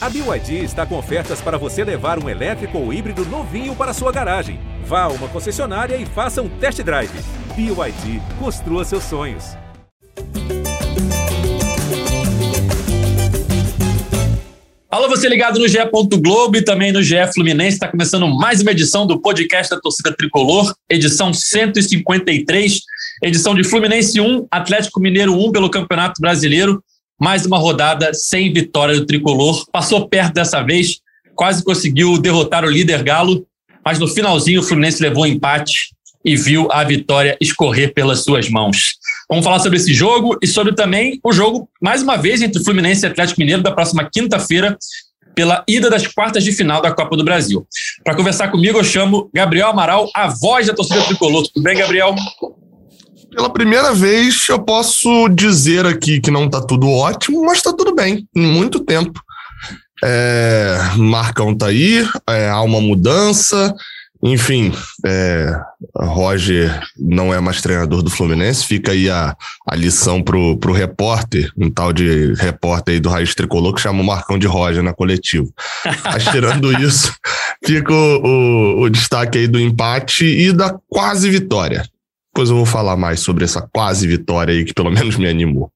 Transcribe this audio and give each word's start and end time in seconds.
A 0.00 0.08
BYD 0.08 0.62
está 0.62 0.86
com 0.86 0.96
ofertas 0.96 1.40
para 1.40 1.58
você 1.58 1.82
levar 1.82 2.22
um 2.22 2.28
elétrico 2.28 2.78
ou 2.78 2.92
híbrido 2.92 3.24
novinho 3.24 3.74
para 3.74 3.92
sua 3.92 4.12
garagem. 4.12 4.60
Vá 4.84 5.02
a 5.02 5.08
uma 5.08 5.26
concessionária 5.26 5.96
e 5.96 6.06
faça 6.06 6.40
um 6.40 6.48
test 6.48 6.80
drive. 6.84 7.10
BYD, 7.56 8.22
construa 8.38 8.84
seus 8.84 9.02
sonhos. 9.02 9.56
Alô, 14.88 15.08
você 15.08 15.28
ligado 15.28 15.58
no 15.58 15.66
GE. 15.66 15.78
Globo 16.22 16.56
e 16.56 16.62
também 16.62 16.92
no 16.92 17.02
GE 17.02 17.16
Fluminense. 17.34 17.74
Está 17.74 17.88
começando 17.88 18.28
mais 18.28 18.62
uma 18.62 18.70
edição 18.70 19.04
do 19.04 19.20
podcast 19.20 19.74
da 19.74 19.80
Torcida 19.80 20.14
Tricolor, 20.16 20.72
edição 20.88 21.34
153, 21.34 22.80
edição 23.24 23.52
de 23.52 23.64
Fluminense 23.64 24.20
1, 24.20 24.46
Atlético 24.48 25.00
Mineiro 25.00 25.34
1 25.34 25.50
pelo 25.50 25.68
Campeonato 25.68 26.20
Brasileiro. 26.22 26.80
Mais 27.20 27.44
uma 27.44 27.58
rodada 27.58 28.14
sem 28.14 28.52
vitória 28.52 28.94
do 28.94 29.04
tricolor. 29.04 29.66
Passou 29.72 30.08
perto 30.08 30.34
dessa 30.34 30.62
vez, 30.62 31.00
quase 31.34 31.64
conseguiu 31.64 32.16
derrotar 32.16 32.64
o 32.64 32.70
líder 32.70 33.02
Galo, 33.02 33.44
mas 33.84 33.98
no 33.98 34.06
finalzinho 34.06 34.60
o 34.60 34.62
Fluminense 34.62 35.02
levou 35.02 35.24
um 35.24 35.26
empate 35.26 35.90
e 36.24 36.36
viu 36.36 36.68
a 36.70 36.84
vitória 36.84 37.36
escorrer 37.40 37.92
pelas 37.92 38.22
suas 38.22 38.48
mãos. 38.48 38.94
Vamos 39.28 39.44
falar 39.44 39.58
sobre 39.58 39.78
esse 39.78 39.92
jogo 39.92 40.38
e 40.42 40.46
sobre 40.46 40.74
também 40.74 41.18
o 41.24 41.32
jogo, 41.32 41.68
mais 41.82 42.02
uma 42.02 42.16
vez, 42.16 42.40
entre 42.40 42.60
o 42.60 42.64
Fluminense 42.64 43.04
e 43.04 43.08
Atlético 43.08 43.40
Mineiro, 43.40 43.62
da 43.62 43.72
próxima 43.72 44.08
quinta-feira, 44.08 44.78
pela 45.34 45.64
ida 45.68 45.88
das 45.88 46.06
quartas 46.06 46.42
de 46.44 46.52
final 46.52 46.82
da 46.82 46.92
Copa 46.92 47.16
do 47.16 47.24
Brasil. 47.24 47.66
Para 48.04 48.16
conversar 48.16 48.48
comigo, 48.48 48.78
eu 48.78 48.84
chamo 48.84 49.30
Gabriel 49.32 49.68
Amaral, 49.68 50.08
a 50.14 50.28
voz 50.28 50.66
da 50.66 50.74
torcida 50.74 51.02
tricolor. 51.02 51.46
Tudo 51.48 51.62
bem, 51.62 51.76
Gabriel? 51.76 52.14
Pela 53.30 53.52
primeira 53.52 53.92
vez, 53.92 54.48
eu 54.48 54.58
posso 54.58 55.28
dizer 55.28 55.86
aqui 55.86 56.20
que 56.20 56.30
não 56.30 56.46
está 56.46 56.60
tudo 56.60 56.90
ótimo, 56.90 57.44
mas 57.44 57.58
está 57.58 57.72
tudo 57.72 57.94
bem, 57.94 58.26
em 58.34 58.46
muito 58.46 58.80
tempo. 58.80 59.22
É, 60.02 60.78
Marcão 60.96 61.54
tá 61.54 61.66
aí, 61.66 62.06
é, 62.28 62.48
há 62.48 62.60
uma 62.62 62.80
mudança, 62.80 63.74
enfim, 64.22 64.72
é, 65.06 65.52
Roger 65.96 66.80
não 66.98 67.32
é 67.32 67.40
mais 67.40 67.62
treinador 67.62 68.02
do 68.02 68.10
Fluminense, 68.10 68.66
fica 68.66 68.90
aí 68.90 69.08
a, 69.08 69.36
a 69.66 69.76
lição 69.76 70.22
pro, 70.22 70.56
pro 70.56 70.72
repórter, 70.72 71.52
um 71.56 71.70
tal 71.70 71.92
de 71.92 72.32
repórter 72.34 72.94
aí 72.94 73.00
do 73.00 73.08
Raiz 73.08 73.34
Tricolor 73.34 73.74
que 73.74 73.80
chama 73.80 74.02
o 74.02 74.06
Marcão 74.06 74.38
de 74.38 74.46
Roger 74.46 74.82
na 74.82 74.92
coletiva. 74.92 75.46
Mas 76.04 76.24
tirando 76.24 76.72
isso, 76.82 77.14
fica 77.64 77.92
o, 77.92 78.78
o, 78.78 78.82
o 78.82 78.90
destaque 78.90 79.38
aí 79.38 79.46
do 79.46 79.60
empate 79.60 80.24
e 80.24 80.52
da 80.52 80.76
quase 80.88 81.30
vitória. 81.30 81.84
Depois 82.38 82.50
eu 82.50 82.56
vou 82.56 82.66
falar 82.66 82.96
mais 82.96 83.18
sobre 83.18 83.42
essa 83.42 83.68
quase 83.72 84.06
vitória 84.06 84.54
aí 84.54 84.64
que 84.64 84.72
pelo 84.72 84.92
menos 84.92 85.16
me 85.16 85.28
animou. 85.28 85.72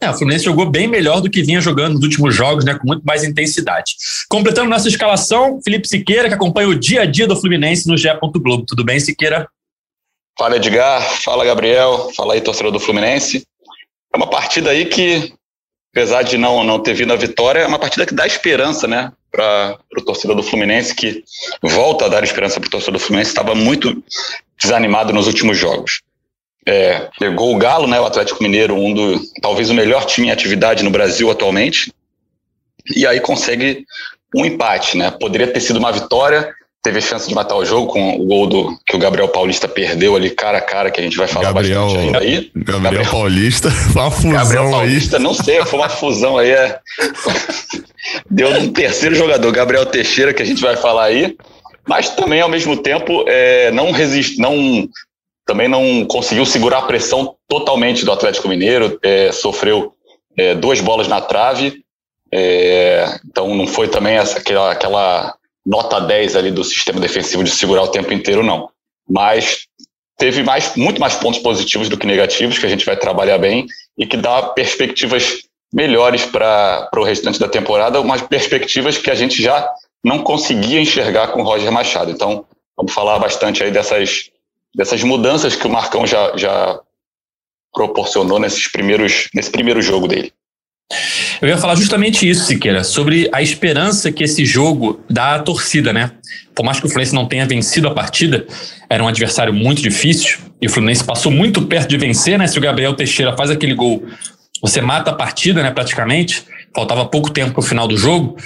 É, 0.00 0.08
o 0.08 0.14
Fluminense 0.14 0.46
jogou 0.46 0.64
bem 0.64 0.88
melhor 0.88 1.20
do 1.20 1.28
que 1.28 1.42
vinha 1.42 1.60
jogando 1.60 1.96
nos 1.96 2.02
últimos 2.02 2.34
jogos, 2.34 2.64
né, 2.64 2.72
com 2.72 2.86
muito 2.86 3.02
mais 3.04 3.22
intensidade. 3.22 3.92
Completando 4.26 4.70
nossa 4.70 4.88
escalação, 4.88 5.60
Felipe 5.62 5.86
Siqueira, 5.86 6.28
que 6.28 6.34
acompanha 6.34 6.66
o 6.66 6.74
dia 6.74 7.02
a 7.02 7.04
dia 7.04 7.26
do 7.26 7.36
Fluminense 7.36 7.86
no 7.86 7.94
GE. 7.94 8.08
Globo. 8.38 8.64
Tudo 8.66 8.82
bem, 8.82 8.98
Siqueira? 8.98 9.46
Fala, 10.38 10.56
Edgar. 10.56 11.02
Fala, 11.20 11.44
Gabriel. 11.44 12.10
Fala 12.16 12.32
aí, 12.32 12.40
torcedor 12.40 12.72
do 12.72 12.80
Fluminense. 12.80 13.46
É 14.14 14.16
uma 14.16 14.30
partida 14.30 14.70
aí 14.70 14.86
que, 14.86 15.34
apesar 15.92 16.22
de 16.22 16.38
não, 16.38 16.64
não 16.64 16.80
ter 16.80 16.94
vindo 16.94 17.12
a 17.12 17.16
vitória, 17.16 17.60
é 17.60 17.66
uma 17.66 17.78
partida 17.78 18.06
que 18.06 18.14
dá 18.14 18.26
esperança, 18.26 18.88
né, 18.88 19.12
para 19.30 19.78
o 19.98 20.00
torcedor 20.00 20.36
do 20.36 20.42
Fluminense, 20.42 20.94
que 20.94 21.22
volta 21.62 22.06
a 22.06 22.08
dar 22.08 22.24
esperança 22.24 22.58
para 22.58 22.68
o 22.68 22.70
torcedor 22.70 22.94
do 22.94 23.04
Fluminense. 23.04 23.28
Estava 23.28 23.54
muito 23.54 24.02
desanimado 24.62 25.12
nos 25.12 25.26
últimos 25.26 25.58
jogos. 25.58 26.02
É, 26.64 27.08
pegou 27.18 27.54
o 27.54 27.58
Galo, 27.58 27.88
né, 27.88 28.00
o 28.00 28.06
Atlético 28.06 28.42
Mineiro, 28.42 28.74
um 28.74 28.94
do 28.94 29.20
talvez 29.40 29.68
o 29.68 29.74
melhor 29.74 30.04
time 30.06 30.28
em 30.28 30.30
atividade 30.30 30.84
no 30.84 30.90
Brasil 30.90 31.30
atualmente, 31.30 31.92
e 32.94 33.06
aí 33.06 33.20
consegue 33.20 33.84
um 34.34 34.44
empate, 34.44 34.96
né? 34.96 35.10
Poderia 35.10 35.48
ter 35.48 35.60
sido 35.60 35.78
uma 35.78 35.90
vitória, 35.90 36.54
teve 36.82 37.00
chance 37.00 37.28
de 37.28 37.34
matar 37.34 37.56
o 37.56 37.64
jogo 37.64 37.92
com 37.92 38.16
o 38.16 38.24
gol 38.24 38.46
do 38.46 38.78
que 38.86 38.94
o 38.94 38.98
Gabriel 38.98 39.28
Paulista 39.28 39.68
perdeu 39.68 40.14
ali 40.14 40.30
cara 40.30 40.58
a 40.58 40.60
cara, 40.60 40.90
que 40.90 41.00
a 41.00 41.02
gente 41.02 41.16
vai 41.16 41.26
falar 41.26 41.52
Gabriel, 41.52 41.82
bastante 41.82 42.04
ainda 42.04 42.18
aí. 42.18 42.50
Gabriel, 42.54 42.80
Gabriel 42.80 43.10
Paulista, 43.10 43.68
uma 43.94 44.10
fusão 44.10 44.32
Gabriel 44.32 44.70
Paulista, 44.70 45.16
aí. 45.16 45.22
não 45.22 45.34
sei, 45.34 45.64
foi 45.64 45.78
uma 45.78 45.88
fusão 45.88 46.38
aí. 46.38 46.50
É... 46.50 46.78
Deu 48.30 48.48
um 48.48 48.72
terceiro 48.72 49.14
jogador, 49.14 49.50
Gabriel 49.52 49.86
Teixeira, 49.86 50.32
que 50.32 50.42
a 50.42 50.46
gente 50.46 50.60
vai 50.60 50.76
falar 50.76 51.04
aí 51.04 51.36
mas 51.86 52.10
também 52.10 52.40
ao 52.40 52.48
mesmo 52.48 52.76
tempo 52.76 53.24
é, 53.26 53.70
não 53.72 53.90
resiste, 53.90 54.40
não 54.40 54.88
também 55.44 55.68
não 55.68 56.04
conseguiu 56.06 56.46
segurar 56.46 56.78
a 56.78 56.86
pressão 56.86 57.34
totalmente 57.48 58.04
do 58.04 58.12
Atlético 58.12 58.48
Mineiro, 58.48 58.98
é, 59.02 59.32
sofreu 59.32 59.92
é, 60.36 60.54
duas 60.54 60.80
bolas 60.80 61.08
na 61.08 61.20
trave, 61.20 61.82
é, 62.32 63.18
então 63.28 63.54
não 63.54 63.66
foi 63.66 63.88
também 63.88 64.14
essa, 64.14 64.38
aquela, 64.38 64.72
aquela 64.72 65.34
nota 65.66 66.00
10 66.00 66.36
ali 66.36 66.50
do 66.50 66.64
sistema 66.64 67.00
defensivo 67.00 67.44
de 67.44 67.50
segurar 67.50 67.82
o 67.82 67.88
tempo 67.88 68.12
inteiro, 68.12 68.42
não. 68.42 68.70
Mas 69.08 69.66
teve 70.16 70.42
mais, 70.42 70.74
muito 70.76 71.00
mais 71.00 71.14
pontos 71.16 71.40
positivos 71.40 71.88
do 71.88 71.98
que 71.98 72.06
negativos, 72.06 72.58
que 72.58 72.66
a 72.66 72.68
gente 72.68 72.86
vai 72.86 72.96
trabalhar 72.96 73.38
bem 73.38 73.66
e 73.98 74.06
que 74.06 74.16
dá 74.16 74.42
perspectivas 74.42 75.42
melhores 75.72 76.24
para 76.24 76.88
o 76.96 77.02
restante 77.04 77.38
da 77.38 77.48
temporada, 77.48 78.00
umas 78.00 78.22
perspectivas 78.22 78.96
que 78.98 79.10
a 79.10 79.14
gente 79.14 79.42
já 79.42 79.68
não 80.04 80.22
conseguia 80.22 80.80
enxergar 80.80 81.28
com 81.28 81.40
o 81.40 81.44
Roger 81.44 81.70
Machado. 81.70 82.10
Então, 82.10 82.44
vamos 82.76 82.92
falar 82.92 83.18
bastante 83.18 83.62
aí 83.62 83.70
dessas, 83.70 84.30
dessas 84.74 85.02
mudanças 85.02 85.54
que 85.54 85.66
o 85.66 85.70
Marcão 85.70 86.06
já, 86.06 86.36
já 86.36 86.80
proporcionou 87.72 88.38
nesses 88.38 88.68
primeiros, 88.68 89.28
nesse 89.34 89.50
primeiro 89.50 89.80
jogo 89.80 90.08
dele. 90.08 90.32
Eu 91.40 91.48
ia 91.48 91.56
falar 91.56 91.74
justamente 91.74 92.28
isso, 92.28 92.44
Siqueira, 92.44 92.84
sobre 92.84 93.28
a 93.32 93.42
esperança 93.42 94.12
que 94.12 94.22
esse 94.22 94.44
jogo 94.44 95.00
dá 95.08 95.36
à 95.36 95.38
torcida, 95.38 95.92
né? 95.92 96.12
Por 96.54 96.64
mais 96.64 96.78
que 96.78 96.86
o 96.86 96.88
Fluminense 96.88 97.14
não 97.14 97.26
tenha 97.26 97.46
vencido 97.46 97.88
a 97.88 97.94
partida, 97.94 98.46
era 98.90 99.02
um 99.02 99.08
adversário 99.08 99.54
muito 99.54 99.80
difícil 99.80 100.38
e 100.60 100.66
o 100.66 100.70
Fluminense 100.70 101.02
passou 101.02 101.32
muito 101.32 101.62
perto 101.62 101.88
de 101.88 101.96
vencer, 101.96 102.38
né? 102.38 102.46
Se 102.46 102.58
o 102.58 102.60
Gabriel 102.60 102.94
Teixeira 102.94 103.34
faz 103.36 103.50
aquele 103.50 103.74
gol, 103.74 104.04
você 104.60 104.80
mata 104.80 105.10
a 105.10 105.14
partida, 105.14 105.62
né? 105.62 105.70
Praticamente. 105.70 106.44
Faltava 106.74 107.04
pouco 107.04 107.30
tempo 107.30 107.52
para 107.52 107.60
o 107.60 107.64
final 107.64 107.88
do 107.88 107.96
jogo. 107.96 108.36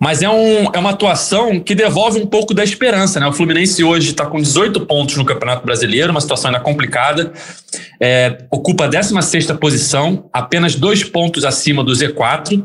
Mas 0.00 0.22
é, 0.22 0.30
um, 0.30 0.70
é 0.72 0.78
uma 0.78 0.90
atuação 0.90 1.60
que 1.60 1.74
devolve 1.74 2.18
um 2.18 2.26
pouco 2.26 2.54
da 2.54 2.64
esperança, 2.64 3.20
né? 3.20 3.26
O 3.26 3.32
Fluminense 3.34 3.84
hoje 3.84 4.12
está 4.12 4.24
com 4.24 4.40
18 4.40 4.86
pontos 4.86 5.16
no 5.16 5.26
Campeonato 5.26 5.64
Brasileiro, 5.64 6.10
uma 6.10 6.22
situação 6.22 6.50
ainda 6.50 6.60
complicada. 6.60 7.32
É, 8.00 8.38
ocupa 8.50 8.84
a 8.84 8.88
16 8.88 9.52
posição, 9.60 10.30
apenas 10.32 10.74
dois 10.74 11.04
pontos 11.04 11.44
acima 11.44 11.84
do 11.84 11.92
Z4. 11.92 12.64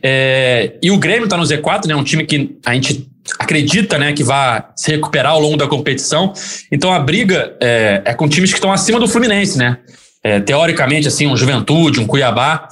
É, 0.00 0.74
e 0.80 0.92
o 0.92 0.98
Grêmio 0.98 1.24
está 1.24 1.36
no 1.36 1.42
Z4, 1.42 1.86
né? 1.86 1.96
Um 1.96 2.04
time 2.04 2.24
que 2.24 2.56
a 2.64 2.72
gente 2.74 3.10
acredita 3.38 3.98
né, 3.98 4.12
que 4.12 4.22
vai 4.22 4.64
se 4.76 4.90
recuperar 4.92 5.32
ao 5.32 5.40
longo 5.40 5.56
da 5.56 5.66
competição. 5.66 6.32
Então 6.70 6.92
a 6.92 7.00
briga 7.00 7.56
é, 7.60 8.02
é 8.04 8.14
com 8.14 8.28
times 8.28 8.50
que 8.50 8.56
estão 8.56 8.72
acima 8.72 9.00
do 9.00 9.08
Fluminense, 9.08 9.58
né? 9.58 9.78
É, 10.22 10.40
teoricamente, 10.40 11.06
assim, 11.06 11.26
um 11.26 11.36
Juventude, 11.36 12.00
um 12.00 12.06
Cuiabá. 12.06 12.68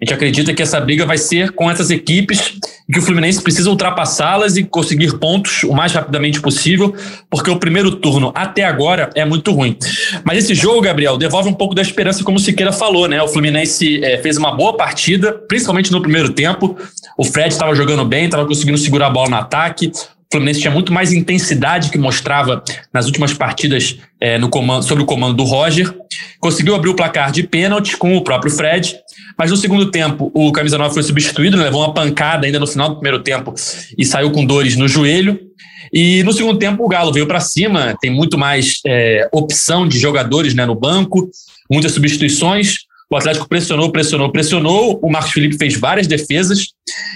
A 0.00 0.04
gente 0.04 0.14
acredita 0.14 0.54
que 0.54 0.62
essa 0.62 0.80
briga 0.80 1.04
vai 1.04 1.18
ser 1.18 1.52
com 1.52 1.70
essas 1.70 1.90
equipes 1.90 2.54
que 2.92 2.98
o 2.98 3.02
Fluminense 3.02 3.40
precisa 3.40 3.70
ultrapassá-las 3.70 4.56
e 4.56 4.64
conseguir 4.64 5.18
pontos 5.18 5.62
o 5.62 5.72
mais 5.72 5.92
rapidamente 5.92 6.40
possível, 6.40 6.94
porque 7.30 7.50
o 7.50 7.58
primeiro 7.58 7.92
turno 7.92 8.32
até 8.34 8.64
agora 8.64 9.10
é 9.14 9.24
muito 9.24 9.52
ruim. 9.52 9.76
Mas 10.24 10.38
esse 10.38 10.54
jogo, 10.54 10.80
Gabriel, 10.80 11.16
devolve 11.16 11.48
um 11.48 11.54
pouco 11.54 11.74
da 11.74 11.82
esperança, 11.82 12.24
como 12.24 12.38
o 12.38 12.40
Siqueira 12.40 12.72
falou, 12.72 13.06
né? 13.06 13.22
O 13.22 13.28
Fluminense 13.28 14.02
é, 14.02 14.18
fez 14.18 14.36
uma 14.36 14.56
boa 14.56 14.76
partida, 14.76 15.32
principalmente 15.32 15.92
no 15.92 16.02
primeiro 16.02 16.30
tempo. 16.30 16.76
O 17.16 17.24
Fred 17.24 17.48
estava 17.48 17.74
jogando 17.74 18.04
bem, 18.04 18.24
estava 18.24 18.46
conseguindo 18.46 18.78
segurar 18.78 19.06
a 19.06 19.10
bola 19.10 19.30
no 19.30 19.36
ataque. 19.36 19.92
Fluminense 20.32 20.60
tinha 20.60 20.70
muito 20.70 20.92
mais 20.92 21.12
intensidade 21.12 21.90
que 21.90 21.98
mostrava 21.98 22.62
nas 22.92 23.06
últimas 23.06 23.32
partidas 23.32 23.98
é, 24.20 24.38
no 24.38 24.48
comando, 24.48 24.84
sob 24.84 25.02
o 25.02 25.04
comando 25.04 25.34
do 25.34 25.42
Roger. 25.42 25.92
Conseguiu 26.38 26.74
abrir 26.74 26.88
o 26.88 26.94
placar 26.94 27.32
de 27.32 27.42
pênalti 27.42 27.96
com 27.96 28.16
o 28.16 28.22
próprio 28.22 28.52
Fred. 28.52 28.94
Mas 29.36 29.50
no 29.50 29.56
segundo 29.56 29.90
tempo, 29.90 30.30
o 30.32 30.52
camisa 30.52 30.78
9 30.78 30.94
foi 30.94 31.02
substituído, 31.02 31.56
né? 31.56 31.64
levou 31.64 31.80
uma 31.82 31.92
pancada 31.92 32.46
ainda 32.46 32.60
no 32.60 32.66
final 32.66 32.90
do 32.90 32.96
primeiro 32.96 33.22
tempo 33.24 33.52
e 33.98 34.04
saiu 34.04 34.30
com 34.30 34.44
dores 34.44 34.76
no 34.76 34.86
joelho. 34.86 35.38
E 35.92 36.22
no 36.22 36.32
segundo 36.32 36.58
tempo, 36.58 36.84
o 36.84 36.88
Galo 36.88 37.12
veio 37.12 37.26
para 37.26 37.40
cima, 37.40 37.96
tem 38.00 38.10
muito 38.10 38.38
mais 38.38 38.80
é, 38.86 39.28
opção 39.32 39.88
de 39.88 39.98
jogadores 39.98 40.54
né, 40.54 40.64
no 40.64 40.76
banco, 40.76 41.28
muitas 41.68 41.90
substituições. 41.90 42.76
O 43.10 43.16
Atlético 43.16 43.48
pressionou, 43.48 43.90
pressionou, 43.90 44.30
pressionou. 44.30 45.00
O 45.02 45.10
Marcos 45.10 45.32
Felipe 45.32 45.56
fez 45.58 45.76
várias 45.76 46.06
defesas. 46.06 46.68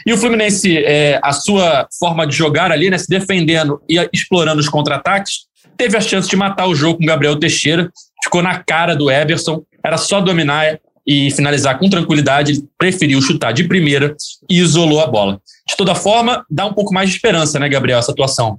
E 0.05 0.12
o 0.12 0.19
Fluminense, 0.19 0.76
é, 0.79 1.20
a 1.23 1.32
sua 1.32 1.87
forma 1.99 2.26
de 2.26 2.35
jogar 2.35 2.73
ali, 2.73 2.91
né, 2.91 2.99
se 2.99 3.08
defendendo 3.08 3.81
e 3.88 3.96
explorando 4.12 4.61
os 4.61 4.69
contra-ataques, 4.69 5.46
teve 5.76 5.96
a 5.96 6.00
chance 6.00 6.29
de 6.29 6.37
matar 6.37 6.67
o 6.67 6.75
jogo 6.75 6.99
com 6.99 7.05
o 7.05 7.06
Gabriel 7.06 7.38
Teixeira. 7.38 7.91
Ficou 8.25 8.43
na 8.43 8.58
cara 8.58 8.96
do 8.96 9.11
Everson. 9.11 9.62
Era 9.85 9.96
só 9.96 10.20
dominar 10.20 10.79
e 11.06 11.31
finalizar 11.31 11.79
com 11.79 11.88
tranquilidade, 11.88 12.52
ele 12.52 12.64
preferiu 12.79 13.20
chutar 13.20 13.52
de 13.52 13.64
primeira 13.64 14.17
e 14.50 14.58
isolou 14.58 15.00
a 15.00 15.06
bola. 15.06 15.38
De 15.69 15.76
toda 15.76 15.94
forma, 15.94 16.44
dá 16.50 16.64
um 16.67 16.73
pouco 16.73 16.93
mais 16.94 17.11
de 17.11 17.17
esperança, 17.17 17.58
né, 17.58 17.69
Gabriel, 17.69 17.99
essa 17.99 18.11
atuação. 18.11 18.58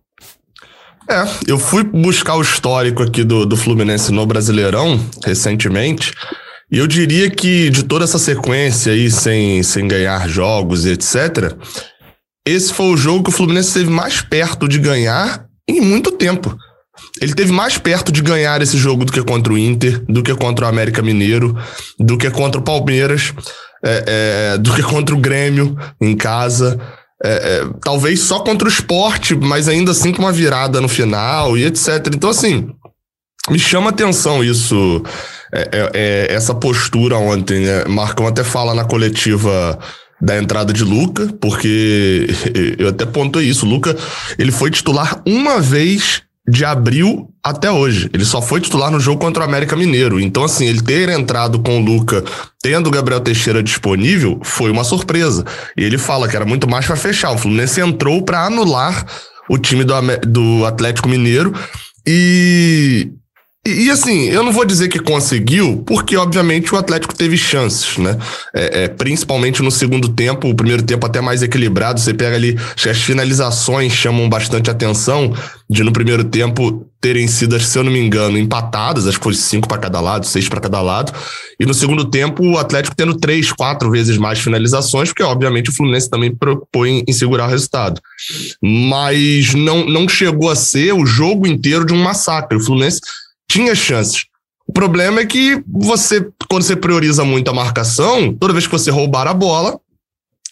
É, 1.10 1.24
eu 1.48 1.60
fui 1.60 1.84
buscar 1.84 2.36
o 2.36 2.42
histórico 2.42 3.04
aqui 3.04 3.24
do, 3.24 3.46
do 3.46 3.58
Fluminense 3.58 4.12
no 4.12 4.26
Brasileirão 4.26 5.00
recentemente. 5.24 6.14
E 6.71 6.77
eu 6.77 6.88
diria 6.88 7.29
que 7.29 7.69
de 7.69 7.83
toda 7.83 8.06
essa 8.06 8.17
sequência 8.17 8.91
aí, 8.91 9.09
sem, 9.12 9.62
sem 9.62 9.88
ganhar 9.88 10.27
jogos 10.27 10.85
e 10.85 10.91
etc., 10.91 11.53
esse 12.45 12.73
foi 12.73 12.88
o 12.88 12.97
jogo 12.97 13.23
que 13.23 13.29
o 13.29 13.33
Fluminense 13.33 13.69
esteve 13.69 13.89
mais 13.89 14.21
perto 14.21 14.67
de 14.67 14.77
ganhar 14.77 15.45
em 15.67 15.81
muito 15.81 16.12
tempo. 16.12 16.56
Ele 17.19 17.33
teve 17.33 17.51
mais 17.51 17.77
perto 17.77 18.12
de 18.12 18.21
ganhar 18.21 18.62
esse 18.62 18.77
jogo 18.77 19.03
do 19.03 19.12
que 19.12 19.23
contra 19.23 19.51
o 19.51 19.57
Inter, 19.57 20.03
do 20.07 20.21
que 20.21 20.33
contra 20.35 20.65
o 20.65 20.67
América 20.67 21.01
Mineiro, 21.01 21.57
do 22.00 22.17
que 22.17 22.29
contra 22.29 22.59
o 22.59 22.63
Palmeiras, 22.63 23.33
é, 23.83 24.53
é, 24.53 24.57
do 24.57 24.73
que 24.73 24.83
contra 24.83 25.15
o 25.15 25.19
Grêmio 25.19 25.77
em 26.00 26.15
casa. 26.15 26.79
É, 27.23 27.29
é 27.31 27.69
talvez 27.83 28.19
só 28.21 28.39
contra 28.39 28.67
o 28.67 28.71
esporte, 28.71 29.35
mas 29.35 29.67
ainda 29.67 29.91
assim 29.91 30.12
com 30.12 30.21
uma 30.21 30.31
virada 30.31 30.79
no 30.79 30.88
final 30.88 31.57
e 31.57 31.65
etc. 31.65 32.07
Então, 32.13 32.29
assim, 32.29 32.69
me 33.50 33.59
chama 33.59 33.89
atenção 33.89 34.44
isso, 34.44 35.03
é, 35.56 35.69
é, 35.72 35.92
é, 35.94 36.34
essa 36.34 36.54
postura 36.54 37.18
ontem. 37.18 37.66
Né? 37.66 37.86
Marcão 37.86 38.28
até 38.28 38.44
fala 38.44 38.74
na 38.74 38.84
coletiva 38.84 39.80
da 40.22 40.38
entrada 40.38 40.74
de 40.74 40.84
Luca, 40.84 41.30
porque 41.40 42.28
eu 42.78 42.90
até 42.90 43.06
pontuei 43.06 43.48
isso. 43.48 43.66
Luca, 43.66 43.96
ele 44.38 44.52
foi 44.52 44.69
titular 44.69 45.22
uma 45.25 45.60
vez 45.62 46.24
de 46.48 46.63
abril 46.63 47.30
até 47.44 47.72
hoje. 47.72 48.10
Ele 48.13 48.25
só 48.25 48.42
foi 48.42 48.62
titular 48.62 48.92
no 48.92 49.00
jogo 49.00 49.19
contra 49.19 49.44
o 49.44 49.46
América 49.46 49.75
Mineiro. 49.75 50.19
Então, 50.19 50.44
assim, 50.44 50.66
ele 50.68 50.81
ter 50.81 51.10
entrado 51.10 51.60
com 51.60 51.80
o 51.80 51.84
Luca, 51.84 52.24
tendo 52.62 52.88
o 52.88 52.92
Gabriel 52.92 53.19
Teixeira 53.19 53.63
disponível, 53.63 54.40
foi 54.44 54.69
uma 54.69 54.84
surpresa. 54.84 55.44
E 55.75 55.84
ele 55.84 55.98
fala 55.98 56.28
que 56.28 56.36
era 56.36 56.46
muito 56.46 56.69
mais 56.69 56.86
para 56.86 56.96
fechar. 56.96 57.31
O 57.31 57.38
Fluminense 57.38 57.81
entrou 57.81 58.22
para 58.22 58.46
anular 58.46 59.06
o 59.50 59.58
time 59.58 59.84
do, 59.84 59.94
do 60.28 60.66
Atlético 60.66 61.10
Mineiro. 61.10 61.54
E, 62.06 63.12
e, 63.67 63.89
assim, 63.89 64.25
eu 64.29 64.44
não 64.44 64.51
vou 64.51 64.63
dizer 64.63 64.89
que 64.89 65.00
conseguiu, 65.00 65.83
porque 65.88 66.15
obviamente 66.15 66.73
o 66.73 66.77
Atlético 66.77 67.15
teve 67.15 67.35
chances, 67.35 67.97
né? 67.97 68.15
É, 68.53 68.83
é, 68.83 68.88
principalmente 68.88 69.63
no 69.63 69.71
segundo 69.71 70.07
tempo, 70.09 70.47
o 70.47 70.56
primeiro 70.56 70.83
tempo 70.83 71.03
até 71.03 71.19
mais 71.19 71.41
equilibrado. 71.41 72.00
Você 72.00 72.13
pega 72.13 72.35
ali, 72.35 72.56
as 72.75 73.01
finalizações 73.01 73.91
chamam 73.91 74.29
bastante 74.29 74.69
atenção, 74.69 75.33
de 75.67 75.83
no 75.83 75.91
primeiro 75.91 76.23
tempo 76.23 76.85
terem 77.01 77.27
sido, 77.27 77.59
se 77.59 77.77
eu 77.77 77.83
não 77.83 77.91
me 77.91 78.00
engano, 78.00 78.38
empatadas, 78.38 79.07
acho 79.07 79.17
que 79.17 79.23
foi 79.23 79.33
cinco 79.33 79.67
para 79.67 79.79
cada 79.79 80.00
lado, 80.00 80.27
seis 80.27 80.47
para 80.47 80.62
cada 80.62 80.81
lado. 80.81 81.12
E 81.59 81.65
no 81.65 81.73
segundo 81.73 82.06
tempo, 82.06 82.44
o 82.44 82.57
Atlético 82.59 82.95
tendo 82.95 83.17
três, 83.17 83.51
quatro 83.51 83.89
vezes 83.89 84.17
mais 84.17 84.39
finalizações, 84.39 85.09
porque 85.09 85.23
obviamente 85.23 85.71
o 85.71 85.73
Fluminense 85.73 86.09
também 86.09 86.33
preocupou 86.33 86.85
em, 86.85 87.03
em 87.07 87.13
segurar 87.13 87.47
o 87.47 87.50
resultado. 87.50 88.00
Mas 88.62 89.56
não, 89.56 89.85
não 89.88 90.07
chegou 90.07 90.51
a 90.51 90.56
ser 90.56 90.94
o 90.94 91.06
jogo 91.06 91.47
inteiro 91.47 91.85
de 91.85 91.94
um 91.94 92.03
massacre. 92.03 92.57
O 92.57 92.62
Fluminense 92.62 93.00
tinha 93.50 93.75
chances. 93.75 94.25
O 94.68 94.74
problema 94.74 95.19
é 95.19 95.25
que 95.25 95.63
você, 95.68 96.27
quando 96.50 96.63
você 96.63 96.75
prioriza 96.75 97.24
muito 97.24 97.50
a 97.50 97.53
marcação, 97.53 98.33
toda 98.33 98.53
vez 98.53 98.65
que 98.65 98.71
você 98.71 98.89
roubar 98.89 99.27
a 99.27 99.33
bola, 99.33 99.80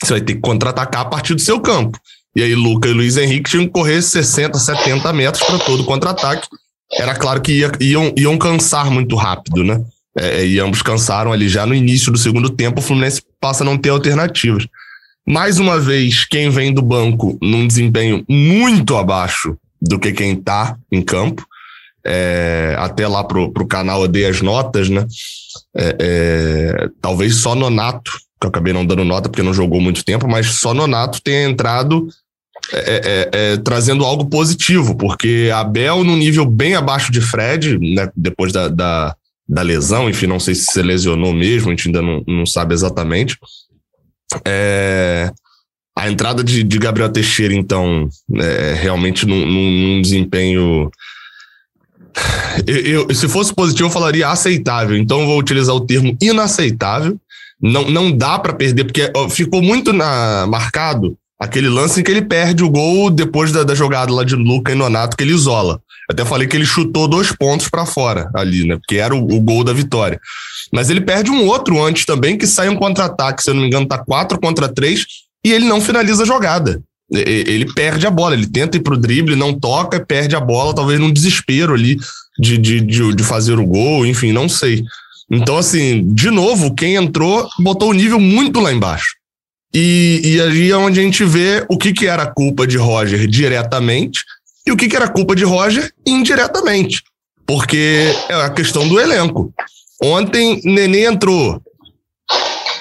você 0.02 0.14
vai 0.14 0.22
ter 0.22 0.36
que 0.36 0.42
contra-atacar 0.42 1.02
a 1.02 1.06
partir 1.06 1.34
do 1.34 1.42
seu 1.42 1.60
campo. 1.60 1.98
E 2.36 2.42
aí, 2.42 2.56
Luca 2.56 2.88
e 2.88 2.94
Luiz 2.94 3.18
Henrique 3.18 3.50
tinham 3.50 3.66
que 3.66 3.72
correr 3.72 4.02
60, 4.02 4.58
70 4.58 5.12
metros 5.14 5.44
para 5.44 5.60
todo 5.60 5.84
contra-ataque. 5.84 6.48
Era 6.92 7.16
claro 7.16 7.42
que 7.42 7.60
ia, 7.60 7.72
iam, 7.80 8.14
iam 8.16 8.38
cansar 8.38 8.90
muito 8.90 9.16
rápido, 9.16 9.64
né? 9.64 9.84
É, 10.18 10.46
e 10.46 10.60
ambos 10.60 10.82
cansaram 10.82 11.32
ali 11.32 11.50
já 11.50 11.66
no 11.66 11.74
início 11.74 12.12
do 12.12 12.18
segundo 12.18 12.50
tempo. 12.50 12.80
O 12.80 12.84
Fluminense 12.84 13.22
passa 13.40 13.64
a 13.64 13.66
não 13.66 13.78
ter 13.78 13.90
alternativas. 13.90 14.68
Mais 15.26 15.58
uma 15.58 15.80
vez, 15.80 16.26
quem 16.26 16.50
vem 16.50 16.74
do 16.74 16.82
banco 16.82 17.38
num 17.42 17.66
desempenho 17.66 18.24
muito 18.28 18.96
abaixo 18.96 19.58
do 19.82 19.98
que 19.98 20.12
quem 20.12 20.34
está 20.34 20.78
em 20.92 21.02
campo 21.02 21.46
é, 22.06 22.76
até 22.78 23.08
lá 23.08 23.24
pro, 23.24 23.52
pro 23.52 23.68
canal 23.68 24.02
eu 24.02 24.08
dei 24.08 24.26
as 24.26 24.42
notas, 24.42 24.90
né? 24.90 25.06
É, 25.76 25.96
é, 26.00 26.90
talvez 27.02 27.36
só 27.38 27.56
Nonato, 27.56 28.12
que 28.40 28.46
eu 28.46 28.50
acabei 28.50 28.74
não 28.74 28.86
dando 28.86 29.06
nota 29.06 29.30
porque 29.30 29.44
não 29.44 29.54
jogou 29.54 29.80
muito 29.80 30.04
tempo, 30.04 30.28
mas 30.28 30.48
só 30.48 30.74
Nonato 30.74 31.22
tenha 31.22 31.48
entrado 31.48 32.08
é, 32.72 32.78
é, 32.78 33.30
é, 33.32 33.58
trazendo 33.58 34.06
algo 34.06 34.26
positivo, 34.26 34.96
porque 34.96 35.50
Abel 35.54 36.04
num 36.04 36.18
nível 36.18 36.46
bem 36.46 36.76
abaixo 36.76 37.12
de 37.12 37.22
Fred, 37.22 37.78
né? 37.80 38.10
Depois 38.16 38.52
da, 38.52 38.68
da, 38.68 39.16
da 39.48 39.62
lesão, 39.62 40.10
enfim, 40.10 40.28
não 40.28 40.40
sei 40.40 40.56
se 40.56 40.66
se 40.66 40.82
lesionou 40.82 41.34
mesmo, 41.34 41.70
a 41.70 41.72
gente 41.72 41.88
ainda 41.88 42.02
não, 42.02 42.24
não 42.28 42.46
sabe 42.46 42.74
exatamente. 42.74 43.38
a 45.96 46.10
entrada 46.10 46.44
de, 46.44 46.64
de 46.64 46.78
Gabriel 46.80 47.10
Teixeira, 47.12 47.54
então, 47.54 48.10
realmente 48.82 49.26
num, 49.26 49.46
num 49.46 50.02
desempenho 50.02 50.90
eu, 52.68 53.08
eu, 53.08 53.16
se 53.16 53.28
fosse 53.28 53.54
positivo, 53.54 53.88
eu 53.88 53.92
falaria 53.92 54.28
aceitável. 54.28 54.98
Então, 54.98 55.26
vou 55.26 55.40
utilizar 55.40 55.76
o 55.76 55.86
termo 55.86 56.16
inaceitável. 56.22 57.18
Não, 57.62 57.90
não 57.90 58.12
dá 58.12 58.38
para 58.40 58.54
perder, 58.54 58.84
porque 58.84 59.12
ficou 59.30 59.62
muito 59.62 59.94
na, 59.94 60.46
marcado 60.48 61.18
aquele 61.40 61.70
lance 61.70 62.00
em 62.00 62.04
que 62.04 62.12
ele 62.12 62.22
perde 62.22 62.64
o 62.64 62.70
gol 62.70 63.10
depois 63.10 63.52
da, 63.52 63.64
da 63.64 63.76
jogada 63.76 64.14
lá 64.14 64.24
de 64.24 64.36
Luca 64.36 64.72
e 64.72 64.76
Nonato, 64.76 65.16
que 65.16 65.24
ele 65.24 65.34
isola. 65.34 65.82
Até 66.10 66.26
falei 66.26 66.48
que 66.48 66.56
ele 66.56 66.66
chutou 66.66 67.08
dois 67.08 67.32
pontos 67.32 67.70
para 67.70 67.86
fora 67.86 68.30
ali, 68.36 68.68
né? 68.68 68.76
Porque 68.76 68.98
era 68.98 69.16
o, 69.16 69.24
o, 69.24 69.40
gol 69.40 69.64
da 69.64 69.72
vitória. 69.72 70.20
Mas 70.74 70.90
ele 70.90 71.02
perde 71.02 71.32
um 71.32 71.48
outro 71.48 71.82
antes 71.84 72.06
também, 72.06 72.38
que 72.38 72.46
sai 72.46 72.70
um 72.70 72.76
contra-ataque, 72.76 73.42
se 73.42 73.50
eu 73.50 73.54
não 73.54 73.62
me 73.62 73.68
engano, 73.68 73.86
tá 73.86 73.98
quatro 73.98 74.40
contra 74.40 74.68
três, 74.68 75.06
e 75.46 75.52
ele 75.52 75.66
não 75.66 75.82
finaliza 75.82 76.24
a 76.24 76.26
jogada 76.26 76.82
ele 77.12 77.72
perde 77.74 78.08
a 78.08 78.12
bola, 78.12 78.34
ele 78.34 78.48
tenta 78.48 78.78
ir 78.78 78.82
pro 78.82 78.98
drible, 78.98 79.36
não 79.36 79.54
toca, 79.54 80.04
perde 80.04 80.36
a 80.36 80.40
bola, 80.40 80.74
talvez 80.74 81.00
num 81.00 81.12
desespero 81.12 81.74
ali 81.74 81.98
de, 82.40 82.58
de, 82.58 82.82
de, 82.82 83.14
de 83.14 83.24
fazer 83.24 83.60
o 83.60 83.66
gol, 83.66 84.06
enfim, 84.06 84.32
não 84.32 84.50
sei. 84.50 84.84
Então, 85.32 85.58
assim, 85.58 86.14
de 86.14 86.30
novo, 86.30 86.74
quem 86.74 86.96
entrou 86.96 87.48
botou 87.60 87.90
o 87.90 87.94
nível 87.94 88.20
muito 88.20 88.60
lá 88.60 88.72
embaixo. 88.72 89.16
E, 89.74 90.22
e 90.24 90.42
aí 90.42 90.72
é 90.72 90.78
onde 90.78 91.00
a 91.00 91.04
gente 91.04 91.24
vê 91.24 91.66
o 91.68 91.78
que, 91.78 91.94
que 91.94 92.06
era 92.06 92.28
culpa 92.28 92.68
de 92.68 92.78
Roger 92.78 93.26
diretamente 93.28 94.24
e 94.66 94.72
o 94.72 94.78
que, 94.78 94.88
que 94.88 94.96
era 94.96 95.08
culpa 95.08 95.36
de 95.36 95.44
Roger 95.44 95.92
indiretamente. 96.06 97.02
Porque 97.46 98.14
é 98.30 98.36
a 98.36 98.50
questão 98.50 98.88
do 98.88 99.00
elenco. 99.00 99.52
Ontem, 100.02 100.62
Nenê 100.64 101.06
entrou. 101.06 101.62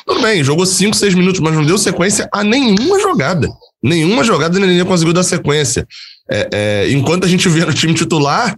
Tudo 0.07 0.21
bem, 0.23 0.43
jogou 0.43 0.67
5, 0.67 0.97
6 0.97 1.15
minutos, 1.15 1.41
mas 1.41 1.55
não 1.55 1.65
deu 1.65 1.79
sequência 1.79 2.29
a 2.33 2.43
nenhuma 2.43 3.01
jogada. 3.01 3.49
Nenhuma 3.83 4.23
jogada 4.23 4.59
Nenê 4.59 4.85
conseguiu 4.85 5.13
dar 5.13 5.23
sequência. 5.23 5.87
É, 6.31 6.49
é, 6.53 6.91
enquanto 6.93 7.25
a 7.25 7.29
gente 7.29 7.49
vê 7.49 7.65
no 7.65 7.75
time 7.75 7.95
titular, 7.95 8.57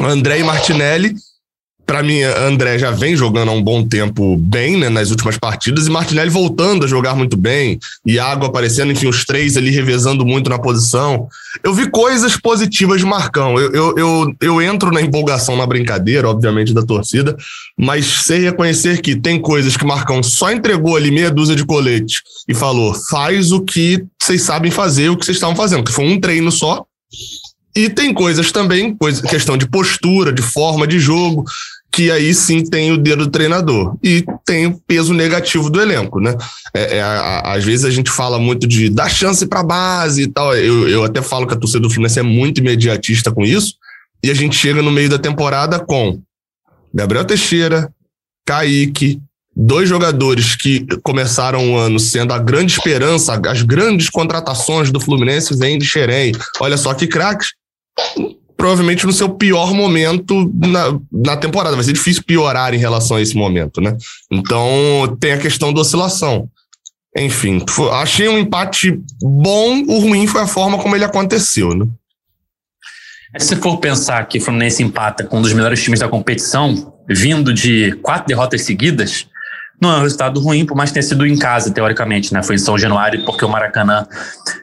André 0.00 0.40
e 0.40 0.44
Martinelli 0.44 1.14
para 1.86 2.02
mim, 2.02 2.20
André 2.20 2.78
já 2.78 2.90
vem 2.90 3.16
jogando 3.16 3.50
há 3.50 3.52
um 3.52 3.62
bom 3.62 3.86
tempo 3.86 4.36
bem, 4.36 4.76
né, 4.76 4.88
nas 4.88 5.10
últimas 5.10 5.38
partidas, 5.38 5.86
e 5.86 5.90
Martinelli 5.90 6.28
voltando 6.28 6.84
a 6.84 6.88
jogar 6.88 7.14
muito 7.14 7.36
bem, 7.36 7.78
Iago 8.04 8.44
aparecendo, 8.44 8.90
enfim, 8.90 9.06
os 9.06 9.24
três 9.24 9.56
ali 9.56 9.70
revezando 9.70 10.26
muito 10.26 10.50
na 10.50 10.58
posição. 10.58 11.28
Eu 11.62 11.72
vi 11.72 11.88
coisas 11.88 12.36
positivas 12.36 13.00
de 13.00 13.06
Marcão. 13.06 13.58
Eu, 13.58 13.72
eu, 13.72 13.94
eu, 13.96 14.34
eu 14.40 14.62
entro 14.62 14.90
na 14.90 15.00
empolgação, 15.00 15.56
na 15.56 15.64
brincadeira, 15.64 16.28
obviamente, 16.28 16.74
da 16.74 16.82
torcida, 16.82 17.36
mas 17.78 18.04
sei 18.24 18.40
reconhecer 18.40 19.00
que 19.00 19.14
tem 19.14 19.40
coisas 19.40 19.76
que 19.76 19.86
Marcão 19.86 20.22
só 20.24 20.50
entregou 20.50 20.96
ali 20.96 21.12
meia 21.12 21.30
dúzia 21.30 21.54
de 21.54 21.64
colete 21.64 22.20
e 22.48 22.54
falou: 22.54 22.94
faz 23.08 23.52
o 23.52 23.60
que 23.60 24.04
vocês 24.20 24.42
sabem 24.42 24.72
fazer, 24.72 25.08
o 25.08 25.16
que 25.16 25.24
vocês 25.24 25.36
estavam 25.36 25.54
fazendo, 25.54 25.84
que 25.84 25.92
foi 25.92 26.04
um 26.04 26.18
treino 26.18 26.50
só, 26.50 26.84
e 27.76 27.90
tem 27.90 28.14
coisas 28.14 28.50
também, 28.50 28.96
coisa, 28.96 29.22
questão 29.22 29.54
de 29.58 29.68
postura, 29.68 30.32
de 30.32 30.40
forma 30.40 30.86
de 30.86 30.98
jogo, 30.98 31.44
que 31.96 32.10
aí 32.10 32.34
sim 32.34 32.62
tem 32.62 32.92
o 32.92 32.98
dedo 32.98 33.24
do 33.24 33.30
treinador 33.30 33.96
e 34.02 34.22
tem 34.44 34.66
o 34.66 34.78
peso 34.86 35.14
negativo 35.14 35.70
do 35.70 35.80
elenco, 35.80 36.20
né? 36.20 36.36
É, 36.74 36.98
é 36.98 37.02
a, 37.02 37.54
às 37.54 37.64
vezes 37.64 37.86
a 37.86 37.90
gente 37.90 38.10
fala 38.10 38.38
muito 38.38 38.66
de 38.66 38.90
dar 38.90 39.08
chance 39.08 39.46
para 39.46 39.62
base 39.62 40.24
e 40.24 40.26
tal. 40.26 40.54
Eu, 40.54 40.86
eu 40.90 41.04
até 41.04 41.22
falo 41.22 41.46
que 41.46 41.54
a 41.54 41.56
torcida 41.56 41.80
do 41.80 41.88
Fluminense 41.88 42.18
é 42.18 42.22
muito 42.22 42.58
imediatista 42.58 43.32
com 43.32 43.46
isso. 43.46 43.76
E 44.22 44.30
a 44.30 44.34
gente 44.34 44.54
chega 44.54 44.82
no 44.82 44.92
meio 44.92 45.08
da 45.08 45.18
temporada 45.18 45.80
com 45.80 46.20
Gabriel 46.92 47.24
Teixeira, 47.24 47.90
Kaique, 48.44 49.18
dois 49.56 49.88
jogadores 49.88 50.54
que 50.54 50.86
começaram 51.02 51.72
o 51.72 51.78
ano 51.78 51.98
sendo 51.98 52.34
a 52.34 52.38
grande 52.38 52.74
esperança, 52.74 53.40
as 53.48 53.62
grandes 53.62 54.10
contratações 54.10 54.90
do 54.90 55.00
Fluminense 55.00 55.56
vêm 55.56 55.78
de 55.78 55.86
Xerém. 55.86 56.32
Olha 56.60 56.76
só 56.76 56.92
que 56.92 57.06
craques 57.06 57.52
provavelmente 58.56 59.06
no 59.06 59.12
seu 59.12 59.28
pior 59.28 59.72
momento 59.74 60.50
na, 60.54 60.98
na 61.12 61.36
temporada. 61.36 61.76
Vai 61.76 61.84
ser 61.84 61.92
difícil 61.92 62.22
piorar 62.24 62.74
em 62.74 62.78
relação 62.78 63.16
a 63.16 63.20
esse 63.20 63.36
momento, 63.36 63.80
né? 63.80 63.96
Então 64.30 65.16
tem 65.20 65.32
a 65.32 65.38
questão 65.38 65.72
da 65.72 65.80
oscilação. 65.80 66.48
Enfim, 67.16 67.64
achei 67.92 68.28
um 68.28 68.38
empate 68.38 69.00
bom, 69.22 69.82
o 69.86 69.98
ruim 70.00 70.26
foi 70.26 70.42
a 70.42 70.46
forma 70.46 70.78
como 70.78 70.94
ele 70.94 71.04
aconteceu, 71.04 71.74
né? 71.74 71.86
Se 73.38 73.56
for 73.56 73.78
pensar 73.78 74.26
que 74.26 74.38
o 74.38 74.40
Fluminense 74.40 74.82
empata 74.82 75.24
com 75.24 75.38
um 75.38 75.42
dos 75.42 75.52
melhores 75.52 75.82
times 75.82 76.00
da 76.00 76.08
competição, 76.08 76.94
vindo 77.08 77.52
de 77.52 77.92
quatro 78.02 78.26
derrotas 78.26 78.62
seguidas, 78.62 79.26
não 79.80 79.92
é 79.92 79.96
um 79.98 80.02
resultado 80.02 80.40
ruim, 80.40 80.64
por 80.64 80.76
mais 80.76 80.90
que 80.90 80.94
tenha 80.94 81.02
sido 81.02 81.26
em 81.26 81.36
casa, 81.36 81.70
teoricamente, 81.70 82.32
né? 82.32 82.42
Foi 82.42 82.54
em 82.54 82.58
São 82.58 82.78
Januário, 82.78 83.24
porque 83.24 83.44
o 83.44 83.48
Maracanã 83.48 84.06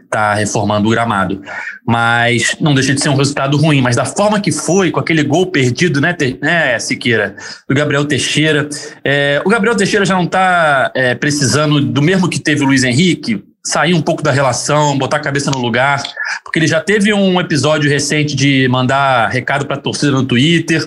está 0.04 0.34
reformando 0.34 0.88
o 0.88 0.92
gramado. 0.92 1.42
Mas 1.86 2.56
não 2.60 2.74
deixa 2.74 2.94
de 2.94 3.02
ser 3.02 3.10
um 3.10 3.16
resultado 3.16 3.58
ruim. 3.58 3.82
Mas 3.82 3.96
da 3.96 4.06
forma 4.06 4.40
que 4.40 4.52
foi, 4.52 4.92
com 4.92 5.00
aquele 5.00 5.24
gol 5.24 5.48
perdido, 5.48 6.02
né, 6.02 6.16
né 6.42 6.80
Siqueira? 6.80 7.36
Do 7.68 7.76
Gabriel 7.76 8.06
Teixeira. 8.06 8.68
É, 9.04 9.42
o 9.46 9.50
Gabriel 9.50 9.76
Teixeira 9.76 10.06
já 10.06 10.16
não 10.16 10.24
está 10.24 10.92
é, 10.96 11.14
precisando 11.16 11.80
do 11.82 12.02
mesmo 12.02 12.28
que 12.28 12.40
teve 12.40 12.64
o 12.64 12.68
Luiz 12.68 12.84
Henrique, 12.84 13.44
sair 13.66 13.94
um 13.94 14.02
pouco 14.02 14.22
da 14.22 14.32
relação, 14.32 14.98
botar 14.98 15.18
a 15.18 15.22
cabeça 15.22 15.50
no 15.50 15.60
lugar, 15.60 16.04
porque 16.44 16.60
ele 16.60 16.68
já 16.68 16.82
teve 16.82 17.14
um 17.14 17.40
episódio 17.40 17.90
recente 17.90 18.36
de 18.36 18.68
mandar 18.68 19.30
recado 19.30 19.66
para 19.66 19.78
a 19.78 19.80
torcida 19.80 20.12
no 20.12 20.26
Twitter. 20.26 20.86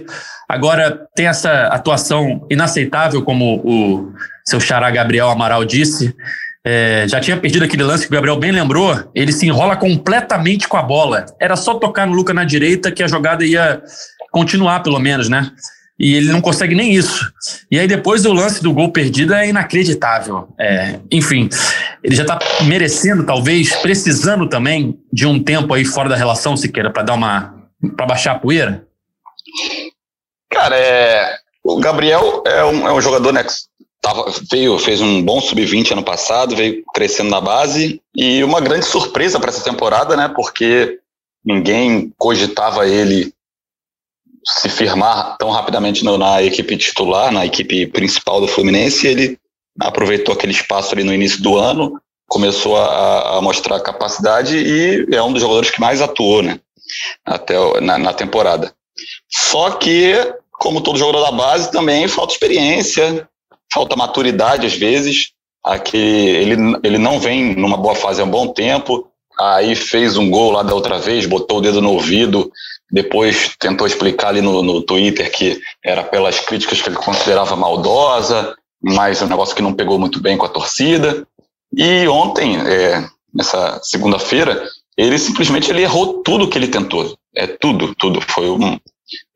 Agora 0.48 1.06
tem 1.14 1.26
essa 1.26 1.68
atuação 1.68 2.46
inaceitável, 2.50 3.22
como 3.22 3.56
o 3.64 4.12
seu 4.44 4.60
xará 4.60 4.90
Gabriel 4.90 5.28
Amaral 5.28 5.64
disse. 5.64 6.14
É, 6.64 7.06
já 7.08 7.20
tinha 7.20 7.36
perdido 7.36 7.64
aquele 7.64 7.84
lance 7.84 8.04
que 8.04 8.12
o 8.12 8.14
Gabriel 8.14 8.38
bem 8.38 8.52
lembrou. 8.52 9.10
Ele 9.14 9.32
se 9.32 9.46
enrola 9.46 9.76
completamente 9.76 10.66
com 10.66 10.76
a 10.76 10.82
bola. 10.82 11.26
Era 11.40 11.56
só 11.56 11.74
tocar 11.74 12.06
no 12.06 12.12
Luca 12.12 12.34
na 12.34 12.44
direita 12.44 12.90
que 12.90 13.02
a 13.02 13.08
jogada 13.08 13.44
ia 13.44 13.80
continuar, 14.30 14.80
pelo 14.82 14.98
menos, 14.98 15.28
né? 15.28 15.50
e 15.98 16.14
ele 16.14 16.30
não 16.30 16.40
consegue 16.40 16.74
nem 16.74 16.94
isso. 16.94 17.32
E 17.70 17.78
aí 17.78 17.88
depois 17.88 18.24
o 18.24 18.32
lance 18.32 18.62
do 18.62 18.72
gol 18.72 18.92
perdido 18.92 19.34
é 19.34 19.48
inacreditável. 19.48 20.48
É, 20.58 21.00
enfim, 21.10 21.48
ele 22.02 22.14
já 22.14 22.22
está 22.22 22.38
merecendo, 22.64 23.24
talvez, 23.24 23.74
precisando 23.76 24.48
também 24.48 24.98
de 25.12 25.26
um 25.26 25.42
tempo 25.42 25.72
aí 25.72 25.84
fora 25.84 26.08
da 26.08 26.16
relação, 26.16 26.56
Siqueira, 26.56 26.90
para 26.90 27.02
dar 27.02 27.14
uma. 27.14 27.54
para 27.96 28.06
baixar 28.06 28.32
a 28.32 28.38
poeira? 28.38 28.84
Cara, 30.66 30.80
é, 30.80 31.38
o 31.62 31.78
Gabriel 31.78 32.42
é 32.44 32.64
um, 32.64 32.88
é 32.88 32.92
um 32.92 33.00
jogador 33.00 33.32
né, 33.32 33.44
que 33.44 33.52
tava, 34.02 34.24
veio, 34.50 34.76
fez 34.80 35.00
um 35.00 35.22
bom 35.22 35.40
sub-20 35.40 35.92
ano 35.92 36.02
passado, 36.02 36.56
veio 36.56 36.82
crescendo 36.92 37.30
na 37.30 37.40
base 37.40 38.02
e 38.16 38.42
uma 38.42 38.60
grande 38.60 38.84
surpresa 38.84 39.38
para 39.38 39.50
essa 39.50 39.62
temporada, 39.62 40.16
né? 40.16 40.26
Porque 40.26 40.98
ninguém 41.44 42.12
cogitava 42.18 42.88
ele 42.88 43.32
se 44.44 44.68
firmar 44.68 45.36
tão 45.38 45.50
rapidamente 45.50 46.04
no, 46.04 46.18
na 46.18 46.42
equipe 46.42 46.76
titular, 46.76 47.30
na 47.30 47.46
equipe 47.46 47.86
principal 47.86 48.40
do 48.40 48.48
Fluminense, 48.48 49.06
ele 49.06 49.38
aproveitou 49.80 50.34
aquele 50.34 50.52
espaço 50.52 50.94
ali 50.94 51.04
no 51.04 51.14
início 51.14 51.40
do 51.40 51.56
ano, 51.56 52.02
começou 52.26 52.76
a, 52.76 53.38
a 53.38 53.40
mostrar 53.40 53.78
capacidade 53.78 54.56
e 54.56 55.14
é 55.14 55.22
um 55.22 55.32
dos 55.32 55.42
jogadores 55.42 55.70
que 55.70 55.80
mais 55.80 56.02
atuou, 56.02 56.42
né? 56.42 56.58
Até 57.24 57.54
na, 57.80 57.98
na 57.98 58.12
temporada. 58.12 58.74
Só 59.28 59.70
que, 59.72 60.14
como 60.58 60.80
todo 60.80 60.98
jogador 60.98 61.22
da 61.24 61.32
base, 61.32 61.70
também 61.70 62.08
falta 62.08 62.32
experiência, 62.32 63.28
falta 63.72 63.96
maturidade 63.96 64.66
às 64.66 64.74
vezes. 64.74 65.30
Aqui 65.64 65.96
ele, 65.96 66.56
ele 66.82 66.98
não 66.98 67.18
vem 67.18 67.54
numa 67.56 67.76
boa 67.76 67.94
fase 67.94 68.20
há 68.20 68.24
um 68.24 68.30
bom 68.30 68.48
tempo. 68.48 69.08
Aí 69.38 69.74
fez 69.74 70.16
um 70.16 70.30
gol 70.30 70.52
lá 70.52 70.62
da 70.62 70.74
outra 70.74 70.98
vez, 70.98 71.26
botou 71.26 71.58
o 71.58 71.60
dedo 71.60 71.82
no 71.82 71.92
ouvido, 71.92 72.50
depois 72.90 73.54
tentou 73.58 73.86
explicar 73.86 74.28
ali 74.28 74.40
no, 74.40 74.62
no 74.62 74.80
Twitter 74.80 75.30
que 75.30 75.60
era 75.84 76.02
pelas 76.02 76.40
críticas 76.40 76.80
que 76.80 76.88
ele 76.88 76.96
considerava 76.96 77.54
maldosa, 77.54 78.56
mas 78.82 79.20
um 79.20 79.26
negócio 79.26 79.54
que 79.54 79.60
não 79.60 79.74
pegou 79.74 79.98
muito 79.98 80.20
bem 80.20 80.38
com 80.38 80.46
a 80.46 80.48
torcida. 80.50 81.26
E 81.76 82.08
ontem, 82.08 82.56
é, 82.56 83.04
nessa 83.34 83.78
segunda-feira, 83.82 84.66
ele 84.96 85.18
simplesmente 85.18 85.70
ele 85.70 85.82
errou 85.82 86.22
tudo 86.22 86.48
que 86.48 86.56
ele 86.56 86.68
tentou. 86.68 87.16
É 87.34 87.46
tudo, 87.46 87.94
tudo. 87.94 88.20
Foi 88.20 88.48
um. 88.48 88.78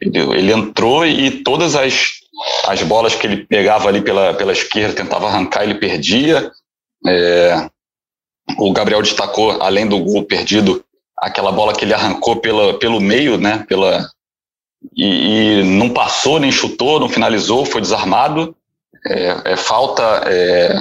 Ele, 0.01 0.53
entrou 0.53 1.07
e 1.07 1.43
todas 1.43 1.75
as, 1.77 2.11
as 2.67 2.83
bolas 2.83 3.15
que 3.15 3.27
ele 3.27 3.45
pegava 3.45 3.89
ali 3.89 4.01
pela, 4.01 4.35
pela 4.35 4.53
esquerda, 4.53 4.95
tentava 4.95 5.27
arrancar, 5.27 5.65
ele 5.65 5.75
perdia. 5.75 6.51
É, 7.07 7.69
o 8.59 8.73
Gabriel 8.73 9.03
destacou, 9.03 9.63
além 9.63 9.87
do 9.87 9.99
gol 10.01 10.25
perdido, 10.25 10.85
aquela 11.19 11.53
bola 11.53 11.75
que 11.75 11.85
ele 11.85 11.95
arrancou 11.95 12.37
pela, 12.37 12.79
pelo 12.79 13.01
meio, 13.01 13.39
né? 13.39 13.65
Pela, 13.69 14.09
e, 14.97 15.61
e 15.61 15.65
não 15.65 15.91
passou, 15.91 16.41
nem 16.41 16.51
chutou, 16.51 16.99
não 16.99 17.09
finalizou, 17.09 17.65
foi 17.65 17.81
desarmado. 17.81 18.57
É, 19.07 19.53
é 19.53 19.57
falta 19.57 20.03
é, 20.27 20.79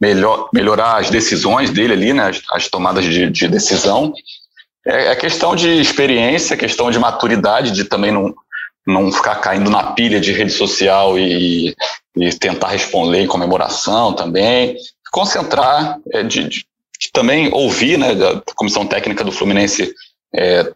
melhor, 0.00 0.48
melhorar 0.52 0.98
as 0.98 1.10
decisões 1.10 1.70
dele 1.70 1.92
ali, 1.92 2.12
né? 2.12 2.28
As, 2.28 2.42
as 2.50 2.68
tomadas 2.68 3.04
de, 3.04 3.30
de 3.30 3.48
decisão. 3.48 4.12
É, 4.86 5.12
é, 5.12 5.16
questão 5.16 5.56
de 5.56 5.80
experiência, 5.80 6.56
questão 6.56 6.90
de 6.90 6.98
maturidade, 6.98 7.70
de 7.70 7.84
também 7.84 8.12
não, 8.12 8.34
não 8.86 9.10
ficar 9.10 9.36
caindo 9.36 9.70
na 9.70 9.92
pilha 9.92 10.20
de 10.20 10.32
rede 10.32 10.52
social 10.52 11.18
e, 11.18 11.74
e 12.16 12.32
tentar 12.38 12.68
responder 12.68 13.20
em 13.20 13.26
comemoração 13.26 14.12
também. 14.12 14.76
Concentrar, 15.10 15.98
é, 16.12 16.22
de, 16.22 16.48
de 16.48 16.66
também 17.12 17.52
ouvir, 17.52 17.98
né, 17.98 18.14
da 18.14 18.42
comissão 18.54 18.86
técnica 18.86 19.24
do 19.24 19.32
Fluminense 19.32 19.94
é, 20.34 20.70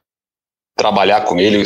trabalhar 0.77 1.23
com 1.23 1.39
ele, 1.39 1.63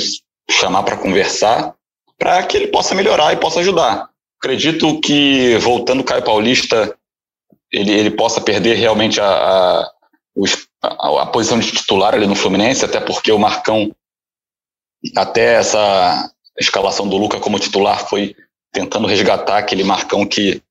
chamar 0.50 0.82
para 0.82 0.96
conversar, 0.96 1.74
para 2.18 2.42
que 2.42 2.56
ele 2.56 2.68
possa 2.68 2.94
melhorar 2.94 3.32
e 3.32 3.36
possa 3.36 3.60
ajudar. 3.60 4.08
Acredito 4.40 5.00
que 5.00 5.56
voltando 5.58 6.00
o 6.00 6.04
Caio 6.04 6.24
Paulista, 6.24 6.96
ele, 7.70 7.92
ele 7.92 8.10
possa 8.10 8.40
perder 8.40 8.74
realmente 8.74 9.20
a, 9.20 9.26
a, 9.26 9.90
a, 10.82 11.22
a 11.22 11.26
posição 11.26 11.58
de 11.58 11.70
titular 11.70 12.14
ali 12.14 12.26
no 12.26 12.34
Fluminense, 12.34 12.84
até 12.84 13.00
porque 13.00 13.30
o 13.30 13.38
Marcão, 13.38 13.94
até 15.16 15.54
essa 15.54 16.30
escalação 16.58 17.08
do 17.08 17.16
Luca 17.16 17.40
como 17.40 17.58
titular, 17.58 18.08
foi 18.08 18.34
tentando 18.72 19.06
resgatar 19.06 19.58
aquele 19.58 19.84
Marcão 19.84 20.26
que 20.26 20.62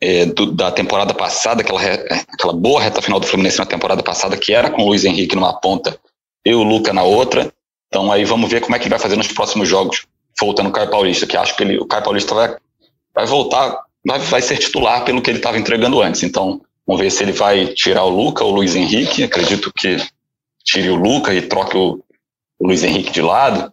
é, 0.00 0.24
do, 0.26 0.52
da 0.52 0.70
temporada 0.70 1.12
passada, 1.12 1.62
aquela, 1.62 1.80
aquela 1.82 2.52
boa 2.52 2.80
reta 2.80 3.02
final 3.02 3.20
do 3.20 3.26
Fluminense 3.26 3.58
na 3.58 3.66
temporada 3.66 4.02
passada, 4.02 4.36
que 4.36 4.52
era 4.52 4.70
com 4.70 4.82
o 4.82 4.86
Luiz 4.86 5.04
Henrique 5.04 5.34
numa 5.34 5.58
ponta 5.60 5.98
e 6.44 6.54
o 6.54 6.62
Luca 6.62 6.92
na 6.92 7.02
outra. 7.02 7.52
Então 7.88 8.10
aí 8.10 8.24
vamos 8.24 8.48
ver 8.48 8.60
como 8.60 8.76
é 8.76 8.78
que 8.78 8.84
ele 8.84 8.90
vai 8.90 8.98
fazer 8.98 9.16
nos 9.16 9.28
próximos 9.28 9.68
jogos, 9.68 10.06
voltando 10.38 10.68
o 10.68 10.72
Caio 10.72 10.90
Paulista, 10.90 11.26
que 11.26 11.36
acho 11.36 11.56
que 11.56 11.64
ele, 11.64 11.78
o 11.78 11.86
Caio 11.86 12.04
Paulista 12.04 12.34
vai, 12.34 12.56
vai 13.14 13.26
voltar, 13.26 13.84
vai, 14.06 14.18
vai 14.20 14.40
ser 14.40 14.58
titular 14.58 15.04
pelo 15.04 15.20
que 15.20 15.30
ele 15.30 15.38
estava 15.38 15.58
entregando 15.58 16.00
antes. 16.00 16.22
Então 16.22 16.60
vamos 16.86 17.02
ver 17.02 17.10
se 17.10 17.22
ele 17.22 17.32
vai 17.32 17.66
tirar 17.66 18.04
o 18.04 18.08
Luca 18.08 18.44
ou 18.44 18.52
o 18.52 18.54
Luiz 18.54 18.74
Henrique. 18.74 19.24
Acredito 19.24 19.72
que 19.72 19.96
tire 20.64 20.90
o 20.90 20.96
Luca 20.96 21.32
e 21.34 21.42
troque 21.42 21.76
o, 21.76 22.02
o 22.58 22.66
Luiz 22.66 22.82
Henrique 22.82 23.10
de 23.10 23.22
lado. 23.22 23.72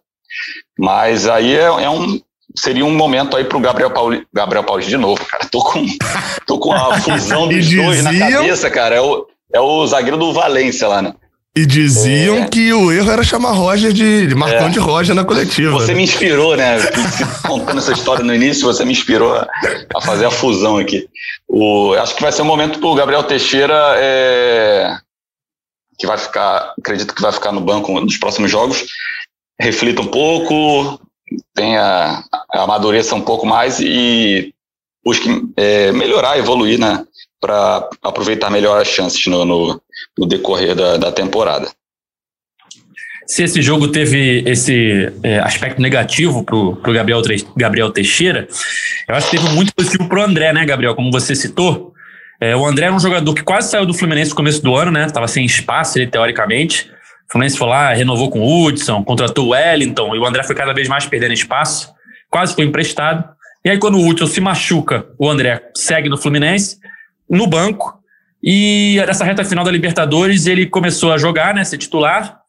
Mas 0.78 1.28
aí 1.28 1.56
é, 1.56 1.64
é 1.64 1.90
um, 1.90 2.20
seria 2.56 2.86
um 2.86 2.96
momento 2.96 3.36
aí 3.36 3.44
pro 3.44 3.60
Gabriel 3.60 3.92
Pauli, 3.92 4.28
Gabriel 4.34 4.64
Paulista 4.64 4.92
de 4.92 4.98
novo, 4.98 5.24
cara. 5.26 5.46
Tô 5.46 5.64
com, 5.64 5.86
tô 6.46 6.60
com 6.60 6.74
a 6.74 7.00
fusão 7.00 7.48
dos 7.50 7.70
dois 7.70 8.04
na 8.04 8.18
cabeça, 8.18 8.70
cara. 8.70 8.96
É 8.96 9.02
o, 9.02 9.28
é 9.54 9.60
o 9.60 9.86
zagueiro 9.88 10.18
do 10.18 10.34
Valência 10.34 10.88
lá, 10.88 11.02
né? 11.02 11.14
E 11.56 11.66
diziam 11.66 12.38
é. 12.44 12.48
que 12.48 12.72
o 12.72 12.92
erro 12.92 13.10
era 13.10 13.24
chamar 13.24 13.52
Roger 13.52 13.92
de, 13.92 14.28
de 14.28 14.36
Marcão 14.36 14.68
é. 14.68 14.70
de 14.70 14.78
Roger 14.78 15.16
na 15.16 15.26
coletiva. 15.26 15.72
Você 15.72 15.94
me 15.94 16.04
inspirou, 16.04 16.56
né? 16.56 16.78
Contando 17.46 17.80
essa 17.80 17.94
história 17.94 18.24
no 18.24 18.34
início, 18.34 18.66
você 18.66 18.86
me 18.86 18.92
inspirou 18.92 19.34
a, 19.34 19.48
a 19.96 20.02
fazer 20.02 20.26
a 20.26 20.32
fusão 20.32 20.78
aqui. 20.78 21.08
O, 21.48 21.94
acho 21.94 22.16
que 22.16 22.22
vai 22.22 22.32
ser 22.32 22.44
um 22.44 22.46
momento 22.46 22.80
pro 22.80 22.94
Gabriel 22.94 23.24
Teixeira 23.24 23.96
é, 23.98 24.98
que 25.98 26.06
vai 26.06 26.18
ficar, 26.18 26.74
acredito 26.78 27.14
que 27.14 27.22
vai 27.22 27.32
ficar 27.32 27.52
no 27.52 27.62
banco 27.62 28.00
nos 28.00 28.18
próximos 28.18 28.52
jogos. 28.52 28.86
Reflita 29.60 30.02
um 30.02 30.08
pouco, 30.08 31.00
tenha 31.56 32.24
amadureça 32.52 33.16
um 33.16 33.22
pouco 33.22 33.46
mais 33.46 33.80
e 33.80 34.54
busque 35.04 35.30
é, 35.56 35.92
melhorar, 35.92 36.38
evoluir, 36.38 36.80
né, 36.80 37.04
para 37.40 37.90
aproveitar 38.04 38.50
melhor 38.50 38.80
as 38.80 38.88
chances 38.88 39.26
no, 39.26 39.46
no, 39.46 39.82
no 40.18 40.28
decorrer 40.28 40.76
da, 40.76 40.98
da, 40.98 41.12
temporada. 41.12 41.70
Se 43.26 43.44
esse 43.44 43.62
jogo 43.62 43.90
teve 43.90 44.44
esse 44.46 45.12
é, 45.22 45.40
aspecto 45.40 45.82
negativo 45.82 46.44
para 46.44 46.56
o 46.56 46.94
Gabriel, 46.94 47.22
Gabriel 47.56 47.92
Teixeira, 47.92 48.48
eu 49.08 49.16
acho 49.16 49.30
que 49.30 49.38
teve 49.38 49.50
muito 49.54 49.74
positivo 49.76 50.08
para 50.08 50.20
o 50.20 50.24
André, 50.24 50.54
né, 50.54 50.66
Gabriel? 50.66 50.96
Como 50.96 51.12
você 51.12 51.36
citou, 51.36 51.94
é, 52.40 52.56
o 52.56 52.66
André 52.66 52.86
é 52.86 52.92
um 52.92 53.00
jogador 53.00 53.34
que 53.34 53.44
quase 53.44 53.70
saiu 53.70 53.86
do 53.86 53.94
Fluminense 53.94 54.30
no 54.30 54.36
começo 54.36 54.62
do 54.62 54.76
ano, 54.76 54.92
né? 54.92 55.06
Estava 55.06 55.28
sem 55.28 55.46
espaço, 55.46 55.98
ele 55.98 56.08
teoricamente. 56.08 56.90
O 57.28 57.32
Fluminense 57.32 57.58
foi 57.58 57.68
lá, 57.68 57.94
renovou 57.94 58.30
com 58.30 58.40
o 58.40 58.66
Hudson, 58.66 59.04
contratou 59.04 59.48
o 59.48 59.50
Wellington, 59.50 60.16
e 60.16 60.20
o 60.20 60.26
André 60.26 60.44
foi 60.44 60.56
cada 60.56 60.74
vez 60.74 60.88
mais 60.88 61.06
perdendo 61.06 61.34
espaço, 61.34 61.92
quase 62.30 62.56
foi 62.56 62.64
emprestado. 62.64 63.28
E 63.66 63.70
aí, 63.70 63.78
quando 63.78 63.98
o 63.98 64.08
Hudson 64.08 64.28
se 64.28 64.40
machuca, 64.40 65.08
o 65.20 65.30
André 65.30 65.62
segue 65.76 66.08
no 66.08 66.18
Fluminense, 66.18 66.78
no 67.30 67.48
banco, 67.48 67.98
e 68.42 69.02
nessa 69.06 69.26
reta 69.26 69.44
final 69.44 69.64
da 69.64 69.72
Libertadores 69.72 70.46
ele 70.46 70.66
começou 70.66 71.12
a 71.12 71.18
jogar, 71.18 71.54
né, 71.54 71.64
ser 71.64 71.78
titular, 71.78 72.40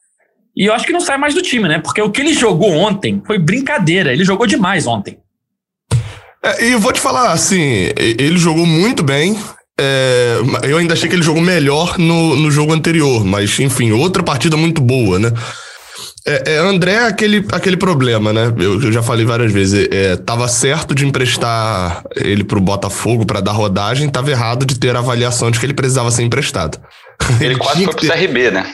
e 0.55 0.65
eu 0.65 0.73
acho 0.73 0.85
que 0.85 0.93
não 0.93 0.99
sai 0.99 1.17
mais 1.17 1.33
do 1.33 1.41
time, 1.41 1.67
né, 1.67 1.79
porque 1.79 2.01
o 2.01 2.11
que 2.11 2.21
ele 2.21 2.33
jogou 2.33 2.71
ontem 2.71 3.21
foi 3.25 3.37
brincadeira, 3.37 4.11
ele 4.13 4.23
jogou 4.23 4.45
demais 4.45 4.87
ontem. 4.87 5.17
É, 6.43 6.65
e 6.65 6.75
vou 6.75 6.93
te 6.93 6.99
falar, 6.99 7.31
assim, 7.31 7.91
ele 7.97 8.37
jogou 8.37 8.65
muito 8.65 9.03
bem. 9.03 9.37
É, 9.79 10.37
eu 10.63 10.77
ainda 10.77 10.93
achei 10.93 11.07
que 11.07 11.15
ele 11.15 11.23
jogou 11.23 11.41
melhor 11.41 11.97
no, 11.97 12.35
no 12.35 12.51
jogo 12.51 12.73
anterior, 12.73 13.25
mas 13.25 13.59
enfim, 13.59 13.91
outra 13.91 14.23
partida 14.23 14.57
muito 14.57 14.81
boa, 14.81 15.19
né? 15.19 15.31
É, 16.29 16.43
é, 16.53 16.57
André 16.59 16.93
é 16.93 17.07
aquele, 17.07 17.43
aquele 17.51 17.75
problema, 17.75 18.31
né? 18.31 18.53
Eu, 18.57 18.79
eu 18.79 18.91
já 18.91 19.01
falei 19.01 19.25
várias 19.25 19.51
vezes. 19.51 19.87
É, 19.91 20.15
tava 20.15 20.47
certo 20.47 20.93
de 20.93 21.05
emprestar 21.05 22.03
ele 22.15 22.43
pro 22.43 22.61
Botafogo 22.61 23.25
para 23.25 23.41
dar 23.41 23.51
rodagem, 23.51 24.07
tava 24.07 24.29
errado 24.29 24.63
de 24.63 24.77
ter 24.77 24.95
a 24.95 24.99
avaliação 24.99 25.49
de 25.49 25.59
que 25.59 25.65
ele 25.65 25.73
precisava 25.73 26.11
ser 26.11 26.21
emprestado. 26.21 26.79
Ele, 27.39 27.53
ele 27.53 27.57
quase 27.57 27.83
foi 27.83 27.93
pro 27.93 28.07
ter... 28.07 28.11
CRB, 28.11 28.51
né? 28.51 28.71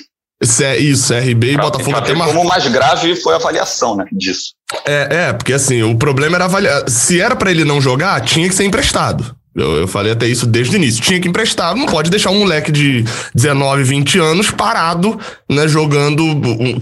Isso, 0.80 1.14
CRB 1.14 1.54
e 1.54 1.58
Botafogo 1.58 1.96
até 1.96 2.14
marcou. 2.14 2.36
Como 2.36 2.50
mais 2.50 2.68
grave 2.68 3.16
foi 3.16 3.34
a 3.34 3.38
avaliação, 3.38 3.96
né, 3.96 4.06
disso. 4.12 4.54
É, 4.86 5.28
é, 5.28 5.34
porque 5.34 5.54
assim, 5.54 5.82
o 5.82 5.98
problema 5.98 6.36
era 6.36 6.46
avaliar. 6.46 6.90
Se 6.90 7.22
era 7.22 7.36
para 7.36 7.50
ele 7.50 7.64
não 7.64 7.80
jogar, 7.80 8.20
tinha 8.22 8.48
que 8.50 8.54
ser 8.54 8.66
emprestado. 8.66 9.34
Eu, 9.56 9.78
eu, 9.78 9.88
falei 9.88 10.12
até 10.12 10.28
isso 10.28 10.46
desde 10.46 10.76
o 10.76 10.78
início. 10.78 11.02
Tinha 11.02 11.20
que 11.20 11.30
emprestar, 11.30 11.74
não 11.76 11.86
pode 11.86 12.10
deixar 12.10 12.30
um 12.30 12.40
moleque 12.40 12.74
de 12.74 13.06
19, 13.34 13.84
20 13.84 14.20
anos 14.20 14.52
parado, 14.52 15.18
né, 15.50 15.66
jogando 15.66 16.22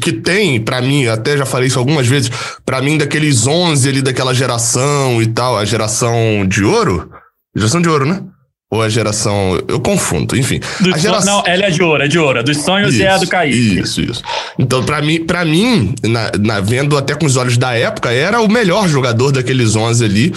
que 0.01 0.11
tem, 0.11 0.59
para 0.59 0.81
mim, 0.81 1.05
até 1.05 1.37
já 1.37 1.45
falei 1.45 1.67
isso 1.67 1.77
algumas 1.77 2.07
vezes, 2.07 2.31
para 2.65 2.81
mim 2.81 2.97
daqueles 2.97 3.45
11 3.45 3.87
ali 3.87 4.01
daquela 4.01 4.33
geração 4.33 5.21
e 5.21 5.27
tal, 5.27 5.55
a 5.55 5.65
geração 5.65 6.47
de 6.47 6.63
ouro, 6.63 7.11
geração 7.55 7.79
de 7.79 7.87
ouro, 7.87 8.07
né? 8.07 8.23
Ou 8.71 8.81
a 8.81 8.89
geração. 8.89 9.61
Eu 9.67 9.79
confundo, 9.79 10.35
enfim. 10.35 10.59
a 10.91 10.97
geração... 10.97 11.43
Não, 11.43 11.43
ela 11.45 11.65
é 11.65 11.69
de 11.69 11.83
ouro, 11.83 12.01
é 12.01 12.07
de 12.07 12.17
ouro. 12.17 12.43
Dos 12.43 12.57
sonhos 12.57 12.95
isso, 12.95 13.03
e 13.03 13.05
é 13.05 13.09
a 13.09 13.17
do 13.19 13.27
Kaique. 13.27 13.79
Isso, 13.79 14.01
isso. 14.01 14.23
Então, 14.57 14.83
para 14.83 14.99
mim, 14.99 15.23
pra 15.23 15.45
mim 15.45 15.93
na, 16.01 16.31
na, 16.39 16.59
vendo 16.59 16.97
até 16.97 17.13
com 17.13 17.27
os 17.27 17.37
olhos 17.37 17.55
da 17.55 17.75
época, 17.75 18.11
era 18.11 18.41
o 18.41 18.51
melhor 18.51 18.87
jogador 18.87 19.31
daqueles 19.31 19.75
11 19.75 20.03
ali. 20.03 20.33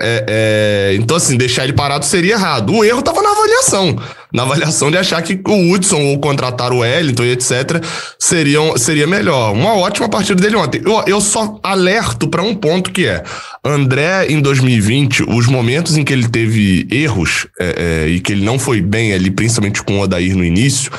É, 0.00 0.24
é, 0.28 0.94
então, 0.96 1.16
assim, 1.16 1.36
deixar 1.36 1.64
ele 1.64 1.72
parado 1.72 2.04
seria 2.04 2.34
errado. 2.34 2.72
O 2.72 2.84
erro 2.84 3.00
estava 3.00 3.20
na 3.20 3.30
avaliação. 3.30 3.96
Na 4.32 4.42
avaliação 4.42 4.90
de 4.90 4.98
achar 4.98 5.20
que 5.22 5.40
o 5.44 5.72
Hudson 5.72 6.00
ou 6.00 6.18
contratar 6.18 6.72
o 6.72 6.78
Wellington 6.78 7.24
e 7.24 7.32
etc. 7.32 7.82
Seriam, 8.18 8.76
seria 8.76 9.06
melhor. 9.06 9.52
Uma 9.52 9.74
ótima 9.74 10.08
partida 10.08 10.40
dele 10.40 10.56
ontem. 10.56 10.82
Eu, 10.84 11.02
eu 11.06 11.20
só 11.20 11.58
alerto 11.62 12.28
para 12.28 12.42
um 12.42 12.54
ponto 12.54 12.92
que 12.92 13.06
é: 13.06 13.22
André, 13.64 14.26
em 14.28 14.40
2020, 14.40 15.24
os 15.24 15.46
momentos 15.46 15.96
em 15.96 16.04
que 16.04 16.12
ele 16.12 16.28
teve 16.28 16.86
erros 16.90 17.46
é, 17.58 18.04
é, 18.04 18.08
e 18.08 18.20
que 18.20 18.32
ele 18.32 18.44
não 18.44 18.58
foi 18.58 18.80
bem 18.80 19.12
ali, 19.12 19.30
principalmente 19.30 19.82
com 19.82 19.98
o 19.98 20.02
Odair 20.02 20.36
no 20.36 20.44
início 20.44 20.92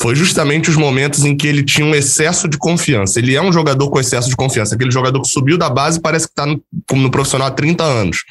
foi 0.00 0.14
justamente 0.14 0.68
os 0.68 0.76
momentos 0.76 1.24
em 1.24 1.36
que 1.36 1.46
ele 1.46 1.64
tinha 1.64 1.86
um 1.86 1.94
excesso 1.94 2.48
de 2.48 2.58
confiança. 2.58 3.18
Ele 3.18 3.34
é 3.34 3.40
um 3.40 3.52
jogador 3.52 3.90
com 3.90 3.98
excesso 3.98 4.28
de 4.28 4.36
confiança, 4.36 4.74
aquele 4.74 4.90
jogador 4.90 5.20
que 5.22 5.28
subiu 5.28 5.56
da 5.56 5.70
base 5.70 6.00
parece 6.00 6.26
que 6.26 6.32
está 6.32 6.46
no, 6.46 6.62
no 6.92 7.10
profissional 7.10 7.48
há 7.48 7.50
30 7.50 7.82
anos. 7.82 8.24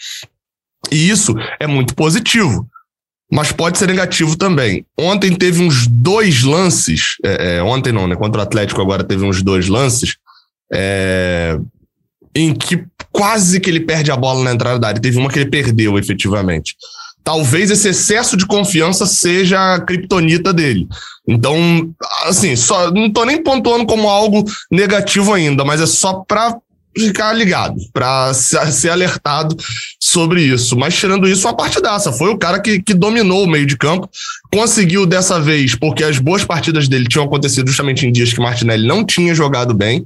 E 0.91 1.09
isso 1.09 1.33
é 1.59 1.65
muito 1.65 1.95
positivo, 1.95 2.67
mas 3.31 3.51
pode 3.51 3.77
ser 3.79 3.87
negativo 3.87 4.37
também. 4.37 4.85
Ontem 4.97 5.35
teve 5.35 5.63
uns 5.63 5.87
dois 5.87 6.43
lances, 6.43 7.15
é, 7.23 7.57
é, 7.57 7.63
ontem 7.63 7.91
não, 7.91 8.07
né? 8.07 8.15
Contra 8.15 8.41
o 8.41 8.43
Atlético 8.43 8.81
agora 8.81 9.03
teve 9.03 9.25
uns 9.25 9.41
dois 9.41 9.67
lances, 9.67 10.17
é, 10.71 11.57
em 12.35 12.53
que 12.53 12.85
quase 13.11 13.59
que 13.59 13.69
ele 13.69 13.79
perde 13.79 14.11
a 14.11 14.15
bola 14.15 14.43
na 14.43 14.51
entrada 14.51 14.77
da 14.77 14.89
área. 14.89 15.01
Teve 15.01 15.17
uma 15.17 15.29
que 15.29 15.39
ele 15.39 15.49
perdeu 15.49 15.97
efetivamente 15.97 16.75
talvez 17.25 17.71
esse 17.71 17.89
excesso 17.89 18.37
de 18.37 18.45
confiança 18.45 19.07
seja 19.07 19.73
a 19.73 19.81
criptonita 19.81 20.53
dele. 20.53 20.87
Então, 21.27 21.57
assim, 22.23 22.55
só 22.55 22.91
não 22.91 23.11
tô 23.11 23.25
nem 23.25 23.41
pontuando 23.41 23.85
como 23.87 24.07
algo 24.07 24.45
negativo 24.71 25.33
ainda, 25.33 25.65
mas 25.65 25.81
é 25.81 25.87
só 25.87 26.23
para 26.27 26.55
ficar 26.97 27.33
ligado, 27.33 27.75
para 27.91 28.33
ser 28.33 28.89
alertado 28.89 29.57
sobre 29.99 30.43
isso. 30.43 30.77
Mas 30.77 30.95
tirando 30.95 31.27
isso, 31.27 31.47
uma 31.47 31.57
partidaça. 31.57 32.13
Foi 32.13 32.29
o 32.29 32.37
cara 32.37 32.59
que, 32.59 32.81
que 32.81 32.93
dominou 32.93 33.43
o 33.43 33.47
meio 33.47 33.65
de 33.65 33.75
campo, 33.75 34.07
conseguiu 34.53 35.05
dessa 35.05 35.39
vez, 35.41 35.75
porque 35.75 36.03
as 36.03 36.19
boas 36.19 36.45
partidas 36.45 36.87
dele 36.87 37.07
tinham 37.07 37.25
acontecido 37.25 37.67
justamente 37.67 38.05
em 38.05 38.11
dias 38.11 38.31
que 38.31 38.39
Martinelli 38.39 38.87
não 38.87 39.03
tinha 39.03 39.33
jogado 39.33 39.73
bem, 39.73 40.05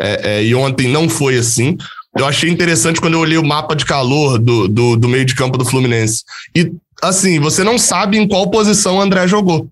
é, 0.00 0.38
é, 0.38 0.44
e 0.44 0.54
ontem 0.54 0.88
não 0.88 1.08
foi 1.08 1.36
assim. 1.36 1.76
Eu 2.16 2.26
achei 2.26 2.50
interessante 2.50 3.00
quando 3.00 3.14
eu 3.14 3.20
olhei 3.20 3.38
o 3.38 3.46
mapa 3.46 3.74
de 3.74 3.84
calor 3.84 4.38
do, 4.38 4.66
do, 4.66 4.96
do 4.96 5.08
meio 5.08 5.24
de 5.24 5.34
campo 5.34 5.56
do 5.56 5.64
Fluminense. 5.64 6.24
E, 6.54 6.72
assim, 7.02 7.38
você 7.38 7.62
não 7.62 7.78
sabe 7.78 8.18
em 8.18 8.26
qual 8.26 8.50
posição 8.50 8.96
o 8.96 9.00
André 9.00 9.28
jogou. 9.28 9.68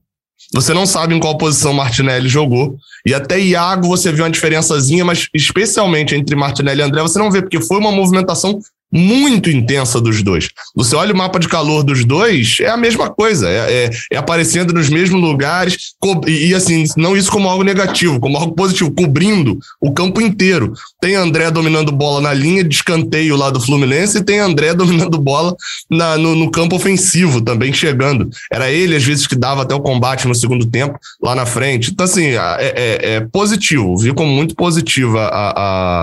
Você 0.54 0.73
não 0.73 0.87
sabe 0.87 1.14
em 1.14 1.21
qual 1.21 1.37
posição 1.37 1.73
Martinelli 1.73 2.28
jogou. 2.28 2.76
E 3.04 3.12
até 3.12 3.38
Iago 3.38 3.88
você 3.88 4.12
viu 4.12 4.25
uma 4.25 4.30
diferençazinha, 4.30 5.04
mas 5.04 5.28
especialmente 5.35 6.14
entre 6.14 6.35
Martinelli 6.37 6.80
e 6.80 6.85
André, 6.85 7.02
você 7.02 7.18
não 7.18 7.30
vê, 7.30 7.42
porque 7.42 7.61
foi 7.61 7.78
uma 7.78 7.92
movimentação 7.92 8.61
muito 8.92 9.50
intensa 9.50 10.00
dos 10.00 10.23
dois. 10.23 10.49
Você 10.75 10.97
olha 10.97 11.12
o 11.12 11.16
mapa 11.16 11.38
de 11.38 11.49
calor 11.49 11.83
dos 11.83 12.04
dois, 12.04 12.57
é 12.61 12.68
a 12.68 12.76
mesma 12.76 13.11
coisa, 13.11 13.49
é, 13.49 13.85
é, 13.85 13.90
é 14.12 14.16
aparecendo 14.16 14.73
nos 14.73 14.88
mesmos 14.88 15.21
lugares, 15.21 15.95
e, 16.26 16.54
assim, 16.54 16.85
não 16.97 17.16
isso 17.16 17.30
como 17.30 17.49
algo 17.49 17.62
negativo, 17.62 18.18
como 18.18 18.37
algo 18.37 18.54
positivo, 18.54 18.90
cobrindo 18.90 19.59
o 19.80 19.92
campo 19.92 20.21
inteiro. 20.21 20.73
Tem 21.00 21.15
André 21.15 21.50
dominando 21.50 21.93
bola 21.93 22.21
na 22.21 22.34
linha 22.34 22.65
de 22.65 22.75
escanteio 22.75 23.36
lá 23.36 23.50
do 23.50 23.60
Fluminense, 23.60 24.19
e 24.19 24.25
tem 24.25 24.39
André 24.39 24.73
dominando 24.75 25.19
bola 25.19 25.54
na, 25.91 26.17
no, 26.17 26.34
no, 26.34 26.50
campo 26.50 26.76
ofensivo 26.76 27.41
também 27.41 27.73
chegando. 27.73 28.28
Era 28.50 28.71
ele, 28.71 28.97
às 28.97 29.04
vezes, 29.04 29.26
que 29.26 29.36
dava 29.36 29.62
até 29.62 29.75
o 29.75 29.80
combate 29.80 30.26
no 30.26 30.34
segundo 30.34 30.67
tempo, 30.67 30.99
lá 31.23 31.34
na 31.34 31.45
frente. 31.45 31.91
Então, 31.91 32.04
assim, 32.04 32.28
é, 32.28 32.39
é, 32.58 33.15
é 33.15 33.21
positivo, 33.21 33.97
vi 33.99 34.12
como 34.15 34.32
muito 34.32 34.54
positiva 34.54 35.26
a, 35.26 35.52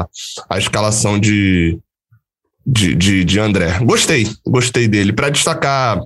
a, 0.02 0.08
a 0.50 0.58
escalação 0.58 1.20
de, 1.20 1.80
de, 2.66 2.96
de, 2.96 3.24
de 3.24 3.40
André. 3.40 3.80
Gostei, 3.82 4.28
gostei 4.46 4.88
dele. 4.88 5.14
Para 5.14 5.30
destacar 5.30 6.02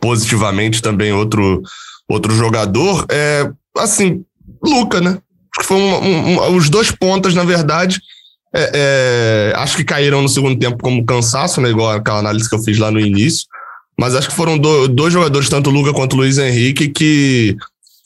positivamente 0.00 0.82
também 0.82 1.12
outro, 1.12 1.62
outro 2.08 2.34
jogador, 2.34 3.06
é 3.10 3.50
assim, 3.78 4.24
Luca, 4.62 5.00
né? 5.00 5.18
Acho 5.56 5.60
que 5.60 5.66
foi 5.66 5.76
um, 5.76 6.04
um, 6.04 6.28
um, 6.28 6.56
os 6.56 6.68
dois 6.68 6.90
pontas, 6.90 7.34
na 7.34 7.44
verdade, 7.44 8.00
é, 8.54 9.52
é, 9.52 9.52
acho 9.56 9.76
que 9.76 9.84
caíram 9.84 10.22
no 10.22 10.28
segundo 10.28 10.58
tempo 10.58 10.78
como 10.82 11.04
cansaço, 11.04 11.60
né? 11.60 11.70
Igual 11.70 11.90
aquela 11.90 12.18
análise 12.18 12.48
que 12.48 12.54
eu 12.54 12.62
fiz 12.62 12.78
lá 12.78 12.90
no 12.90 13.00
início. 13.00 13.46
Mas 13.98 14.14
acho 14.14 14.28
que 14.28 14.34
foram 14.34 14.58
do, 14.58 14.88
dois 14.88 15.12
jogadores, 15.12 15.48
tanto 15.48 15.70
o 15.70 15.72
Luca 15.72 15.92
quanto 15.92 16.14
o 16.14 16.16
Luiz 16.16 16.38
Henrique, 16.38 16.88
que 16.88 17.56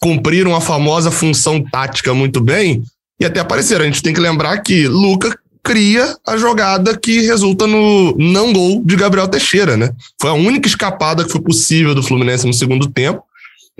cumpriram 0.00 0.54
a 0.54 0.60
famosa 0.60 1.10
função 1.10 1.62
tática 1.62 2.12
muito 2.12 2.40
bem 2.40 2.82
e 3.18 3.24
até 3.24 3.40
apareceram. 3.40 3.84
A 3.84 3.86
gente 3.86 4.02
tem 4.02 4.12
que 4.12 4.20
lembrar 4.20 4.58
que 4.58 4.86
Luca 4.86 5.38
cria 5.64 6.14
a 6.26 6.36
jogada 6.36 6.96
que 6.96 7.22
resulta 7.22 7.66
no 7.66 8.14
não 8.18 8.52
gol 8.52 8.82
de 8.84 8.94
Gabriel 8.94 9.26
Teixeira, 9.26 9.76
né? 9.76 9.90
Foi 10.20 10.28
a 10.28 10.34
única 10.34 10.68
escapada 10.68 11.24
que 11.24 11.32
foi 11.32 11.40
possível 11.40 11.94
do 11.94 12.02
Fluminense 12.02 12.46
no 12.46 12.52
segundo 12.52 12.86
tempo. 12.86 13.22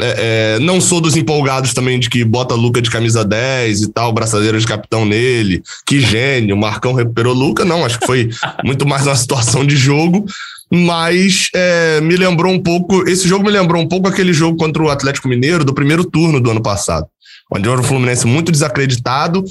É, 0.01 0.57
é, 0.57 0.59
não 0.59 0.81
sou 0.81 1.01
dos 1.01 1.15
empolgados 1.15 1.73
também 1.73 2.01
de 2.01 2.11
que 2.11 2.25
bota 2.25 2.55
Luca 2.55 2.83
de 2.83 2.91
camisa 2.91 3.25
10 3.25 3.83
e 3.83 3.93
tal, 3.93 4.13
braçadeira 4.13 4.59
de 4.59 4.67
capitão 4.67 5.05
nele, 5.05 5.63
que 5.87 6.01
gênio, 6.01 6.57
Marcão 6.57 6.95
recuperou 6.95 7.33
Luca, 7.33 7.65
não, 7.65 7.85
acho 7.85 8.01
que 8.01 8.07
foi 8.07 8.29
muito 8.65 8.85
mais 8.89 9.07
uma 9.07 9.15
situação 9.15 9.65
de 9.65 9.77
jogo, 9.77 10.25
mas 10.69 11.49
é, 11.55 12.01
me 12.01 12.17
lembrou 12.17 12.53
um 12.53 12.61
pouco, 12.61 13.09
esse 13.09 13.29
jogo 13.29 13.45
me 13.45 13.53
lembrou 13.53 13.81
um 13.81 13.87
pouco 13.87 14.09
aquele 14.09 14.33
jogo 14.33 14.57
contra 14.57 14.83
o 14.83 14.91
Atlético 14.91 15.29
Mineiro 15.29 15.65
do 15.65 15.73
primeiro 15.73 16.05
turno 16.05 16.41
do 16.41 16.51
ano 16.51 16.63
passado, 16.63 17.07
onde 17.55 17.69
era 17.69 17.81
o 17.81 17.85
Fluminense 17.85 18.27
muito 18.27 18.51
desacreditado, 18.51 19.45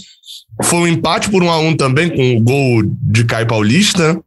foi 0.63 0.79
um 0.79 0.87
empate 0.87 1.29
por 1.29 1.41
um 1.41 1.49
a 1.49 1.57
um 1.57 1.75
também, 1.75 2.09
com 2.09 2.37
o 2.37 2.41
gol 2.41 2.83
de 2.85 3.23
Caio 3.23 3.47
Paulista. 3.47 4.19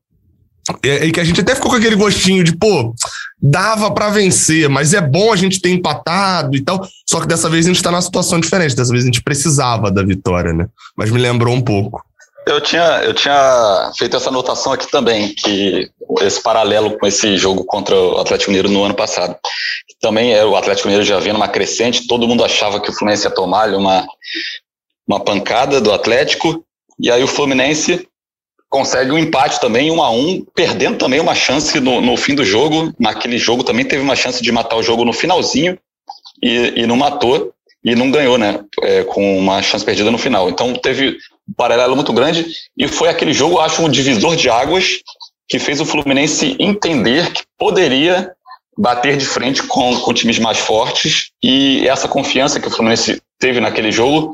E, 0.83 0.89
e 0.89 1.12
que 1.12 1.21
a 1.21 1.25
gente 1.25 1.41
até 1.41 1.55
ficou 1.55 1.71
com 1.71 1.77
aquele 1.77 1.95
gostinho 1.95 2.43
de, 2.43 2.57
pô, 2.57 2.93
dava 3.41 3.91
para 3.93 4.11
vencer, 4.11 4.69
mas 4.69 4.95
é 4.95 5.01
bom 5.01 5.33
a 5.33 5.37
gente 5.37 5.61
ter 5.61 5.71
empatado 5.71 6.57
e 6.57 6.61
tal. 6.61 6.87
Só 7.09 7.21
que 7.21 7.29
dessa 7.29 7.49
vez 7.49 7.67
a 7.67 7.69
gente 7.69 7.83
tá 7.83 7.91
numa 7.91 8.03
situação 8.03 8.41
diferente. 8.41 8.75
Dessa 8.75 8.91
vez 8.91 9.05
a 9.05 9.07
gente 9.07 9.23
precisava 9.23 9.91
da 9.91 10.03
vitória, 10.03 10.53
né? 10.53 10.67
Mas 10.97 11.11
me 11.11 11.21
lembrou 11.21 11.55
um 11.55 11.61
pouco. 11.61 12.05
Eu 12.47 12.61
tinha, 12.61 13.03
eu 13.03 13.13
tinha 13.13 13.91
feito 13.99 14.17
essa 14.17 14.29
anotação 14.29 14.73
aqui 14.73 14.89
também, 14.89 15.35
que 15.35 15.91
esse 16.21 16.41
paralelo 16.41 16.97
com 16.97 17.05
esse 17.05 17.37
jogo 17.37 17.65
contra 17.65 17.97
o 17.97 18.19
Atlético 18.19 18.53
Mineiro 18.53 18.71
no 18.71 18.85
ano 18.85 18.95
passado. 18.95 19.37
Também 20.01 20.33
é, 20.33 20.45
o 20.45 20.55
Atlético 20.55 20.87
Mineiro 20.87 21.05
já 21.05 21.19
vinha 21.19 21.35
numa 21.35 21.49
crescente, 21.49 22.07
todo 22.07 22.29
mundo 22.29 22.45
achava 22.45 22.81
que 22.81 22.89
o 22.89 22.93
Fluminense 22.93 23.27
ia 23.27 23.35
tomar 23.35 23.75
uma, 23.75 24.07
uma 25.09 25.19
pancada 25.19 25.81
do 25.81 25.93
Atlético, 25.93 26.65
e 27.01 27.11
aí 27.11 27.23
o 27.23 27.29
Fluminense 27.29 28.07
consegue 28.69 29.11
um 29.11 29.19
empate 29.19 29.61
também, 29.61 29.91
um 29.91 30.01
a 30.01 30.11
um, 30.11 30.45
perdendo 30.55 30.99
também 30.99 31.19
uma 31.19 31.35
chance 31.35 31.81
no, 31.81 32.01
no 32.01 32.17
fim 32.17 32.35
do 32.35 32.45
jogo. 32.45 32.93
Naquele 32.99 33.39
jogo 33.39 33.65
também 33.65 33.85
teve 33.85 34.03
uma 34.03 34.15
chance 34.17 34.41
de 34.41 34.53
matar 34.53 34.77
o 34.77 34.83
jogo 34.83 35.05
no 35.05 35.13
finalzinho 35.13 35.79
e, 36.41 36.75
e 36.77 36.87
não 36.87 36.97
matou 36.97 37.53
e 37.85 37.95
não 37.95 38.11
ganhou, 38.11 38.37
né? 38.39 38.65
É, 38.83 39.05
com 39.05 39.39
uma 39.39 39.63
chance 39.63 39.85
perdida 39.85 40.11
no 40.11 40.19
final. 40.19 40.49
Então 40.49 40.75
teve 40.75 41.17
paralelo 41.55 41.95
muito 41.95 42.13
grande 42.13 42.47
e 42.77 42.89
foi 42.89 43.09
aquele 43.09 43.33
jogo, 43.33 43.61
acho, 43.61 43.83
um 43.83 43.89
divisor 43.89 44.35
de 44.37 44.49
águas 44.49 45.01
que 45.49 45.59
fez 45.59 45.81
o 45.81 45.87
Fluminense 45.87 46.57
entender 46.59 47.33
que 47.33 47.43
poderia 47.59 48.33
bater 48.77 49.17
de 49.17 49.25
frente 49.25 49.63
com, 49.63 49.99
com 50.01 50.13
times 50.13 50.39
mais 50.39 50.59
fortes 50.59 51.31
e 51.43 51.87
essa 51.89 52.09
confiança 52.09 52.61
que 52.61 52.69
o 52.69 52.71
Fluminense 52.71 53.21
teve 53.39 53.61
naquele 53.61 53.93
jogo 53.93 54.33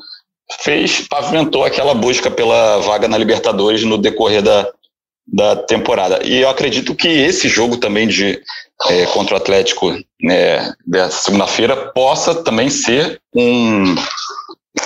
fez, 0.62 1.06
pavimentou 1.08 1.64
aquela 1.64 1.94
busca 1.94 2.30
pela 2.30 2.78
vaga 2.78 3.08
na 3.08 3.18
Libertadores 3.18 3.84
no 3.84 3.98
decorrer 3.98 4.42
da, 4.42 4.68
da 5.26 5.56
temporada. 5.56 6.20
E 6.24 6.40
eu 6.40 6.48
acredito 6.48 6.94
que 6.94 7.08
esse 7.08 7.48
jogo 7.48 7.76
também 7.76 8.08
de 8.08 8.40
é, 8.88 9.06
contra 9.06 9.34
o 9.34 9.36
Atlético 9.36 9.96
né, 10.20 10.72
dessa 10.86 11.22
segunda-feira 11.22 11.76
possa 11.92 12.34
também 12.42 12.68
ser 12.68 13.20
um, 13.34 13.94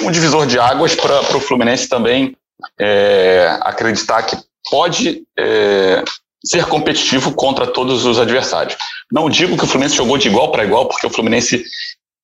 um 0.03 0.11
divisor 0.11 0.47
de 0.47 0.59
águas 0.59 0.95
para 0.95 1.37
o 1.37 1.41
Fluminense 1.41 1.89
também 1.89 2.37
é, 2.79 3.59
acreditar 3.63 4.23
que 4.23 4.37
pode 4.71 5.23
é, 5.39 6.03
ser 6.45 6.67
competitivo 6.67 7.33
contra 7.33 7.67
todos 7.67 8.05
os 8.05 8.19
adversários. 8.19 8.77
Não 9.11 9.31
digo 9.31 9.57
que 9.57 9.65
o 9.65 9.67
Fluminense 9.67 9.97
jogou 9.97 10.19
de 10.19 10.29
igual 10.29 10.51
para 10.51 10.65
igual, 10.65 10.89
porque 10.89 11.07
o 11.07 11.11
Fluminense 11.11 11.65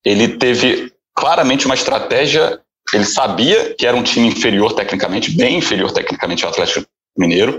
ele 0.05 0.37
teve 0.37 0.93
claramente 1.15 1.67
uma 1.67 1.75
estratégia 1.75 2.61
ele 2.93 3.05
sabia 3.05 3.75
que 3.75 3.87
era 3.87 3.97
um 3.97 4.03
time 4.03 4.29
inferior 4.29 4.75
tecnicamente, 4.75 5.31
bem 5.31 5.59
inferior 5.59 5.93
tecnicamente 5.93 6.45
ao 6.45 6.51
Atlético 6.51 6.87
Mineiro, 7.17 7.59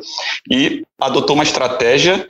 e 0.49 0.83
adotou 0.99 1.35
uma 1.35 1.43
estratégia 1.43 2.27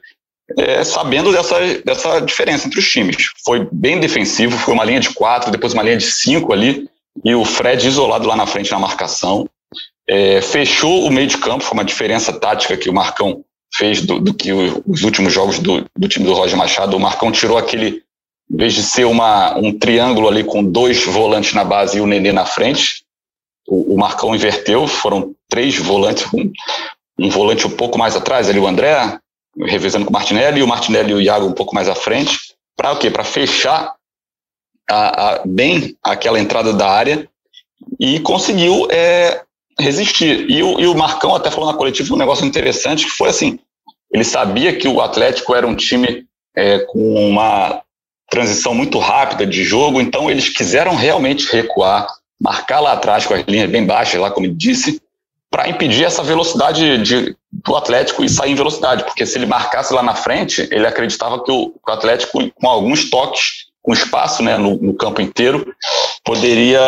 é, 0.58 0.84
sabendo 0.84 1.32
dessa, 1.32 1.56
dessa 1.84 2.20
diferença 2.20 2.68
entre 2.68 2.80
os 2.80 2.90
times. 2.90 3.32
Foi 3.46 3.68
bem 3.72 4.00
defensivo, 4.00 4.58
foi 4.58 4.74
uma 4.74 4.86
linha 4.86 5.00
de 5.00 5.10
quatro, 5.10 5.52
depois 5.52 5.74
uma 5.74 5.84
linha 5.84 5.98
de 5.98 6.06
cinco 6.06 6.54
ali, 6.54 6.90
e 7.24 7.36
o 7.36 7.46
Fred 7.46 7.88
isolado 7.88 8.28
lá 8.28 8.36
na 8.36 8.46
frente 8.46 8.72
na 8.72 8.80
marcação. 8.80 9.48
É, 10.08 10.42
fechou 10.42 11.06
o 11.06 11.12
meio 11.12 11.28
de 11.28 11.38
campo, 11.38 11.64
foi 11.64 11.74
uma 11.74 11.86
diferença 11.86 12.34
tática 12.34 12.78
que 12.78 12.90
o 12.90 12.94
Marcão 12.94 13.44
fez 13.76 14.02
do, 14.02 14.20
do 14.20 14.34
que 14.34 14.52
os 14.52 15.04
últimos 15.04 15.34
jogos 15.34 15.60
do, 15.60 15.86
do, 15.98 16.08
time 16.08 16.26
do 16.26 16.34
Roger 16.34 16.58
Machado. 16.58 16.96
O 16.96 17.00
Marcão 17.00 17.32
tirou 17.32 17.58
aquele, 17.58 18.04
em 18.52 18.58
vez 18.58 18.74
de 18.74 18.84
ser 18.84 19.06
uma, 19.06 19.58
um 19.58 19.78
triângulo 19.78 20.28
ali 20.28 20.44
com 20.44 20.64
dois 20.64 21.04
volantes 21.06 21.54
na 21.54 21.64
base 21.64 21.98
e 21.98 22.02
o 22.02 22.06
Nenê 22.06 22.32
na 22.32 22.46
frente, 22.46 23.04
o, 23.68 23.96
o 23.96 23.98
Marcão 23.98 24.36
inverteu, 24.36 24.88
foram 24.88 25.34
três 25.50 25.78
volantes, 25.78 26.26
um, 26.34 26.52
um 27.18 27.30
volante 27.30 27.66
um 27.66 27.72
pouco 27.72 27.98
mais 27.98 28.16
atrás, 28.16 28.50
ali 28.50 28.60
o 28.60 28.68
André, 28.68 29.18
revezando 29.58 30.06
com 30.06 30.12
o 30.12 30.14
Martinelli, 30.14 30.60
e 30.60 30.64
o 30.64 30.68
Martinelli 30.68 31.12
e 31.12 31.16
o 31.16 31.22
Iago 31.22 31.48
um 31.48 31.54
pouco 31.54 31.74
mais 31.74 31.88
à 31.88 31.96
frente, 31.96 32.54
para 32.76 32.92
o 32.92 32.98
quê? 32.98 33.10
Para 33.10 33.24
fechar 33.24 33.96
a, 34.90 35.30
a, 35.30 35.42
bem 35.46 35.96
aquela 36.04 36.40
entrada 36.40 36.74
da 36.74 36.90
área 36.90 37.28
e 38.00 38.20
conseguiu 38.20 38.88
é, 38.92 39.42
resistir. 39.80 40.50
E 40.50 40.62
o, 40.64 40.80
e 40.80 40.88
o 40.88 40.96
Marcão 40.96 41.36
até 41.36 41.50
falou 41.50 41.72
na 41.72 41.78
coletiva 41.78 42.14
um 42.14 42.18
negócio 42.18 42.46
interessante, 42.46 43.06
que 43.06 43.12
foi 43.12 43.30
assim, 43.30 43.60
ele 44.12 44.24
sabia 44.24 44.76
que 44.76 44.88
o 44.88 45.02
Atlético 45.02 45.56
era 45.56 45.68
um 45.68 45.76
time 45.76 46.26
é, 46.56 46.80
com 46.80 47.30
uma 47.30 47.82
transição 48.30 48.74
muito 48.74 48.98
rápida 49.00 49.46
de 49.46 49.64
jogo, 49.64 50.02
então 50.02 50.30
eles 50.30 50.50
quiseram 50.50 50.96
realmente 50.96 51.52
recuar, 51.52 52.08
marcar 52.42 52.80
lá 52.80 52.94
atrás 52.94 53.26
com 53.26 53.34
as 53.34 53.44
linhas 53.46 53.70
bem 53.70 53.86
baixas, 53.86 54.20
lá 54.20 54.32
como 54.32 54.46
ele 54.46 54.56
disse, 54.56 55.02
para 55.52 55.70
impedir 55.70 56.04
essa 56.04 56.24
velocidade 56.24 56.98
de, 57.04 57.36
do 57.52 57.76
Atlético 57.76 58.24
e 58.24 58.30
sair 58.30 58.52
em 58.52 58.56
velocidade, 58.56 59.04
porque 59.04 59.26
se 59.26 59.38
ele 59.38 59.46
marcasse 59.46 59.94
lá 59.94 60.02
na 60.02 60.16
frente, 60.16 60.68
ele 60.72 60.88
acreditava 60.88 61.44
que 61.44 61.52
o, 61.52 61.74
o 61.86 61.92
Atlético, 61.92 62.50
com 62.56 62.68
alguns 62.68 63.10
toques, 63.10 63.68
com 63.84 63.94
espaço 63.94 64.42
né, 64.42 64.58
no, 64.58 64.78
no, 64.78 64.94
campo 64.94 65.22
inteiro, 65.22 65.76
poderia 66.24 66.82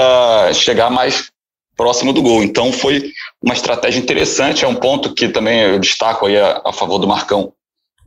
chegar 0.54 0.90
mais 0.90 1.30
próximo 1.76 2.14
do 2.14 2.22
gol. 2.22 2.42
Então 2.42 2.72
foi 2.72 3.12
uma 3.44 3.54
estratégia 3.54 4.00
interessante, 4.00 4.64
é 4.64 4.68
um 4.68 4.76
ponto 4.76 5.14
que 5.14 5.28
também 5.28 5.60
eu 5.60 5.80
destaco 5.80 6.26
aí 6.26 6.40
a, 6.40 6.62
a 6.66 6.74
favor 6.74 6.98
do 6.98 7.08
Marcão, 7.08 7.52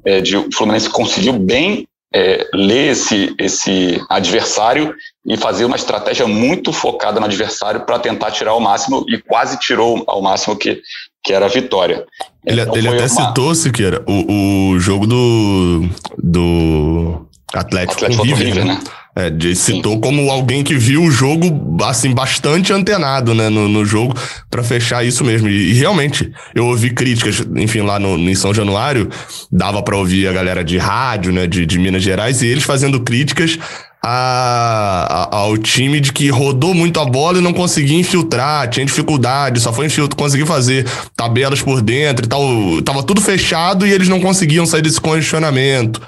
é, 0.05 0.21
de 0.21 0.37
o 0.37 0.49
Fluminense 0.53 0.89
conseguiu 0.89 1.35
bem 1.35 1.87
é, 2.15 2.49
ler 2.55 2.93
esse, 2.93 3.35
esse 3.39 4.03
adversário 4.09 4.95
e 5.27 5.37
fazer 5.37 5.67
uma 5.67 5.77
estratégia 5.77 6.27
muito 6.27 6.73
focada 6.73 7.21
no 7.21 7.27
adversário 7.27 7.83
para 7.83 7.99
tentar 7.99 8.31
tirar 8.31 8.55
o 8.55 8.61
máximo 8.61 9.05
e 9.09 9.19
quase 9.19 9.59
tirou 9.59 10.03
ao 10.07 10.23
máximo 10.23 10.57
que, 10.57 10.81
que 11.23 11.35
era 11.35 11.45
a 11.45 11.51
vitória. 11.51 12.07
Ele, 12.47 12.63
então, 12.63 12.77
ele 12.77 12.89
até 12.89 13.03
uma... 13.03 13.09
citou, 13.09 13.55
Siqueira, 13.55 14.03
o, 14.09 14.73
o 14.73 14.81
jogo 14.81 15.07
do, 15.07 15.87
do 16.17 17.28
Atlético, 17.55 18.05
Atlético 18.05 18.23
River, 18.25 18.47
River, 18.47 18.65
né? 18.65 18.75
né? 18.75 18.81
É, 19.19 19.55
citou 19.55 19.95
Sim. 19.95 20.01
como 20.01 20.31
alguém 20.31 20.63
que 20.63 20.77
viu 20.77 21.03
o 21.03 21.11
jogo, 21.11 21.77
assim, 21.83 22.15
bastante 22.15 22.73
antenado, 22.73 23.35
né, 23.35 23.49
no, 23.49 23.69
no 23.69 23.85
jogo, 23.85 24.15
para 24.49 24.63
fechar 24.63 25.05
isso 25.05 25.25
mesmo. 25.25 25.49
E, 25.49 25.73
e, 25.73 25.75
realmente, 25.75 26.31
eu 26.55 26.67
ouvi 26.67 26.91
críticas, 26.91 27.45
enfim, 27.57 27.81
lá 27.81 27.99
no, 27.99 28.17
em 28.17 28.35
São 28.37 28.55
Januário, 28.55 29.09
dava 29.51 29.83
para 29.83 29.97
ouvir 29.97 30.29
a 30.29 30.33
galera 30.33 30.63
de 30.63 30.79
rádio, 30.79 31.33
né, 31.33 31.49
de, 31.49 31.67
de 31.67 31.79
Minas 31.81 32.05
Gerais, 32.05 32.43
e 32.43 32.47
eles 32.47 32.63
fazendo 32.63 33.01
críticas 33.01 33.59
a, 34.01 35.27
a, 35.33 35.37
ao 35.37 35.59
time 35.59 35.99
de 35.99 36.13
que 36.13 36.29
rodou 36.29 36.73
muito 36.73 37.01
a 37.01 37.05
bola 37.05 37.39
e 37.39 37.41
não 37.41 37.53
conseguia 37.53 37.99
infiltrar, 37.99 38.69
tinha 38.69 38.87
dificuldade, 38.87 39.59
só 39.59 39.73
foi 39.73 39.87
infiltrar, 39.87 40.17
conseguir 40.17 40.47
fazer 40.47 40.87
tabelas 41.17 41.61
por 41.61 41.83
dentro 41.83 42.25
e 42.25 42.29
tal. 42.29 42.43
Tava 42.83 43.03
tudo 43.03 43.21
fechado 43.21 43.85
e 43.85 43.93
eles 43.93 44.09
não 44.09 44.21
conseguiam 44.21 44.65
sair 44.65 44.83
desse 44.83 45.01
congestionamento. 45.01 46.01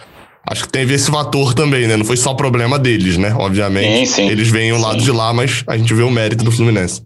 Acho 0.49 0.65
que 0.65 0.73
teve 0.73 0.95
esse 0.95 1.11
fator 1.11 1.55
também, 1.55 1.87
né? 1.87 1.97
Não 1.97 2.05
foi 2.05 2.17
só 2.17 2.35
problema 2.35 2.79
deles, 2.79 3.17
né? 3.17 3.35
Obviamente. 3.35 4.07
Sim, 4.09 4.15
sim. 4.15 4.29
Eles 4.29 4.49
veem 4.49 4.73
o 4.73 4.81
lado 4.81 5.03
de 5.03 5.13
lá, 5.13 5.33
mas 5.33 5.63
a 5.67 5.77
gente 5.77 5.93
vê 5.93 6.03
o 6.03 6.11
mérito 6.11 6.45
do 6.45 6.51
Fluminense. 6.51 7.03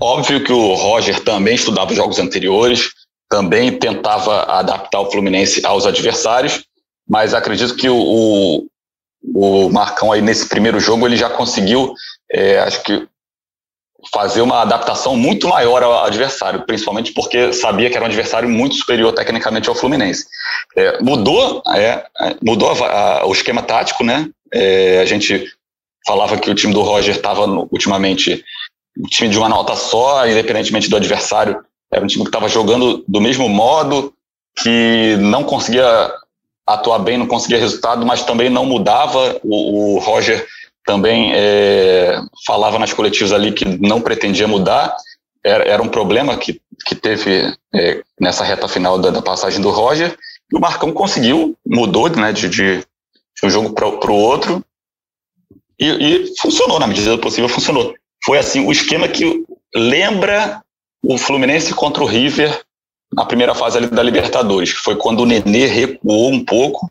Óbvio 0.00 0.42
que 0.42 0.52
o 0.52 0.74
Roger 0.74 1.20
também 1.20 1.54
estudava 1.54 1.90
os 1.90 1.96
jogos 1.96 2.18
anteriores, 2.18 2.90
também 3.28 3.78
tentava 3.78 4.42
adaptar 4.44 5.00
o 5.00 5.10
Fluminense 5.10 5.64
aos 5.66 5.86
adversários, 5.86 6.64
mas 7.08 7.34
acredito 7.34 7.74
que 7.74 7.88
o, 7.88 7.96
o, 7.96 8.66
o 9.34 9.70
Marcão 9.70 10.12
aí 10.12 10.22
nesse 10.22 10.48
primeiro 10.48 10.80
jogo 10.80 11.06
ele 11.06 11.16
já 11.16 11.28
conseguiu, 11.28 11.92
é, 12.32 12.60
acho 12.60 12.82
que 12.82 13.06
fazer 14.12 14.40
uma 14.40 14.62
adaptação 14.62 15.16
muito 15.16 15.48
maior 15.48 15.82
ao 15.82 16.04
adversário, 16.04 16.64
principalmente 16.66 17.12
porque 17.12 17.52
sabia 17.52 17.90
que 17.90 17.96
era 17.96 18.04
um 18.04 18.08
adversário 18.08 18.48
muito 18.48 18.74
superior 18.74 19.12
tecnicamente 19.12 19.68
ao 19.68 19.74
Fluminense. 19.74 20.26
É, 20.76 21.00
mudou, 21.02 21.62
é, 21.74 22.04
mudou 22.42 22.70
a, 22.70 23.20
a, 23.20 23.26
o 23.26 23.32
esquema 23.32 23.62
tático, 23.62 24.04
né? 24.04 24.28
É, 24.52 25.00
a 25.00 25.04
gente 25.04 25.46
falava 26.06 26.38
que 26.38 26.50
o 26.50 26.54
time 26.54 26.72
do 26.72 26.82
Roger 26.82 27.14
estava 27.14 27.44
ultimamente 27.46 28.42
um 28.98 29.06
time 29.06 29.28
de 29.28 29.38
uma 29.38 29.48
nota 29.48 29.76
só, 29.76 30.26
independentemente 30.26 30.88
do 30.88 30.96
adversário, 30.96 31.62
era 31.92 32.04
um 32.04 32.08
time 32.08 32.24
que 32.24 32.28
estava 32.28 32.48
jogando 32.48 33.04
do 33.06 33.20
mesmo 33.20 33.48
modo, 33.48 34.12
que 34.62 35.16
não 35.20 35.44
conseguia 35.44 36.12
atuar 36.66 36.98
bem, 36.98 37.16
não 37.16 37.26
conseguia 37.26 37.58
resultado, 37.58 38.04
mas 38.04 38.24
também 38.24 38.50
não 38.50 38.66
mudava. 38.66 39.38
O, 39.42 39.94
o 39.94 39.98
Roger 39.98 40.46
também 40.88 41.34
é, 41.34 42.18
falava 42.46 42.78
nas 42.78 42.94
coletivas 42.94 43.30
ali 43.30 43.52
que 43.52 43.66
não 43.66 44.00
pretendia 44.00 44.48
mudar, 44.48 44.96
era, 45.44 45.62
era 45.64 45.82
um 45.82 45.88
problema 45.88 46.34
que, 46.38 46.62
que 46.86 46.94
teve 46.94 47.54
é, 47.74 48.02
nessa 48.18 48.42
reta 48.42 48.66
final 48.66 48.98
da, 48.98 49.10
da, 49.10 49.20
passagem 49.20 49.60
do 49.60 49.68
Roger, 49.68 50.16
e 50.50 50.56
o 50.56 50.60
Marcão 50.60 50.90
conseguiu, 50.90 51.54
mudou 51.66 52.08
né, 52.08 52.32
de, 52.32 52.48
de, 52.48 52.78
de 52.78 53.44
um 53.44 53.50
jogo 53.50 53.74
para 53.74 53.86
o 53.86 54.14
outro, 54.14 54.64
e, 55.78 55.84
e, 55.84 56.34
funcionou, 56.40 56.80
na 56.80 56.86
medida 56.86 57.10
do 57.10 57.18
possível, 57.18 57.50
funcionou. 57.50 57.94
Foi 58.24 58.38
assim, 58.38 58.66
o 58.66 58.72
esquema 58.72 59.06
que 59.06 59.44
lembra 59.74 60.62
o 61.04 61.18
Fluminense 61.18 61.74
contra 61.74 62.02
o 62.02 62.06
River 62.06 62.62
na 63.12 63.26
primeira 63.26 63.54
fase 63.54 63.76
ali 63.76 63.88
da 63.88 64.02
Libertadores, 64.02 64.72
que 64.72 64.80
foi 64.80 64.96
quando 64.96 65.20
o 65.20 65.26
Nenê 65.26 65.66
recuou 65.66 66.32
um 66.32 66.42
pouco 66.42 66.90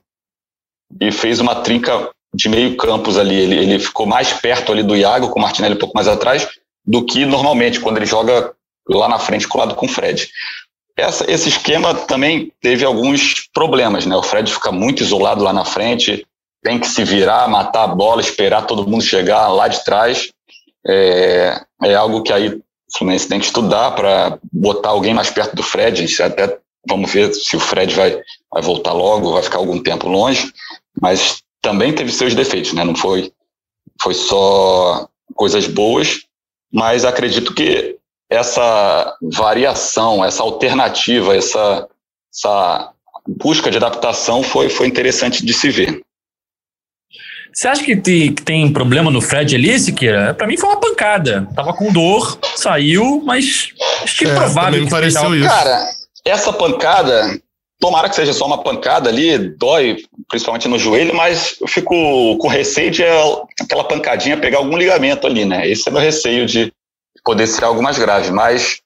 e 1.02 1.12
fez 1.12 1.40
uma 1.40 1.56
trinca 1.64 2.12
de 2.34 2.50
meio 2.50 2.76
campos 2.78 3.18
ali. 3.18 3.36
Ele, 3.36 3.56
ele 3.56 3.80
ficou 3.80 4.06
mais 4.06 4.34
perto 4.34 4.72
ali 4.72 4.84
do 4.84 4.96
Iago, 4.96 5.30
com 5.30 5.40
o 5.40 5.42
Martinelli 5.42 5.76
um 5.76 5.80
pouco 5.80 5.96
mais 5.96 6.08
atrás, 6.08 6.48
do 6.86 7.06
que 7.06 7.26
normalmente, 7.26 7.80
quando 7.80 7.98
ele 7.98 8.06
joga 8.06 8.54
lá 8.88 9.08
na 9.08 9.20
frente, 9.20 9.48
colado 9.48 9.76
com 9.76 9.86
o 9.86 9.90
Fred. 9.90 10.30
Essa, 10.96 11.30
esse 11.32 11.50
esquema 11.50 11.94
também 11.94 12.52
teve 12.62 12.84
alguns 12.84 13.48
problemas, 13.54 14.06
né? 14.06 14.16
O 14.16 14.24
Fred 14.24 14.52
fica 14.52 14.72
muito 14.72 15.04
isolado 15.04 15.44
lá 15.44 15.54
na 15.54 15.66
frente, 15.66 16.26
tem 16.64 16.80
que 16.80 16.88
se 16.88 17.04
virar, 17.04 17.48
matar 17.48 17.84
a 17.84 17.88
bola, 17.88 18.22
esperar 18.22 18.66
todo 18.66 18.88
mundo 18.88 19.04
chegar 19.04 19.48
lá 19.50 19.68
de 19.68 19.84
trás. 19.84 20.32
É, 20.88 21.62
é 21.84 21.94
algo 21.94 22.24
que 22.24 22.34
aí 22.34 22.50
o 22.50 22.64
Fluminense 22.98 23.28
tem 23.28 23.40
que 23.40 23.46
estudar 23.46 23.92
para 23.92 24.40
botar 24.52 24.90
alguém 24.90 25.14
mais 25.14 25.30
perto 25.30 25.56
do 25.56 25.62
Fred. 25.62 26.06
Até 26.22 26.58
vamos 26.88 27.12
ver 27.12 27.34
se 27.34 27.56
o 27.56 27.60
Fred 27.60 27.94
vai, 27.94 28.20
vai 28.52 28.64
voltar 28.64 28.94
logo, 28.94 29.34
vai 29.34 29.44
ficar 29.44 29.58
algum 29.58 29.82
tempo 29.82 30.08
longe, 30.08 30.52
mas 31.00 31.44
também 31.62 31.94
teve 31.94 32.12
seus 32.12 32.34
defeitos, 32.34 32.74
né? 32.74 32.84
Não 32.84 32.96
foi, 32.96 33.32
foi 34.02 34.14
só 34.14 35.08
coisas 35.36 35.68
boas, 35.68 36.22
mas 36.72 37.06
acredito 37.06 37.54
que 37.54 37.98
essa 38.30 39.16
variação, 39.22 40.24
essa 40.24 40.44
alternativa, 40.44 41.36
essa, 41.36 41.88
essa 42.34 42.92
busca 43.28 43.72
de 43.72 43.78
adaptação 43.78 44.44
foi, 44.44 44.70
foi 44.70 44.88
interessante 44.88 45.46
de 45.46 45.54
se 45.54 45.70
ver. 45.70 46.02
Você 47.54 47.68
acha 47.68 47.84
que 47.84 47.96
tem, 47.96 48.34
que 48.34 48.44
tem 48.44 48.72
problema 48.72 49.10
no 49.10 49.20
Fred 49.20 49.56
ali, 49.56 49.80
Siqueira? 49.80 50.34
Pra 50.34 50.46
mim 50.46 50.58
foi 50.58 50.70
uma 50.70 50.80
pancada. 50.80 51.48
Tava 51.56 51.74
com 51.74 51.92
dor, 51.92 52.38
saiu, 52.56 53.24
mas 53.26 53.74
acho 54.04 54.18
que 54.18 54.28
é, 54.28 54.36
provável. 54.36 54.80
Me 54.84 54.90
pareceu 54.90 55.34
isso. 55.34 55.50
Cara, 55.50 55.90
essa 56.24 56.54
pancada, 56.54 57.42
Tomara 57.80 58.10
que 58.10 58.16
seja 58.16 58.34
só 58.34 58.46
uma 58.48 58.64
pancada 58.64 59.10
ali, 59.10 59.38
dói, 59.38 60.04
principalmente 60.28 60.68
no 60.68 60.80
joelho, 60.80 61.14
mas 61.14 61.58
eu 61.62 61.68
fico 61.68 62.38
com 62.38 62.48
receio 62.48 62.90
de 62.90 63.04
aquela 63.62 63.84
pancadinha 63.84 64.36
pegar 64.38 64.58
algum 64.58 64.76
ligamento 64.76 65.28
ali, 65.28 65.46
né? 65.46 65.68
Esse 65.68 65.88
é 65.88 65.92
meu 65.92 66.02
receio 66.02 66.48
de 66.48 66.74
poder 67.24 67.46
ser 67.46 67.64
algo 67.64 67.84
mais 67.84 68.00
grave, 68.00 68.32
mas 68.32 68.82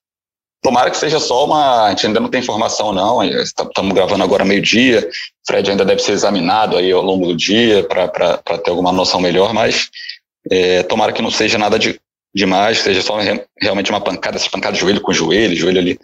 tomara 0.61 0.91
que 0.91 0.97
seja 0.97 1.21
só 1.21 1.45
uma. 1.45 1.85
A 1.85 1.89
gente 1.91 2.07
ainda 2.07 2.19
não 2.19 2.29
tem 2.29 2.41
informação, 2.41 2.91
não. 2.91 3.23
Estamos 3.23 3.93
gravando 3.93 4.23
agora 4.23 4.43
meio-dia. 4.43 5.09
Fred 5.47 5.71
ainda 5.71 5.85
deve 5.85 6.01
ser 6.01 6.11
examinado 6.11 6.75
aí 6.75 6.91
ao 6.91 7.01
longo 7.01 7.27
do 7.27 7.35
dia 7.35 7.83
para 7.83 8.37
ter 8.37 8.69
alguma 8.69 8.91
noção 8.91 9.21
melhor, 9.21 9.53
mas 9.53 9.89
é, 10.49 10.83
tomara 10.83 11.13
que 11.13 11.21
não 11.21 11.31
seja 11.31 11.57
nada 11.57 11.79
de 11.79 11.99
demais, 12.33 12.79
seja 12.79 13.01
só 13.01 13.17
realmente 13.61 13.89
uma 13.89 14.01
pancada, 14.01 14.37
essa 14.37 14.49
pancada 14.49 14.73
de 14.73 14.79
joelho 14.79 15.01
com 15.01 15.11
joelho, 15.13 15.55
joelho 15.55 15.79
ali 15.79 15.99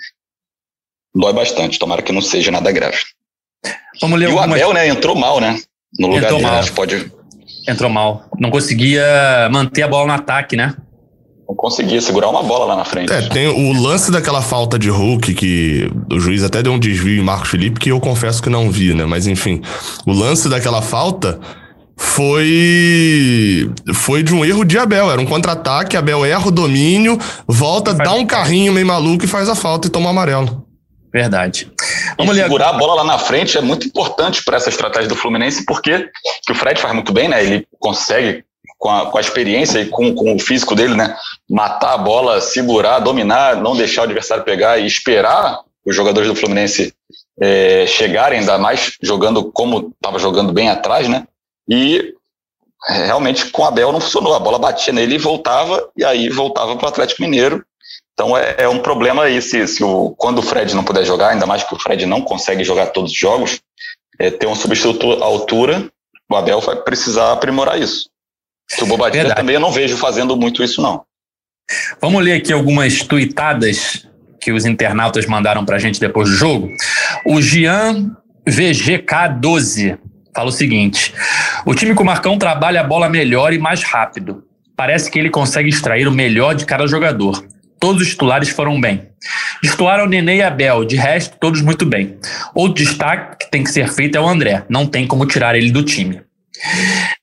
dói 1.17 1.33
bastante. 1.33 1.79
Tomara 1.79 2.01
que 2.01 2.11
não 2.11 2.21
seja 2.21 2.51
nada 2.51 2.71
grave. 2.71 2.97
Vamos 4.01 4.19
ler 4.19 4.29
e 4.29 4.33
o 4.33 4.39
Abel, 4.39 4.73
né, 4.73 4.87
entrou 4.87 5.15
mal, 5.15 5.39
né? 5.39 5.59
No 5.99 6.07
lugar 6.07 6.23
entrou 6.23 6.39
dele, 6.39 6.51
mal. 6.51 6.63
pode... 6.75 7.11
Entrou 7.67 7.89
mal. 7.89 8.25
Não 8.39 8.49
conseguia 8.49 9.49
manter 9.51 9.83
a 9.83 9.87
bola 9.87 10.07
no 10.07 10.13
ataque, 10.13 10.55
né? 10.55 10.75
não 11.47 11.55
conseguia 11.55 12.01
segurar 12.01 12.27
uma 12.29 12.43
bola 12.43 12.65
lá 12.65 12.75
na 12.75 12.83
frente. 12.83 13.11
É, 13.11 13.21
tem 13.29 13.47
o 13.47 13.81
lance 13.81 14.11
daquela 14.11 14.41
falta 14.41 14.77
de 14.77 14.89
Hulk 14.89 15.33
que 15.33 15.89
o 16.11 16.19
juiz 16.19 16.43
até 16.43 16.61
deu 16.61 16.73
um 16.73 16.79
desvio 16.79 17.19
em 17.19 17.23
Marcos 17.23 17.49
Felipe, 17.49 17.79
que 17.79 17.89
eu 17.89 17.99
confesso 18.01 18.43
que 18.43 18.49
não 18.49 18.69
vi, 18.69 18.93
né? 18.93 19.05
Mas 19.05 19.27
enfim, 19.27 19.61
o 20.05 20.11
lance 20.11 20.49
daquela 20.49 20.81
falta 20.81 21.39
foi 21.95 23.71
foi 23.93 24.23
de 24.23 24.33
um 24.33 24.43
erro 24.43 24.65
de 24.65 24.77
Abel. 24.77 25.09
Era 25.09 25.21
um 25.21 25.25
contra-ataque, 25.25 25.95
Abel 25.95 26.25
erra 26.25 26.49
o 26.49 26.51
domínio, 26.51 27.17
volta, 27.47 27.93
dá 27.93 28.13
um 28.13 28.25
carrinho 28.25 28.73
meio 28.73 28.85
maluco 28.85 29.23
e 29.23 29.27
faz 29.27 29.47
a 29.47 29.55
falta 29.55 29.87
e 29.87 29.89
toma 29.89 30.07
o 30.07 30.09
amarelo. 30.09 30.66
Verdade. 31.11 31.71
Vamos 32.17 32.37
e 32.37 32.41
segurar 32.41 32.69
a 32.69 32.73
bola 32.73 32.95
lá 32.95 33.03
na 33.03 33.17
frente 33.17 33.57
é 33.57 33.61
muito 33.61 33.87
importante 33.87 34.43
para 34.43 34.57
essa 34.57 34.69
estratégia 34.69 35.07
do 35.07 35.15
Fluminense, 35.15 35.65
porque 35.65 36.09
que 36.45 36.51
o 36.51 36.55
Fred 36.55 36.79
faz 36.79 36.93
muito 36.93 37.13
bem, 37.13 37.27
né? 37.27 37.43
Ele 37.43 37.67
consegue 37.79 38.43
com 38.77 38.89
a, 38.89 39.09
com 39.09 39.17
a 39.17 39.21
experiência 39.21 39.79
e 39.79 39.87
com, 39.87 40.13
com 40.13 40.35
o 40.35 40.39
físico 40.39 40.75
dele, 40.75 40.95
né? 40.95 41.15
Matar 41.49 41.93
a 41.93 41.97
bola, 41.97 42.41
segurar, 42.41 42.99
dominar, 42.99 43.55
não 43.55 43.75
deixar 43.75 44.01
o 44.01 44.03
adversário 44.05 44.43
pegar 44.43 44.77
e 44.77 44.85
esperar 44.85 45.61
os 45.85 45.95
jogadores 45.95 46.27
do 46.27 46.35
Fluminense 46.35 46.93
é, 47.39 47.85
chegarem, 47.87 48.39
ainda 48.39 48.57
mais 48.57 48.97
jogando 49.01 49.51
como 49.51 49.93
estava 49.95 50.19
jogando 50.19 50.51
bem 50.51 50.69
atrás, 50.69 51.07
né? 51.07 51.25
E 51.69 52.13
é, 52.89 53.05
realmente 53.05 53.49
com 53.49 53.61
o 53.63 53.65
Abel 53.65 53.91
não 53.91 54.01
funcionou. 54.01 54.35
A 54.35 54.39
bola 54.39 54.59
batia 54.59 54.93
nele 54.93 55.15
e 55.15 55.19
voltava, 55.19 55.89
e 55.95 56.03
aí 56.03 56.29
voltava 56.29 56.75
para 56.75 56.85
o 56.85 56.89
Atlético 56.89 57.21
Mineiro. 57.21 57.65
Então 58.17 58.35
é, 58.35 58.55
é, 58.57 58.67
um 58.67 58.79
problema 58.79 59.25
aí 59.25 59.39
se, 59.43 59.67
se 59.67 59.83
o, 59.83 60.15
quando 60.17 60.39
o 60.39 60.41
Fred 60.41 60.75
não 60.75 60.83
puder 60.83 61.05
jogar, 61.05 61.29
ainda 61.29 61.45
mais 61.45 61.63
que 61.63 61.75
o 61.75 61.79
Fred 61.79 62.03
não 62.07 62.19
consegue 62.19 62.63
jogar 62.63 62.87
todos 62.87 63.11
os 63.11 63.17
jogos, 63.17 63.61
é, 64.19 64.31
ter 64.31 64.47
um 64.47 64.55
substituto 64.55 65.21
à 65.21 65.25
altura, 65.25 65.87
o 66.27 66.35
Abel 66.35 66.59
vai 66.59 66.77
precisar 66.77 67.31
aprimorar 67.31 67.79
isso. 67.79 68.09
Que 68.75 68.83
o 68.83 68.87
Bobadilha 68.87 69.35
também 69.35 69.53
eu 69.53 69.61
não 69.61 69.71
vejo 69.71 69.95
fazendo 69.97 70.35
muito 70.35 70.63
isso, 70.63 70.81
não. 70.81 71.03
Vamos 72.01 72.23
ler 72.23 72.33
aqui 72.33 72.51
algumas 72.51 73.03
tuitadas 73.03 74.07
que 74.41 74.51
os 74.51 74.65
internautas 74.65 75.27
mandaram 75.27 75.63
para 75.63 75.75
a 75.75 75.79
gente 75.79 75.99
depois 75.99 76.27
do 76.27 76.35
jogo. 76.35 76.71
O 77.23 77.39
Gian 77.39 78.15
VGK12 78.49 79.99
fala 80.33 80.49
o 80.49 80.51
seguinte: 80.51 81.13
o 81.65 81.75
time 81.75 81.93
com 81.93 82.01
o 82.01 82.05
Marcão 82.05 82.37
trabalha 82.37 82.81
a 82.81 82.83
bola 82.83 83.09
melhor 83.09 83.53
e 83.53 83.59
mais 83.59 83.83
rápido. 83.83 84.43
Parece 84.75 85.11
que 85.11 85.19
ele 85.19 85.29
consegue 85.29 85.69
extrair 85.69 86.07
o 86.07 86.11
melhor 86.11 86.55
de 86.55 86.65
cada 86.65 86.87
jogador. 86.87 87.45
Todos 87.79 88.01
os 88.01 88.09
titulares 88.09 88.49
foram 88.49 88.79
bem. 88.79 89.07
Destoaram 89.61 90.05
o 90.05 90.07
Nenê 90.07 90.37
e 90.37 90.41
Abel, 90.41 90.85
de 90.85 90.95
resto, 90.95 91.37
todos 91.39 91.61
muito 91.61 91.85
bem. 91.85 92.17
Outro 92.53 92.83
destaque 92.83 93.45
que 93.45 93.51
tem 93.51 93.63
que 93.63 93.71
ser 93.71 93.89
feito 93.89 94.17
é 94.17 94.21
o 94.21 94.27
André. 94.27 94.63
Não 94.69 94.85
tem 94.85 95.07
como 95.07 95.25
tirar 95.25 95.55
ele 95.55 95.71
do 95.71 95.83
time. 95.83 96.21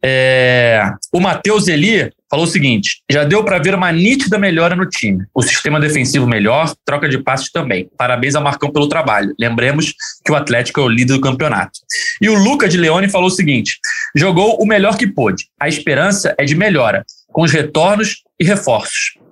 É, 0.02 0.82
o 1.12 1.18
Matheus 1.20 1.66
Eli 1.66 2.10
falou 2.30 2.44
o 2.44 2.48
seguinte: 2.48 3.02
já 3.10 3.24
deu 3.24 3.42
para 3.44 3.58
ver 3.58 3.74
uma 3.74 3.90
nítida 3.90 4.38
melhora 4.38 4.76
no 4.76 4.86
time. 4.86 5.24
O 5.34 5.42
sistema 5.42 5.80
defensivo 5.80 6.26
melhor, 6.26 6.74
troca 6.84 7.08
de 7.08 7.18
passes 7.18 7.50
também. 7.50 7.88
Parabéns 7.96 8.34
ao 8.34 8.42
Marcão 8.42 8.70
pelo 8.70 8.88
trabalho. 8.88 9.34
Lembremos 9.38 9.94
que 10.24 10.32
o 10.32 10.36
Atlético 10.36 10.80
é 10.80 10.82
o 10.84 10.88
líder 10.88 11.14
do 11.14 11.20
campeonato. 11.20 11.80
E 12.20 12.28
o 12.28 12.34
Luca 12.34 12.68
de 12.68 12.76
Leone 12.76 13.08
falou 13.08 13.28
o 13.28 13.30
seguinte: 13.30 13.78
jogou 14.14 14.60
o 14.60 14.66
melhor 14.66 14.96
que 14.96 15.06
pôde. 15.06 15.46
A 15.60 15.68
esperança 15.68 16.34
é 16.38 16.44
de 16.44 16.54
melhora, 16.54 17.04
com 17.32 17.42
os 17.42 17.52
retornos 17.52 18.22
e 18.38 18.44
reforços. 18.44 19.23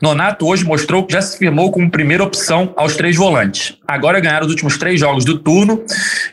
Nonato 0.00 0.46
hoje 0.46 0.64
mostrou 0.64 1.04
que 1.04 1.12
já 1.12 1.22
se 1.22 1.38
firmou 1.38 1.70
como 1.70 1.90
primeira 1.90 2.22
opção 2.24 2.72
aos 2.76 2.96
três 2.96 3.16
volantes. 3.16 3.76
Agora 3.86 4.20
ganhar 4.20 4.42
os 4.42 4.48
últimos 4.48 4.78
três 4.78 4.98
jogos 4.98 5.24
do 5.24 5.38
turno, 5.38 5.84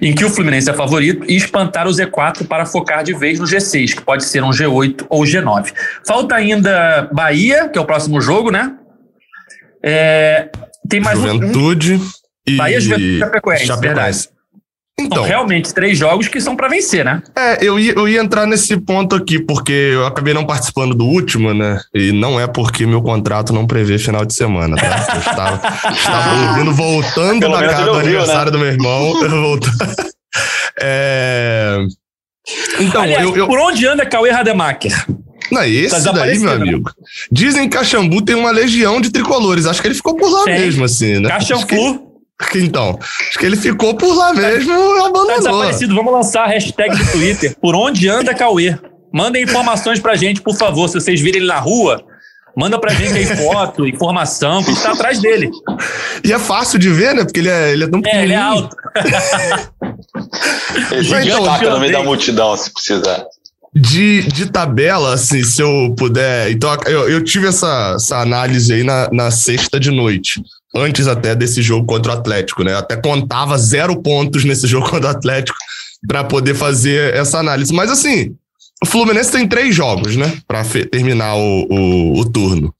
em 0.02 0.14
que 0.14 0.24
o 0.24 0.30
Fluminense 0.30 0.70
é 0.70 0.74
favorito, 0.74 1.26
e 1.28 1.36
espantar 1.36 1.88
o 1.88 1.92
Z4 1.92 2.48
para 2.48 2.66
focar 2.66 3.04
de 3.04 3.14
vez 3.14 3.40
no 3.40 3.46
G6, 3.46 3.96
que 3.96 4.02
pode 4.02 4.26
ser 4.26 4.44
um 4.44 4.50
G8 4.50 5.06
ou 5.10 5.24
G9. 5.24 5.74
Falta 6.06 6.36
ainda 6.36 7.10
Bahia, 7.12 7.70
que 7.70 7.78
é 7.78 7.82
o 7.82 7.86
próximo 7.86 8.22
jogo, 8.22 8.52
né? 8.52 8.74
É, 9.84 10.50
tem 10.90 11.00
mais 11.00 11.20
Juventude 11.20 11.94
um... 11.96 12.10
e 12.48 12.56
Bahia, 12.56 12.80
Juventude 12.80 13.16
e 13.16 13.20
Chapecoense, 13.20 13.66
Chapecoense. 13.66 14.37
Então, 15.00 15.24
realmente 15.24 15.72
três 15.74 15.96
jogos 15.96 16.28
que 16.28 16.42
são 16.42 16.56
para 16.56 16.68
vencer, 16.68 17.06
né? 17.06 17.22
É, 17.36 17.64
eu 17.64 17.80
ia, 17.80 17.94
eu 17.94 18.10
ia 18.10 18.20
entrar 18.20 18.48
nesse 18.48 18.76
ponto 18.78 19.16
aqui, 19.16 19.40
porque 19.40 19.72
eu 19.72 20.08
acabei 20.08 20.34
não 20.34 20.44
participando 20.44 20.96
do 20.96 21.06
último, 21.06 21.54
né? 21.54 21.80
E 21.94 22.12
não 22.12 22.40
é 22.40 22.48
porque 22.48 22.84
meu 22.88 23.04
contrato 23.04 23.54
não 23.54 23.68
prevê 23.68 24.00
final 24.00 24.26
de 24.26 24.34
semana, 24.34 24.76
tá? 24.76 25.06
Eu 25.14 25.20
estava, 25.20 25.94
estava 25.94 26.50
ouvindo, 26.50 26.74
voltando 26.74 27.40
Pelo 27.40 27.54
da 27.54 27.68
casa 27.68 27.84
do 27.84 27.94
aniversário 27.94 28.52
né? 28.52 28.52
do 28.52 28.60
meu 28.60 28.68
irmão. 28.68 29.22
Eu 29.22 29.42
voltando. 29.42 29.78
É... 30.80 31.80
Então, 32.80 33.02
Aliás, 33.02 33.24
eu, 33.24 33.36
eu... 33.36 33.48
por 33.48 33.58
onde 33.58 33.88
anda 33.88 34.06
Cauê 34.06 34.30
Rademacher? 34.30 35.08
Não, 35.52 35.64
esse 35.64 36.04
tá 36.04 36.12
daí, 36.12 36.38
meu 36.38 36.52
amigo. 36.52 36.92
Dizem 37.32 37.68
que 37.68 37.76
Caxambu 37.76 38.22
tem 38.22 38.36
uma 38.36 38.52
legião 38.52 39.02
de 39.02 39.10
tricolores. 39.10 39.66
Acho 39.66 39.82
que 39.82 39.88
ele 39.88 39.96
ficou 39.96 40.16
por 40.16 40.30
lá 40.30 40.46
mesmo, 40.46 40.86
assim, 40.86 41.20
né? 41.20 41.30
Caxambu. 41.30 42.07
Então, 42.56 43.00
acho 43.02 43.40
que 43.40 43.46
ele 43.46 43.58
ficou 43.58 43.96
por 43.96 44.16
lá 44.16 44.34
mesmo 44.34 44.72
e 44.72 45.00
abandonou. 45.00 45.28
Tá 45.28 45.38
desaparecido. 45.38 45.96
Vamos 45.96 46.14
lançar 46.14 46.44
a 46.44 46.48
hashtag 46.48 46.96
do 46.96 47.12
Twitter. 47.12 47.56
Por 47.60 47.76
onde 47.76 48.08
anda 48.08 48.34
Cauê? 48.34 48.78
Mandem 49.12 49.44
informações 49.44 50.00
pra 50.00 50.16
gente, 50.16 50.42
por 50.42 50.56
favor. 50.56 50.88
Se 50.88 50.96
vocês 50.96 51.20
virem 51.20 51.42
ele 51.42 51.48
na 51.48 51.60
rua, 51.60 52.04
manda 52.56 52.80
pra 52.80 52.94
gente 52.94 53.14
aí 53.14 53.26
foto, 53.26 53.88
informação, 53.88 54.64
que 54.64 54.72
está 54.72 54.92
atrás 54.92 55.20
dele. 55.20 55.50
E 56.24 56.32
é 56.32 56.38
fácil 56.38 56.78
de 56.78 56.90
ver, 56.90 57.16
né? 57.16 57.24
Porque 57.24 57.40
ele 57.40 57.50
é, 57.50 57.72
ele 57.74 57.84
é 57.86 57.88
tão 57.88 58.02
É, 58.06 58.24
ele 58.24 58.34
é 58.34 58.38
alto. 58.38 58.76
ele 60.92 61.32
então, 61.32 61.72
no 61.72 61.80
meio 61.80 61.92
da 61.92 62.04
multidão, 62.04 62.56
se 62.56 62.72
precisar. 62.72 63.26
De, 63.74 64.22
de 64.28 64.46
tabela, 64.48 65.14
assim, 65.14 65.44
se 65.44 65.62
eu 65.62 65.94
puder. 65.98 66.52
Então, 66.52 66.76
eu, 66.86 67.10
eu 67.10 67.24
tive 67.24 67.48
essa, 67.48 67.94
essa 67.96 68.18
análise 68.18 68.72
aí 68.74 68.84
na, 68.84 69.10
na 69.12 69.32
sexta 69.32 69.80
de 69.80 69.90
noite 69.90 70.40
antes 70.78 71.08
até 71.08 71.36
desse 71.36 71.62
jogo 71.62 71.86
contra 71.86 72.14
o 72.14 72.16
Atlético, 72.16 72.64
né? 72.64 72.76
Até 72.76 72.96
contava 72.96 73.58
zero 73.58 74.02
pontos 74.02 74.44
nesse 74.44 74.68
jogo 74.68 74.88
contra 74.90 75.08
o 75.08 75.12
Atlético 75.12 75.58
para 76.08 76.24
poder 76.24 76.56
fazer 76.56 77.14
essa 77.14 77.40
análise. 77.40 77.74
Mas 77.74 77.90
assim, 77.90 78.36
o 78.84 78.86
Fluminense 78.86 79.32
tem 79.32 79.48
três 79.48 79.76
jogos, 79.76 80.16
né? 80.16 80.38
Para 80.48 80.64
terminar 80.92 81.36
o, 81.36 81.68
o, 81.70 82.20
o, 82.20 82.30
turno. 82.30 82.74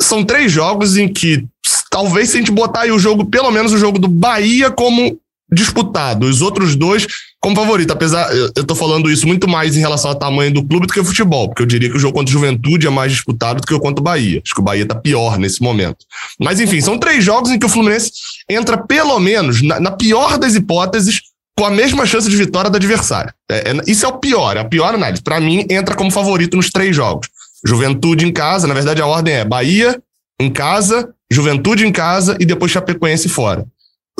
São 0.00 0.24
três 0.24 0.52
jogos 0.52 0.96
em 0.96 1.08
que 1.08 1.46
talvez 1.90 2.30
se 2.30 2.36
a 2.36 2.40
gente 2.40 2.52
botar 2.52 2.82
aí 2.82 2.92
o 2.92 2.98
jogo, 2.98 3.24
pelo 3.24 3.50
menos 3.50 3.72
o 3.72 3.78
jogo 3.78 3.98
do 3.98 4.08
Bahia 4.08 4.70
como 4.70 5.18
disputado, 5.50 6.26
os 6.26 6.40
outros 6.42 6.74
dois 6.74 7.06
como 7.42 7.56
favorito, 7.56 7.92
apesar, 7.92 8.32
eu 8.32 8.64
tô 8.64 8.72
falando 8.72 9.10
isso 9.10 9.26
muito 9.26 9.48
mais 9.48 9.76
em 9.76 9.80
relação 9.80 10.12
ao 10.12 10.16
tamanho 10.16 10.54
do 10.54 10.64
clube 10.64 10.86
do 10.86 10.92
que 10.92 11.00
o 11.00 11.04
futebol, 11.04 11.48
porque 11.48 11.62
eu 11.62 11.66
diria 11.66 11.90
que 11.90 11.96
o 11.96 11.98
jogo 11.98 12.14
contra 12.14 12.30
o 12.30 12.32
Juventude 12.32 12.86
é 12.86 12.90
mais 12.90 13.10
disputado 13.10 13.60
do 13.60 13.66
que 13.66 13.74
o 13.74 13.80
contra 13.80 14.00
o 14.00 14.04
Bahia. 14.04 14.40
Acho 14.44 14.54
que 14.54 14.60
o 14.60 14.64
Bahia 14.64 14.86
tá 14.86 14.94
pior 14.94 15.36
nesse 15.36 15.60
momento. 15.60 16.06
Mas 16.38 16.60
enfim, 16.60 16.80
são 16.80 16.96
três 16.96 17.24
jogos 17.24 17.50
em 17.50 17.58
que 17.58 17.66
o 17.66 17.68
Fluminense 17.68 18.12
entra 18.48 18.78
pelo 18.78 19.18
menos, 19.18 19.60
na, 19.60 19.80
na 19.80 19.90
pior 19.90 20.38
das 20.38 20.54
hipóteses, 20.54 21.20
com 21.58 21.64
a 21.64 21.70
mesma 21.70 22.06
chance 22.06 22.30
de 22.30 22.36
vitória 22.36 22.70
do 22.70 22.76
adversário. 22.76 23.34
É, 23.50 23.72
é, 23.72 23.90
isso 23.90 24.06
é 24.06 24.08
o 24.08 24.18
pior, 24.18 24.56
é 24.56 24.60
a 24.60 24.64
pior 24.64 24.94
análise. 24.94 25.20
Para 25.20 25.40
mim, 25.40 25.66
entra 25.68 25.96
como 25.96 26.12
favorito 26.12 26.56
nos 26.56 26.70
três 26.70 26.94
jogos. 26.94 27.26
Juventude 27.66 28.24
em 28.24 28.32
casa, 28.32 28.68
na 28.68 28.74
verdade 28.74 29.02
a 29.02 29.06
ordem 29.06 29.34
é 29.34 29.44
Bahia 29.44 30.00
em 30.40 30.48
casa, 30.48 31.12
Juventude 31.28 31.84
em 31.84 31.90
casa 31.90 32.36
e 32.38 32.46
depois 32.46 32.70
Chapecoense 32.70 33.28
fora. 33.28 33.66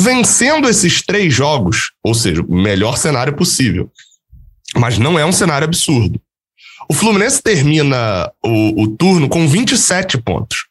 Vencendo 0.02 0.68
esses 0.68 1.00
três 1.00 1.32
jogos, 1.32 1.92
ou 2.02 2.12
seja, 2.12 2.42
o 2.42 2.54
melhor 2.56 2.96
cenário 2.96 3.36
possível, 3.36 3.88
mas 4.76 4.98
não 4.98 5.16
é 5.16 5.24
um 5.24 5.30
cenário 5.30 5.64
absurdo. 5.64 6.20
O 6.90 6.94
Fluminense 6.94 7.40
termina 7.40 8.28
o, 8.44 8.82
o 8.82 8.88
turno 8.96 9.28
com 9.28 9.46
27 9.46 10.18
pontos. 10.18 10.66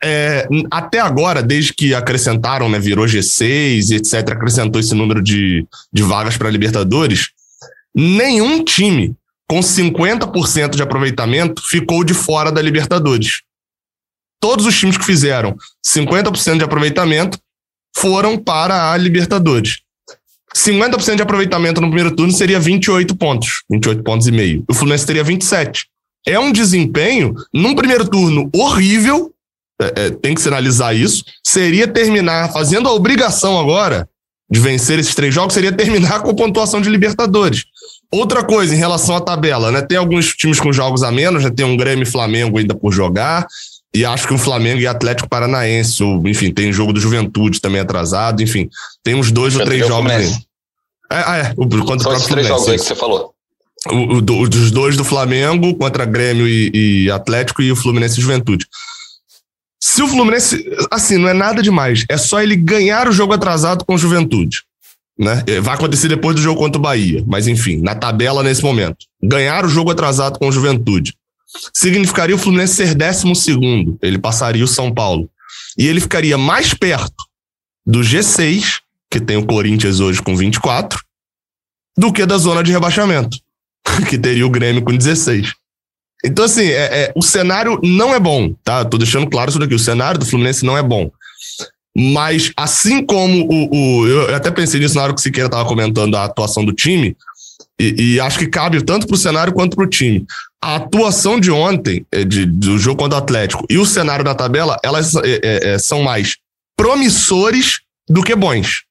É, 0.00 0.46
até 0.70 1.00
agora, 1.00 1.42
desde 1.42 1.74
que 1.74 1.92
acrescentaram, 1.92 2.68
né, 2.68 2.78
virou 2.78 3.06
G6 3.06 3.90
e 3.90 3.94
etc., 3.96 4.30
acrescentou 4.30 4.80
esse 4.80 4.94
número 4.94 5.20
de, 5.20 5.66
de 5.92 6.02
vagas 6.04 6.36
para 6.36 6.48
Libertadores, 6.48 7.30
nenhum 7.92 8.62
time 8.62 9.16
com 9.48 9.58
50% 9.58 10.76
de 10.76 10.82
aproveitamento 10.82 11.62
ficou 11.68 12.04
de 12.04 12.14
fora 12.14 12.52
da 12.52 12.62
Libertadores. 12.62 13.42
Todos 14.40 14.66
os 14.66 14.78
times 14.78 14.96
que 14.96 15.04
fizeram 15.04 15.56
50% 15.84 16.58
de 16.58 16.64
aproveitamento 16.64 17.38
foram 17.96 18.36
para 18.36 18.92
a 18.92 18.96
Libertadores. 18.96 19.78
50% 20.54 21.16
de 21.16 21.22
aproveitamento 21.22 21.80
no 21.80 21.88
primeiro 21.88 22.14
turno 22.14 22.32
seria 22.32 22.58
28 22.58 23.14
pontos, 23.16 23.62
28 23.70 24.02
pontos 24.02 24.26
e 24.26 24.32
meio. 24.32 24.64
O 24.68 24.74
Fluminense 24.74 25.06
teria 25.06 25.24
27. 25.24 25.86
É 26.26 26.38
um 26.38 26.50
desempenho 26.50 27.34
num 27.52 27.74
primeiro 27.74 28.08
turno 28.08 28.50
horrível, 28.54 29.32
é, 29.80 30.06
é, 30.06 30.10
tem 30.10 30.34
que 30.34 30.40
sinalizar 30.40 30.94
isso. 30.96 31.24
Seria 31.44 31.86
terminar 31.86 32.52
fazendo 32.52 32.88
a 32.88 32.92
obrigação 32.92 33.58
agora 33.58 34.08
de 34.50 34.60
vencer 34.60 34.98
esses 34.98 35.14
três 35.14 35.34
jogos, 35.34 35.54
seria 35.54 35.72
terminar 35.72 36.20
com 36.22 36.34
pontuação 36.34 36.80
de 36.80 36.88
Libertadores. 36.88 37.64
Outra 38.10 38.44
coisa 38.44 38.74
em 38.74 38.78
relação 38.78 39.16
à 39.16 39.20
tabela, 39.20 39.70
né? 39.70 39.82
Tem 39.82 39.98
alguns 39.98 40.34
times 40.34 40.60
com 40.60 40.72
jogos 40.72 41.02
a 41.02 41.10
menos, 41.10 41.44
né? 41.44 41.50
Tem 41.50 41.66
um 41.66 41.76
Grêmio 41.76 42.04
e 42.04 42.10
Flamengo 42.10 42.58
ainda 42.58 42.74
por 42.74 42.92
jogar. 42.92 43.46
E 43.96 44.04
acho 44.04 44.28
que 44.28 44.34
o 44.34 44.38
Flamengo 44.38 44.78
e 44.78 44.86
Atlético 44.86 45.26
Paranaense, 45.26 46.02
ou, 46.02 46.28
enfim, 46.28 46.52
tem 46.52 46.70
jogo 46.70 46.92
do 46.92 47.00
Juventude 47.00 47.62
também 47.62 47.80
atrasado, 47.80 48.42
enfim, 48.42 48.68
tem 49.02 49.14
uns 49.14 49.32
dois 49.32 49.56
ou 49.56 49.64
três 49.64 49.88
jogos 49.88 50.12
aí. 50.12 50.26
É, 51.10 51.24
ah, 51.24 51.36
é, 51.38 51.54
o, 51.56 51.66
contra 51.66 52.00
São 52.00 52.12
o 52.12 52.14
próprio 52.14 52.28
três 52.28 52.46
jogos 52.46 52.68
aí 52.68 52.76
que 52.76 52.84
você 52.84 52.94
falou. 52.94 53.32
O, 53.90 54.16
o, 54.16 54.20
dos 54.20 54.70
dois 54.70 54.98
do 54.98 55.04
Flamengo 55.04 55.74
contra 55.76 56.04
Grêmio 56.04 56.46
e, 56.46 57.04
e 57.06 57.10
Atlético 57.10 57.62
e 57.62 57.72
o 57.72 57.76
Fluminense 57.76 58.18
e 58.18 58.22
Juventude. 58.22 58.66
Se 59.80 60.02
o 60.02 60.08
Fluminense, 60.08 60.62
assim, 60.90 61.16
não 61.16 61.30
é 61.30 61.32
nada 61.32 61.62
demais, 61.62 62.04
é 62.10 62.18
só 62.18 62.42
ele 62.42 62.54
ganhar 62.54 63.08
o 63.08 63.12
jogo 63.12 63.32
atrasado 63.32 63.82
com 63.82 63.96
Juventude. 63.96 64.62
Né? 65.18 65.42
Vai 65.62 65.74
acontecer 65.74 66.08
depois 66.08 66.36
do 66.36 66.42
jogo 66.42 66.60
contra 66.60 66.78
o 66.78 66.82
Bahia, 66.82 67.24
mas 67.26 67.48
enfim, 67.48 67.80
na 67.80 67.94
tabela 67.94 68.42
nesse 68.42 68.62
momento. 68.62 69.06
Ganhar 69.22 69.64
o 69.64 69.70
jogo 69.70 69.90
atrasado 69.90 70.38
com 70.38 70.52
Juventude 70.52 71.14
significaria 71.72 72.34
o 72.34 72.38
Fluminense 72.38 72.74
ser 72.74 72.94
décimo 72.94 73.34
segundo. 73.34 73.98
Ele 74.02 74.18
passaria 74.18 74.64
o 74.64 74.68
São 74.68 74.92
Paulo. 74.92 75.28
E 75.78 75.86
ele 75.86 76.00
ficaria 76.00 76.36
mais 76.36 76.74
perto 76.74 77.24
do 77.84 78.00
G6, 78.00 78.80
que 79.10 79.20
tem 79.20 79.36
o 79.36 79.46
Corinthians 79.46 80.00
hoje 80.00 80.20
com 80.20 80.36
24, 80.36 80.98
do 81.96 82.12
que 82.12 82.26
da 82.26 82.36
zona 82.36 82.62
de 82.62 82.72
rebaixamento, 82.72 83.38
que 84.08 84.18
teria 84.18 84.46
o 84.46 84.50
Grêmio 84.50 84.82
com 84.82 84.96
16. 84.96 85.52
Então, 86.24 86.44
assim, 86.44 86.64
é, 86.64 87.04
é, 87.04 87.12
o 87.14 87.22
cenário 87.22 87.78
não 87.82 88.14
é 88.14 88.18
bom, 88.18 88.52
tá? 88.64 88.84
Tô 88.84 88.98
deixando 88.98 89.28
claro 89.28 89.50
isso 89.50 89.58
daqui. 89.58 89.74
O 89.74 89.78
cenário 89.78 90.18
do 90.18 90.26
Fluminense 90.26 90.64
não 90.64 90.76
é 90.76 90.82
bom. 90.82 91.10
Mas, 91.96 92.52
assim 92.56 93.04
como 93.04 93.46
o. 93.48 94.02
o 94.02 94.06
eu 94.06 94.34
até 94.34 94.50
pensei 94.50 94.80
nisso 94.80 94.96
na 94.96 95.02
hora 95.02 95.14
que 95.14 95.20
o 95.20 95.22
Siqueira 95.22 95.46
estava 95.46 95.66
comentando 95.66 96.14
a 96.16 96.24
atuação 96.24 96.64
do 96.64 96.72
time, 96.72 97.16
e, 97.78 98.14
e 98.14 98.20
acho 98.20 98.38
que 98.38 98.46
cabe 98.46 98.82
tanto 98.82 99.06
para 99.06 99.14
o 99.14 99.18
cenário 99.18 99.52
quanto 99.52 99.76
para 99.76 99.84
o 99.84 99.88
time. 99.88 100.24
A 100.62 100.76
atuação 100.76 101.38
de 101.38 101.50
ontem, 101.50 102.04
é, 102.10 102.24
de, 102.24 102.46
do 102.46 102.78
jogo 102.78 103.02
contra 103.02 103.18
o 103.18 103.22
Atlético, 103.22 103.66
e 103.68 103.78
o 103.78 103.86
cenário 103.86 104.24
da 104.24 104.34
tabela, 104.34 104.78
elas 104.82 105.14
é, 105.16 105.74
é, 105.74 105.78
são 105.78 106.02
mais 106.02 106.36
promissores 106.76 107.80
do 108.08 108.22
que 108.22 108.34
bons. 108.34 108.84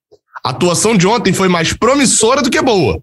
A 0.44 0.50
atuação 0.50 0.96
de 0.96 1.08
ontem 1.08 1.34
foi 1.34 1.48
mais 1.48 1.74
promissora 1.74 2.42
do 2.42 2.50
que 2.50 2.62
boa. 2.62 3.02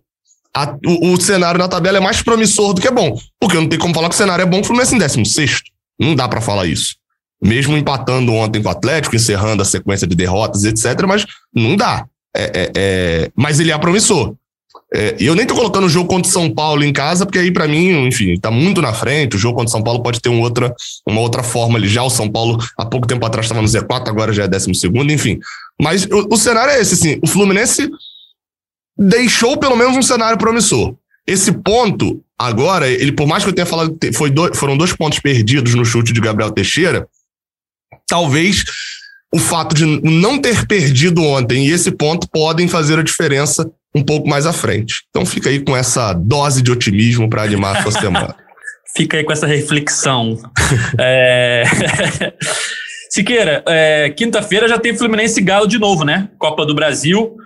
A, 0.54 0.76
o, 0.86 1.12
o, 1.12 1.20
cenário 1.20 1.58
na 1.58 1.66
tabela 1.66 1.98
é 1.98 2.00
mais 2.00 2.22
promissor 2.22 2.74
do 2.74 2.80
que 2.80 2.90
bom. 2.90 3.18
Porque 3.40 3.56
não 3.56 3.68
tem 3.68 3.78
como 3.78 3.94
falar 3.94 4.08
que 4.08 4.14
o 4.14 4.18
cenário 4.18 4.42
é 4.42 4.46
bom 4.46 4.58
que 4.58 4.64
o 4.64 4.66
Fluminense 4.66 4.94
em 4.94 4.98
16. 4.98 5.62
Não 5.98 6.14
dá 6.14 6.28
para 6.28 6.40
falar 6.40 6.66
isso. 6.66 6.94
Mesmo 7.42 7.76
empatando 7.76 8.32
ontem 8.32 8.62
com 8.62 8.68
o 8.68 8.72
Atlético, 8.72 9.16
encerrando 9.16 9.62
a 9.62 9.64
sequência 9.64 10.06
de 10.06 10.14
derrotas, 10.14 10.64
etc. 10.64 11.04
Mas 11.08 11.26
não 11.52 11.74
dá. 11.74 12.06
É, 12.36 12.42
é, 12.44 12.72
é... 12.76 13.30
Mas 13.34 13.58
ele 13.58 13.72
é 13.72 13.78
promissor. 13.78 14.34
É, 14.94 15.16
eu 15.18 15.34
nem 15.34 15.46
tô 15.46 15.54
colocando 15.54 15.84
o 15.84 15.88
jogo 15.88 16.08
contra 16.08 16.28
o 16.28 16.32
São 16.32 16.52
Paulo 16.52 16.84
em 16.84 16.92
casa, 16.92 17.24
porque 17.24 17.38
aí 17.38 17.50
para 17.50 17.66
mim, 17.66 18.06
enfim, 18.06 18.38
tá 18.38 18.50
muito 18.50 18.82
na 18.82 18.92
frente. 18.92 19.36
O 19.36 19.38
jogo 19.38 19.56
contra 19.56 19.68
o 19.68 19.72
São 19.72 19.82
Paulo 19.82 20.02
pode 20.02 20.20
ter 20.20 20.28
um 20.28 20.42
outra, 20.42 20.74
uma 21.06 21.20
outra 21.20 21.42
forma 21.42 21.78
ali. 21.78 21.88
Já 21.88 22.02
o 22.02 22.10
São 22.10 22.30
Paulo, 22.30 22.58
há 22.76 22.84
pouco 22.84 23.06
tempo 23.06 23.24
atrás, 23.24 23.46
estava 23.46 23.62
no 23.62 23.68
Z4, 23.68 24.08
agora 24.08 24.32
já 24.32 24.44
é 24.44 24.48
12, 24.48 24.70
enfim. 25.10 25.38
Mas 25.80 26.04
o, 26.04 26.28
o 26.30 26.36
cenário 26.36 26.72
é 26.72 26.80
esse, 26.80 26.94
assim. 26.94 27.18
O 27.22 27.26
Fluminense 27.26 27.90
deixou 28.96 29.56
pelo 29.56 29.76
menos 29.76 29.96
um 29.96 30.02
cenário 30.02 30.38
promissor. 30.38 30.94
Esse 31.26 31.52
ponto, 31.52 32.22
agora, 32.38 32.86
ele, 32.88 33.12
por 33.12 33.26
mais 33.26 33.44
que 33.44 33.48
eu 33.48 33.54
tenha 33.54 33.66
falado 33.66 33.96
que 33.96 34.12
foi 34.12 34.30
foram 34.54 34.76
dois 34.76 34.92
pontos 34.92 35.20
perdidos 35.20 35.74
no 35.74 35.84
chute 35.84 36.12
de 36.12 36.20
Gabriel 36.20 36.50
Teixeira, 36.50 37.08
talvez 38.06 38.64
o 39.32 39.38
fato 39.38 39.74
de 39.74 39.86
não 39.86 40.38
ter 40.38 40.66
perdido 40.66 41.22
ontem 41.22 41.66
e 41.66 41.70
esse 41.70 41.90
ponto 41.90 42.28
podem 42.28 42.68
fazer 42.68 42.98
a 42.98 43.02
diferença 43.02 43.70
um 43.94 44.02
pouco 44.02 44.28
mais 44.28 44.46
à 44.46 44.52
frente. 44.52 45.02
Então 45.10 45.24
fica 45.26 45.50
aí 45.50 45.60
com 45.60 45.76
essa 45.76 46.12
dose 46.12 46.62
de 46.62 46.70
otimismo 46.70 47.28
para 47.28 47.42
animar 47.42 47.76
a 47.76 47.82
sua 47.82 47.92
semana. 47.92 48.34
fica 48.96 49.16
aí 49.16 49.24
com 49.24 49.32
essa 49.32 49.46
reflexão. 49.46 50.38
é... 50.98 51.64
Siqueira, 53.12 53.62
é, 53.68 54.08
quinta-feira 54.08 54.66
já 54.66 54.78
tem 54.78 54.96
Fluminense 54.96 55.38
e 55.38 55.42
Galo 55.44 55.66
de 55.66 55.78
novo, 55.78 56.02
né? 56.02 56.30
Copa 56.38 56.64
do 56.64 56.74
Brasil, 56.74 57.36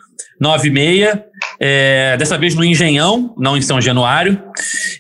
9 0.41 0.69
e 0.69 0.71
meia. 0.71 1.25
É, 1.59 2.17
dessa 2.17 2.39
vez 2.39 2.55
no 2.55 2.65
Engenhão, 2.65 3.35
não 3.37 3.57
em 3.57 3.63
São 3.63 3.81
Januário. 3.81 4.41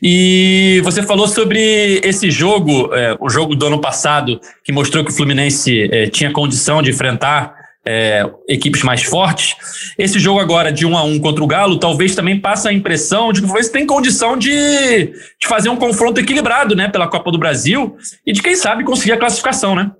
E 0.02 0.80
você 0.82 1.04
falou 1.04 1.28
sobre 1.28 2.00
esse 2.02 2.32
jogo, 2.32 2.92
é, 2.92 3.16
o 3.20 3.28
jogo 3.28 3.54
do 3.54 3.66
ano 3.66 3.80
passado, 3.80 4.40
que 4.64 4.72
mostrou 4.72 5.04
que 5.04 5.12
o 5.12 5.14
Fluminense 5.14 5.88
é, 5.92 6.08
tinha 6.08 6.32
condição 6.32 6.82
de 6.82 6.90
enfrentar 6.90 7.54
é, 7.86 8.28
equipes 8.48 8.82
mais 8.82 9.04
fortes. 9.04 9.54
Esse 9.96 10.18
jogo 10.18 10.40
agora 10.40 10.72
de 10.72 10.84
um 10.84 10.96
a 10.96 11.04
um 11.04 11.20
contra 11.20 11.42
o 11.42 11.46
Galo 11.46 11.78
talvez 11.78 12.14
também 12.14 12.40
passe 12.40 12.68
a 12.68 12.72
impressão 12.72 13.32
de 13.32 13.40
que 13.40 13.46
Fluminense 13.46 13.68
tem 13.68 13.86
condição 13.86 14.36
de, 14.36 15.06
de 15.06 15.46
fazer 15.46 15.68
um 15.68 15.76
confronto 15.76 16.20
equilibrado 16.20 16.74
né, 16.74 16.88
pela 16.88 17.08
Copa 17.08 17.30
do 17.30 17.38
Brasil 17.38 17.96
e 18.26 18.32
de, 18.32 18.42
quem 18.42 18.56
sabe, 18.56 18.84
conseguir 18.84 19.12
a 19.12 19.18
classificação, 19.18 19.74
né? 19.74 19.92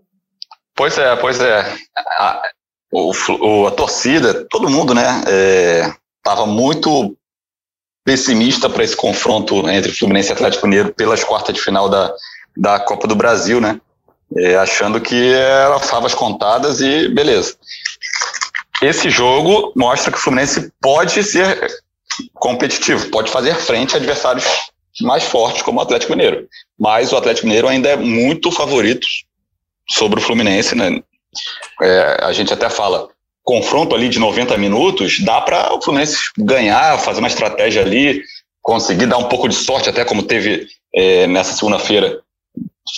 Pois 0.75 0.99
é, 0.99 1.15
pois 1.17 1.41
é. 1.41 1.65
A, 2.19 2.43
o, 2.93 3.13
o, 3.41 3.67
a 3.67 3.71
torcida, 3.71 4.47
todo 4.51 4.69
mundo, 4.69 4.93
né, 4.93 5.23
estava 6.19 6.43
é, 6.43 6.47
muito 6.47 7.17
pessimista 8.05 8.69
para 8.69 8.85
esse 8.85 8.97
confronto 8.97 9.69
entre 9.69 9.93
Fluminense 9.93 10.31
e 10.31 10.33
Atlético 10.33 10.67
Mineiro 10.67 10.93
pelas 10.93 11.25
quartas 11.25 11.55
de 11.55 11.61
final 11.61 11.89
da, 11.89 12.13
da 12.57 12.81
Copa 12.81 13.09
do 13.09 13.17
Brasil, 13.17 13.61
né? 13.61 13.81
É, 14.35 14.57
achando 14.57 15.01
que 15.01 15.33
era 15.33 15.79
favas 15.79 16.15
contadas 16.15 16.81
e 16.81 17.09
beleza. 17.09 17.57
Esse 18.83 19.09
jogo 19.09 19.73
mostra 19.77 20.11
que 20.11 20.19
o 20.19 20.21
Fluminense 20.21 20.73
pode 20.81 21.23
ser 21.23 21.71
competitivo, 22.35 23.09
pode 23.11 23.31
fazer 23.31 23.55
frente 23.55 23.95
a 23.95 23.99
adversários 23.99 24.45
mais 25.03 25.25
fortes 25.25 25.63
como 25.63 25.79
o 25.79 25.83
Atlético 25.83 26.13
Mineiro. 26.13 26.49
Mas 26.79 27.13
o 27.13 27.17
Atlético 27.17 27.47
Mineiro 27.47 27.69
ainda 27.69 27.89
é 27.89 27.97
muito 27.97 28.51
favorito 28.51 29.07
sobre 29.91 30.19
o 30.19 30.23
Fluminense, 30.23 30.75
né? 30.75 31.01
É, 31.83 32.19
a 32.23 32.33
gente 32.33 32.53
até 32.53 32.69
fala, 32.69 33.09
confronto 33.43 33.95
ali 33.95 34.09
de 34.09 34.19
90 34.19 34.57
minutos, 34.59 35.21
dá 35.21 35.41
para 35.41 35.75
o 35.75 35.81
Fluminense 35.81 36.17
ganhar, 36.37 36.99
fazer 36.99 37.21
uma 37.21 37.29
estratégia 37.29 37.83
ali, 37.83 38.23
conseguir 38.63 39.07
dar 39.07 39.19
um 39.19 39.29
pouco 39.29 39.49
de 39.49 39.55
sorte, 39.55 39.89
até 39.89 40.05
como 40.05 40.23
teve 40.23 40.67
é, 40.95 41.27
nessa 41.27 41.53
segunda-feira. 41.53 42.21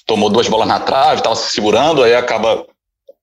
Tomou 0.06 0.30
duas 0.30 0.48
bolas 0.48 0.68
na 0.68 0.80
trave, 0.80 1.16
estava 1.16 1.36
se 1.36 1.50
segurando, 1.50 2.02
aí 2.02 2.14
acaba 2.14 2.66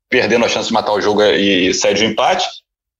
perdendo 0.10 0.46
a 0.46 0.50
chance 0.50 0.68
de 0.68 0.74
matar 0.74 0.94
o 0.94 1.02
jogo 1.02 1.24
e 1.24 1.74
cede 1.74 2.04
o 2.04 2.08
empate. 2.08 2.48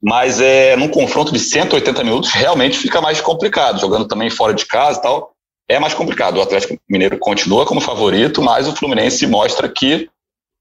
Mas 0.02 0.40
é, 0.40 0.76
num 0.76 0.88
confronto 0.88 1.32
de 1.32 1.40
180 1.40 2.04
minutos, 2.04 2.32
realmente 2.32 2.78
fica 2.78 3.02
mais 3.02 3.22
complicado, 3.22 3.80
jogando 3.80 4.08
também 4.08 4.30
fora 4.30 4.54
de 4.54 4.66
casa 4.66 5.00
e 5.00 5.02
tal. 5.02 5.34
É 5.68 5.80
mais 5.80 5.94
complicado. 5.94 6.38
O 6.38 6.42
Atlético 6.42 6.78
Mineiro 6.88 7.18
continua 7.18 7.66
como 7.66 7.82
favorito, 7.82 8.42
mas 8.42 8.68
o 8.68 8.76
Fluminense 8.76 9.26
mostra 9.26 9.68
que 9.68 10.10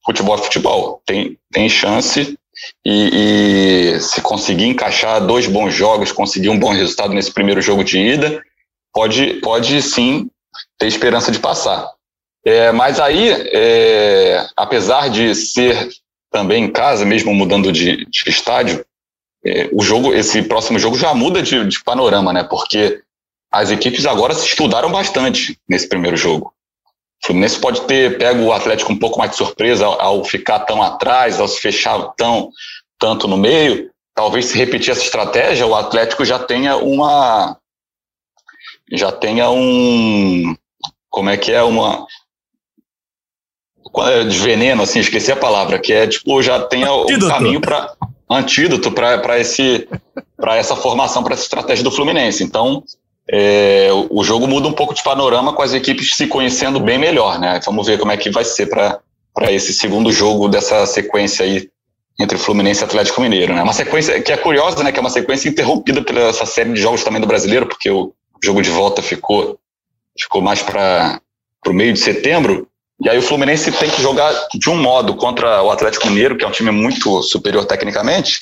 futebol 0.05 0.37
é 0.37 0.39
futebol. 0.39 1.03
Tem, 1.05 1.39
tem 1.53 1.69
chance 1.69 2.39
e, 2.85 3.95
e, 3.95 4.01
se 4.01 4.21
conseguir 4.21 4.67
encaixar 4.67 5.25
dois 5.27 5.47
bons 5.47 5.75
jogos, 5.75 6.13
conseguir 6.13 6.49
um 6.49 6.59
bom 6.59 6.73
resultado 6.73 7.13
nesse 7.13 7.33
primeiro 7.33 7.61
jogo 7.61 7.85
de 7.85 7.99
ida, 7.99 8.43
pode, 8.93 9.35
pode 9.41 9.83
sim 9.83 10.31
ter 10.79 10.87
esperança 10.87 11.31
de 11.31 11.39
passar. 11.39 11.91
É, 12.45 12.71
mas 12.73 13.01
aí, 13.01 13.31
é, 13.31 14.47
apesar 14.55 15.09
de 15.09 15.35
ser 15.35 15.89
também 16.31 16.65
em 16.65 16.71
casa, 16.71 17.05
mesmo 17.05 17.33
mudando 17.33 17.73
de, 17.73 18.05
de 18.05 18.29
estádio, 18.29 18.85
é, 19.45 19.69
o 19.73 19.83
jogo, 19.83 20.13
esse 20.13 20.43
próximo 20.43 20.79
jogo 20.79 20.97
já 20.97 21.15
muda 21.15 21.43
de, 21.43 21.65
de 21.65 21.83
panorama, 21.83 22.33
né? 22.33 22.43
Porque 22.45 23.03
as 23.53 23.71
equipes 23.71 24.05
agora 24.05 24.35
se 24.35 24.47
estudaram 24.47 24.91
bastante 24.91 25.59
nesse 25.69 25.89
primeiro 25.89 26.17
jogo. 26.17 26.53
O 27.23 27.27
Fluminense 27.27 27.59
pode 27.59 27.83
ter 27.83 28.19
pego 28.19 28.43
o 28.43 28.53
Atlético 28.53 28.93
um 28.93 28.99
pouco 28.99 29.19
mais 29.19 29.31
de 29.31 29.37
surpresa 29.37 29.87
ao, 29.87 30.01
ao, 30.01 30.25
ficar 30.25 30.61
tão 30.61 30.83
atrás, 30.83 31.39
ao 31.39 31.49
se 31.49 31.61
fechar 31.61 32.13
tão 32.17 32.51
tanto 32.99 33.29
no 33.29 33.37
meio. 33.37 33.91
Talvez 34.15 34.47
se 34.47 34.59
repetir 34.59 34.91
essa 34.91 35.03
estratégia, 35.03 35.67
o 35.67 35.75
Atlético 35.75 36.25
já 36.25 36.39
tenha 36.39 36.77
uma 36.77 37.57
já 38.93 39.11
tenha 39.11 39.49
um 39.51 40.55
como 41.09 41.31
é 41.31 41.37
que 41.37 41.53
é 41.53 41.63
uma 41.63 42.07
de 44.29 44.39
veneno 44.39 44.83
assim, 44.83 45.01
esqueci 45.01 45.31
a 45.31 45.37
palavra, 45.37 45.79
que 45.79 45.93
é 45.93 46.07
tipo 46.07 46.43
já 46.43 46.61
tenha 46.61 46.93
o 46.93 47.05
um 47.05 47.29
caminho 47.29 47.61
para 47.61 47.93
antídoto 48.31 48.91
para 48.91 49.39
esse 49.39 49.89
para 50.37 50.57
essa 50.57 50.75
formação, 50.75 51.23
para 51.23 51.35
essa 51.35 51.45
estratégia 51.45 51.85
do 51.85 51.91
Fluminense. 51.91 52.43
Então, 52.43 52.83
é, 53.31 53.89
o 54.11 54.23
jogo 54.23 54.47
muda 54.47 54.69
um 54.69 54.73
pouco 54.73 54.93
de 54.93 55.03
panorama 55.03 55.53
com 55.53 55.63
as 55.63 55.73
equipes 55.73 56.15
se 56.15 56.27
conhecendo 56.27 56.79
bem 56.79 56.99
melhor, 56.99 57.39
né? 57.39 57.61
Vamos 57.65 57.87
ver 57.87 57.99
como 57.99 58.13
é 58.13 58.17
que 58.17 58.31
vai 58.31 58.45
ser 58.45 58.67
para 58.67 59.01
esse 59.51 59.73
segundo 59.73 60.13
jogo 60.13 60.49
dessa 60.49 60.85
sequência 60.87 61.45
aí 61.45 61.69
entre 62.21 62.39
Fluminense 62.39 62.83
e 62.83 62.85
Atlético 62.85 63.21
Mineiro, 63.21 63.55
né? 63.55 63.63
Uma 63.63 63.73
sequência 63.73 64.21
que 64.21 64.33
é 64.33 64.37
curiosa, 64.37 64.83
né? 64.85 64.93
Que 64.93 64.99
é 64.99 65.01
uma 65.01 65.11
sequência 65.11 65.49
interrompida 65.49 66.03
pela 66.03 66.29
essa 66.29 66.47
série 66.47 66.73
de 66.73 66.81
jogos 66.81 67.03
também 67.03 67.21
do 67.21 67.27
Brasileiro, 67.27 67.67
porque 67.67 67.91
o 67.91 68.13
jogo 68.43 68.61
de 68.61 68.71
volta 68.71 69.01
ficou 69.01 69.59
ficou 70.19 70.41
mais 70.43 70.63
para 70.63 71.21
o 71.67 71.73
meio 71.73 71.93
de 71.93 71.99
setembro. 71.99 72.69
E 73.03 73.09
aí 73.09 73.19
o 73.19 73.23
Fluminense 73.23 73.73
tem 73.73 73.91
que 73.91 74.01
jogar 74.01 74.33
de 74.55 74.71
um 74.71 74.77
modo 74.77 75.17
contra 75.17 75.63
o 75.63 75.71
Atlético 75.71 76.07
Mineiro, 76.07 76.37
que 76.37 76.45
é 76.45 76.49
um 76.49 76.53
time 76.53 76.71
muito 76.71 77.23
superior 77.23 77.65
tecnicamente, 77.65 78.41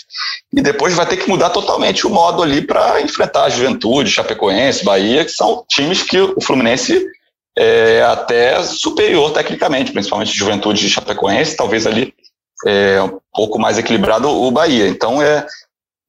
e 0.53 0.61
depois 0.61 0.95
vai 0.95 1.07
ter 1.07 1.17
que 1.17 1.29
mudar 1.29 1.51
totalmente 1.51 2.07
o 2.07 2.11
modo 2.11 2.43
ali 2.43 2.61
para 2.61 3.01
enfrentar 3.01 3.45
a 3.45 3.49
Juventude, 3.49 4.11
Chapecoense, 4.11 4.85
Bahia, 4.85 5.25
que 5.25 5.31
são 5.31 5.65
times 5.69 6.03
que 6.03 6.21
o 6.21 6.41
Fluminense 6.41 7.07
é 7.57 8.03
até 8.03 8.63
superior 8.63 9.33
tecnicamente, 9.33 9.93
principalmente 9.93 10.37
Juventude 10.37 10.87
e 10.87 10.91
Chapecoense, 10.91 11.57
talvez 11.57 11.87
ali 11.87 12.15
é, 12.67 13.03
um 13.03 13.19
pouco 13.33 13.59
mais 13.59 13.79
equilibrado 13.79 14.29
o 14.29 14.51
Bahia. 14.51 14.87
Então 14.87 15.21
é 15.21 15.47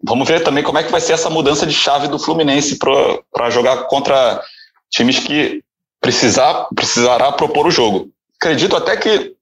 vamos 0.03 0.27
ver 0.27 0.43
também 0.43 0.63
como 0.63 0.77
é 0.77 0.83
que 0.83 0.91
vai 0.91 0.99
ser 0.99 1.13
essa 1.13 1.29
mudança 1.29 1.65
de 1.65 1.73
chave 1.73 2.09
do 2.09 2.19
Fluminense 2.19 2.77
para 2.77 3.49
jogar 3.49 3.85
contra 3.85 4.43
times 4.91 5.19
que 5.19 5.63
precisar, 6.01 6.67
precisará 6.75 7.31
propor 7.31 7.67
o 7.67 7.71
jogo. 7.71 8.09
Acredito 8.43 8.75
até 8.75 8.97
que, 8.97 9.33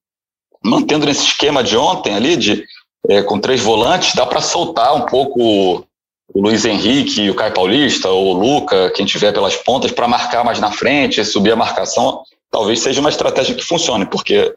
mantendo 0.63 1.07
nesse 1.07 1.23
esquema 1.23 1.63
de 1.63 1.75
ontem 1.75 2.13
ali, 2.13 2.35
de, 2.35 2.63
é, 3.09 3.23
com 3.23 3.39
três 3.39 3.59
volantes, 3.59 4.13
dá 4.13 4.27
para 4.27 4.41
soltar 4.41 4.95
um 4.95 5.07
pouco 5.07 5.83
o 6.31 6.39
Luiz 6.39 6.65
Henrique, 6.65 7.27
o 7.27 7.33
Caio 7.33 7.51
Paulista, 7.51 8.09
ou 8.09 8.27
o 8.27 8.33
Luca, 8.33 8.91
quem 8.91 9.03
tiver 9.03 9.33
pelas 9.33 9.55
pontas, 9.55 9.91
para 9.91 10.07
marcar 10.07 10.43
mais 10.43 10.59
na 10.59 10.71
frente, 10.71 11.25
subir 11.25 11.51
a 11.51 11.55
marcação, 11.55 12.21
talvez 12.51 12.79
seja 12.79 12.99
uma 12.99 13.09
estratégia 13.09 13.55
que 13.55 13.63
funcione, 13.63 14.05
porque 14.05 14.53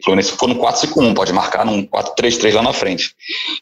o 0.00 0.04
Fluminense 0.04 0.30
ficou 0.30 0.46
no 0.46 0.54
4-5-1, 0.54 1.12
pode 1.12 1.32
marcar 1.32 1.66
num 1.66 1.84
4-3-3 1.84 2.54
lá 2.54 2.62
na 2.62 2.72
frente. 2.72 3.16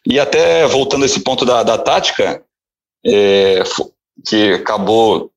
E 0.06 0.20
até 0.20 0.66
voltando 0.66 1.04
a 1.04 1.06
esse 1.06 1.20
ponto 1.20 1.46
da, 1.46 1.62
da 1.62 1.78
tática, 1.78 2.42
é, 3.02 3.62
que 4.26 4.52
acabou 4.52 5.30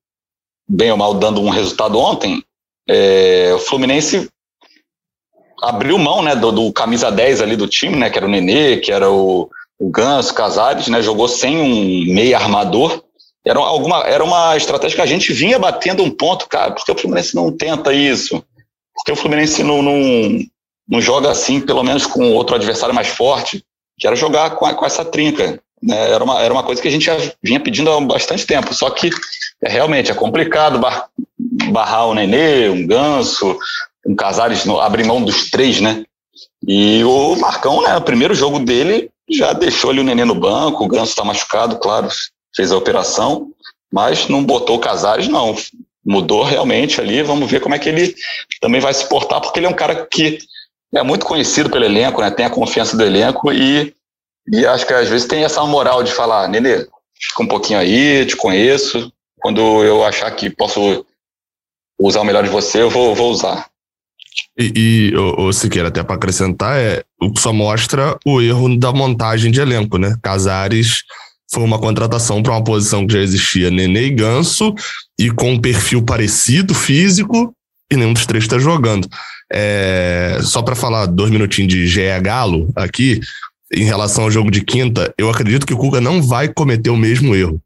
bem 0.68 0.90
ou 0.90 0.98
mal 0.98 1.14
dando 1.14 1.40
um 1.40 1.48
resultado 1.48 1.98
ontem, 1.98 2.44
é, 2.86 3.54
o 3.54 3.58
Fluminense 3.58 4.30
abriu 5.62 5.96
mão 5.96 6.22
né, 6.22 6.34
do, 6.34 6.50
do, 6.50 6.72
camisa 6.72 7.10
10 7.10 7.40
ali 7.40 7.56
do 7.56 7.68
time, 7.68 7.96
né, 7.96 8.10
que 8.10 8.18
era 8.18 8.26
o 8.26 8.30
Nenê, 8.30 8.78
que 8.78 8.90
era 8.90 9.08
o, 9.08 9.48
o 9.78 9.88
Ganso, 9.88 10.34
Casares, 10.34 10.88
né, 10.88 11.00
jogou 11.00 11.28
sem 11.28 11.56
um 11.56 12.12
meia 12.12 12.36
armador. 12.36 13.02
Era, 13.44 13.58
alguma, 13.58 14.00
era 14.04 14.22
uma 14.22 14.56
estratégia 14.56 14.96
que 14.96 15.02
a 15.02 15.06
gente 15.06 15.32
vinha 15.32 15.58
batendo 15.58 16.02
um 16.02 16.10
ponto, 16.10 16.48
cara, 16.48 16.72
porque 16.72 16.90
o 16.90 16.98
Fluminense 16.98 17.34
não 17.34 17.50
tenta 17.50 17.92
isso? 17.92 18.44
Porque 18.94 19.12
o 19.12 19.16
Fluminense 19.16 19.62
não, 19.62 19.82
não, 19.82 20.38
não 20.88 21.00
joga 21.00 21.30
assim, 21.30 21.60
pelo 21.60 21.82
menos 21.82 22.06
com 22.06 22.32
outro 22.32 22.56
adversário 22.56 22.94
mais 22.94 23.08
forte, 23.08 23.64
que 23.98 24.06
era 24.06 24.16
jogar 24.16 24.50
com, 24.50 24.66
a, 24.66 24.74
com 24.74 24.84
essa 24.84 25.04
trinca. 25.04 25.60
Né? 25.82 26.10
Era, 26.10 26.22
uma, 26.22 26.40
era 26.40 26.52
uma 26.52 26.62
coisa 26.62 26.80
que 26.80 26.88
a 26.88 26.90
gente 26.90 27.06
já 27.06 27.16
vinha 27.42 27.58
pedindo 27.58 27.90
há 27.90 28.00
bastante 28.00 28.46
tempo, 28.46 28.74
só 28.74 28.90
que 28.90 29.10
é, 29.62 29.68
realmente 29.68 30.10
é 30.10 30.14
complicado 30.14 30.78
bar, 30.78 31.08
barrar 31.70 32.06
o 32.06 32.14
Nenê, 32.14 32.68
um 32.68 32.86
Ganso, 32.86 33.58
um 34.06 34.14
Casares, 34.14 34.66
abrir 34.68 35.04
mão 35.04 35.22
dos 35.22 35.50
três, 35.50 35.80
né? 35.80 36.04
E 36.66 37.02
o 37.04 37.36
Marcão, 37.36 37.82
né, 37.82 37.96
o 37.96 38.02
primeiro 38.02 38.34
jogo 38.34 38.58
dele, 38.58 39.10
já 39.30 39.52
deixou 39.52 39.90
ali 39.90 40.00
o 40.00 40.04
Nenê 40.04 40.24
no 40.24 40.34
banco, 40.34 40.84
o 40.84 40.88
Ganso 40.88 41.10
está 41.10 41.24
machucado, 41.24 41.78
claro, 41.78 42.08
fez 42.54 42.72
a 42.72 42.76
operação, 42.76 43.50
mas 43.92 44.28
não 44.28 44.44
botou 44.44 44.76
o 44.76 44.80
Casares, 44.80 45.28
não. 45.28 45.56
Mudou 46.04 46.42
realmente 46.42 47.00
ali, 47.00 47.22
vamos 47.22 47.50
ver 47.50 47.60
como 47.60 47.74
é 47.74 47.78
que 47.78 47.88
ele 47.88 48.14
também 48.60 48.80
vai 48.80 48.92
se 48.92 49.08
portar, 49.08 49.40
porque 49.40 49.58
ele 49.58 49.66
é 49.66 49.70
um 49.70 49.74
cara 49.74 50.06
que 50.06 50.38
é 50.94 51.02
muito 51.02 51.24
conhecido 51.24 51.70
pelo 51.70 51.84
elenco, 51.84 52.20
né? 52.20 52.30
Tem 52.30 52.44
a 52.44 52.50
confiança 52.50 52.96
do 52.96 53.04
elenco 53.04 53.52
e, 53.52 53.94
e 54.48 54.66
acho 54.66 54.86
que 54.86 54.92
às 54.92 55.08
vezes 55.08 55.26
tem 55.26 55.44
essa 55.44 55.64
moral 55.64 56.02
de 56.02 56.12
falar, 56.12 56.48
Nenê, 56.48 56.86
fica 57.14 57.42
um 57.42 57.46
pouquinho 57.46 57.78
aí, 57.78 58.26
te 58.26 58.36
conheço. 58.36 59.12
Quando 59.40 59.60
eu 59.84 60.04
achar 60.04 60.30
que 60.32 60.50
posso 60.50 61.04
usar 61.98 62.20
o 62.20 62.24
melhor 62.24 62.42
de 62.42 62.50
você, 62.50 62.82
eu 62.82 62.90
vou, 62.90 63.14
vou 63.14 63.30
usar. 63.30 63.71
E, 64.58 65.10
e 65.12 65.16
o, 65.16 65.52
Siqueira, 65.52 65.88
até 65.88 66.02
para 66.02 66.16
acrescentar, 66.16 66.78
é, 66.78 67.02
o 67.20 67.32
que 67.32 67.40
só 67.40 67.52
mostra 67.52 68.18
o 68.24 68.40
erro 68.40 68.78
da 68.78 68.92
montagem 68.92 69.50
de 69.50 69.60
elenco, 69.60 69.98
né? 69.98 70.16
Casares 70.22 71.02
foi 71.52 71.62
uma 71.62 71.78
contratação 71.78 72.42
para 72.42 72.52
uma 72.52 72.64
posição 72.64 73.06
que 73.06 73.12
já 73.12 73.20
existia 73.20 73.70
Nenê 73.70 74.06
e 74.06 74.10
Ganso, 74.10 74.74
e 75.18 75.30
com 75.30 75.52
um 75.52 75.60
perfil 75.60 76.02
parecido, 76.02 76.74
físico, 76.74 77.54
e 77.92 77.96
nenhum 77.96 78.14
dos 78.14 78.26
três 78.26 78.44
está 78.44 78.58
jogando. 78.58 79.06
É, 79.52 80.38
só 80.42 80.62
para 80.62 80.74
falar 80.74 81.04
dois 81.06 81.30
minutinhos 81.30 81.70
de 81.70 81.86
GE 81.86 82.20
Galo 82.22 82.72
aqui, 82.74 83.20
em 83.74 83.84
relação 83.84 84.24
ao 84.24 84.30
jogo 84.30 84.50
de 84.50 84.62
quinta, 84.62 85.12
eu 85.18 85.28
acredito 85.28 85.66
que 85.66 85.74
o 85.74 85.76
Cuca 85.76 86.00
não 86.00 86.22
vai 86.22 86.48
cometer 86.48 86.90
o 86.90 86.96
mesmo 86.96 87.34
erro. 87.34 87.60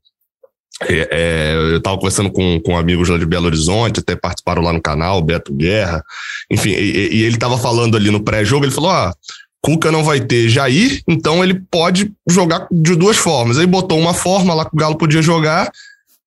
É, 0.82 1.08
é, 1.10 1.54
eu 1.54 1.78
estava 1.78 1.96
conversando 1.96 2.30
com, 2.30 2.60
com 2.60 2.76
amigos 2.76 3.08
lá 3.08 3.16
de 3.16 3.24
Belo 3.24 3.46
Horizonte, 3.46 4.00
até 4.00 4.14
participaram 4.14 4.62
lá 4.62 4.72
no 4.72 4.82
canal, 4.82 5.22
Beto 5.22 5.54
Guerra, 5.54 6.04
enfim, 6.50 6.70
e, 6.70 7.16
e 7.16 7.22
ele 7.22 7.36
estava 7.36 7.56
falando 7.56 7.96
ali 7.96 8.10
no 8.10 8.22
pré-jogo, 8.22 8.64
ele 8.64 8.72
falou: 8.72 8.90
ah, 8.90 9.14
Cuca 9.62 9.90
não 9.90 10.04
vai 10.04 10.20
ter 10.20 10.48
Jair, 10.48 11.02
então 11.08 11.42
ele 11.42 11.54
pode 11.70 12.12
jogar 12.28 12.68
de 12.70 12.94
duas 12.94 13.16
formas. 13.16 13.58
Aí 13.58 13.66
botou 13.66 13.98
uma 13.98 14.14
forma 14.14 14.52
lá 14.54 14.64
que 14.64 14.74
o 14.74 14.78
Galo 14.78 14.96
podia 14.96 15.22
jogar, 15.22 15.70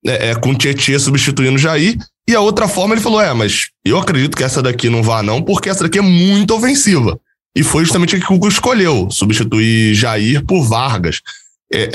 é, 0.04 0.30
é, 0.30 0.34
com 0.34 0.50
o 0.50 0.54
Tietchan 0.54 0.98
substituindo 0.98 1.56
Jair, 1.56 1.96
e 2.28 2.34
a 2.34 2.40
outra 2.40 2.66
forma 2.66 2.94
ele 2.94 3.00
falou: 3.00 3.20
é, 3.20 3.32
mas 3.32 3.68
eu 3.84 3.98
acredito 3.98 4.36
que 4.36 4.44
essa 4.44 4.60
daqui 4.60 4.90
não 4.90 5.02
vá, 5.02 5.22
não, 5.22 5.40
porque 5.40 5.70
essa 5.70 5.84
daqui 5.84 5.98
é 5.98 6.02
muito 6.02 6.54
ofensiva. 6.54 7.18
E 7.56 7.62
foi 7.62 7.84
justamente 7.84 8.16
o 8.16 8.18
que 8.18 8.24
o 8.24 8.28
Cuca 8.28 8.48
escolheu: 8.48 9.08
substituir 9.10 9.94
Jair 9.94 10.44
por 10.44 10.62
Vargas. 10.64 11.20
É, 11.72 11.82
é, 11.82 11.90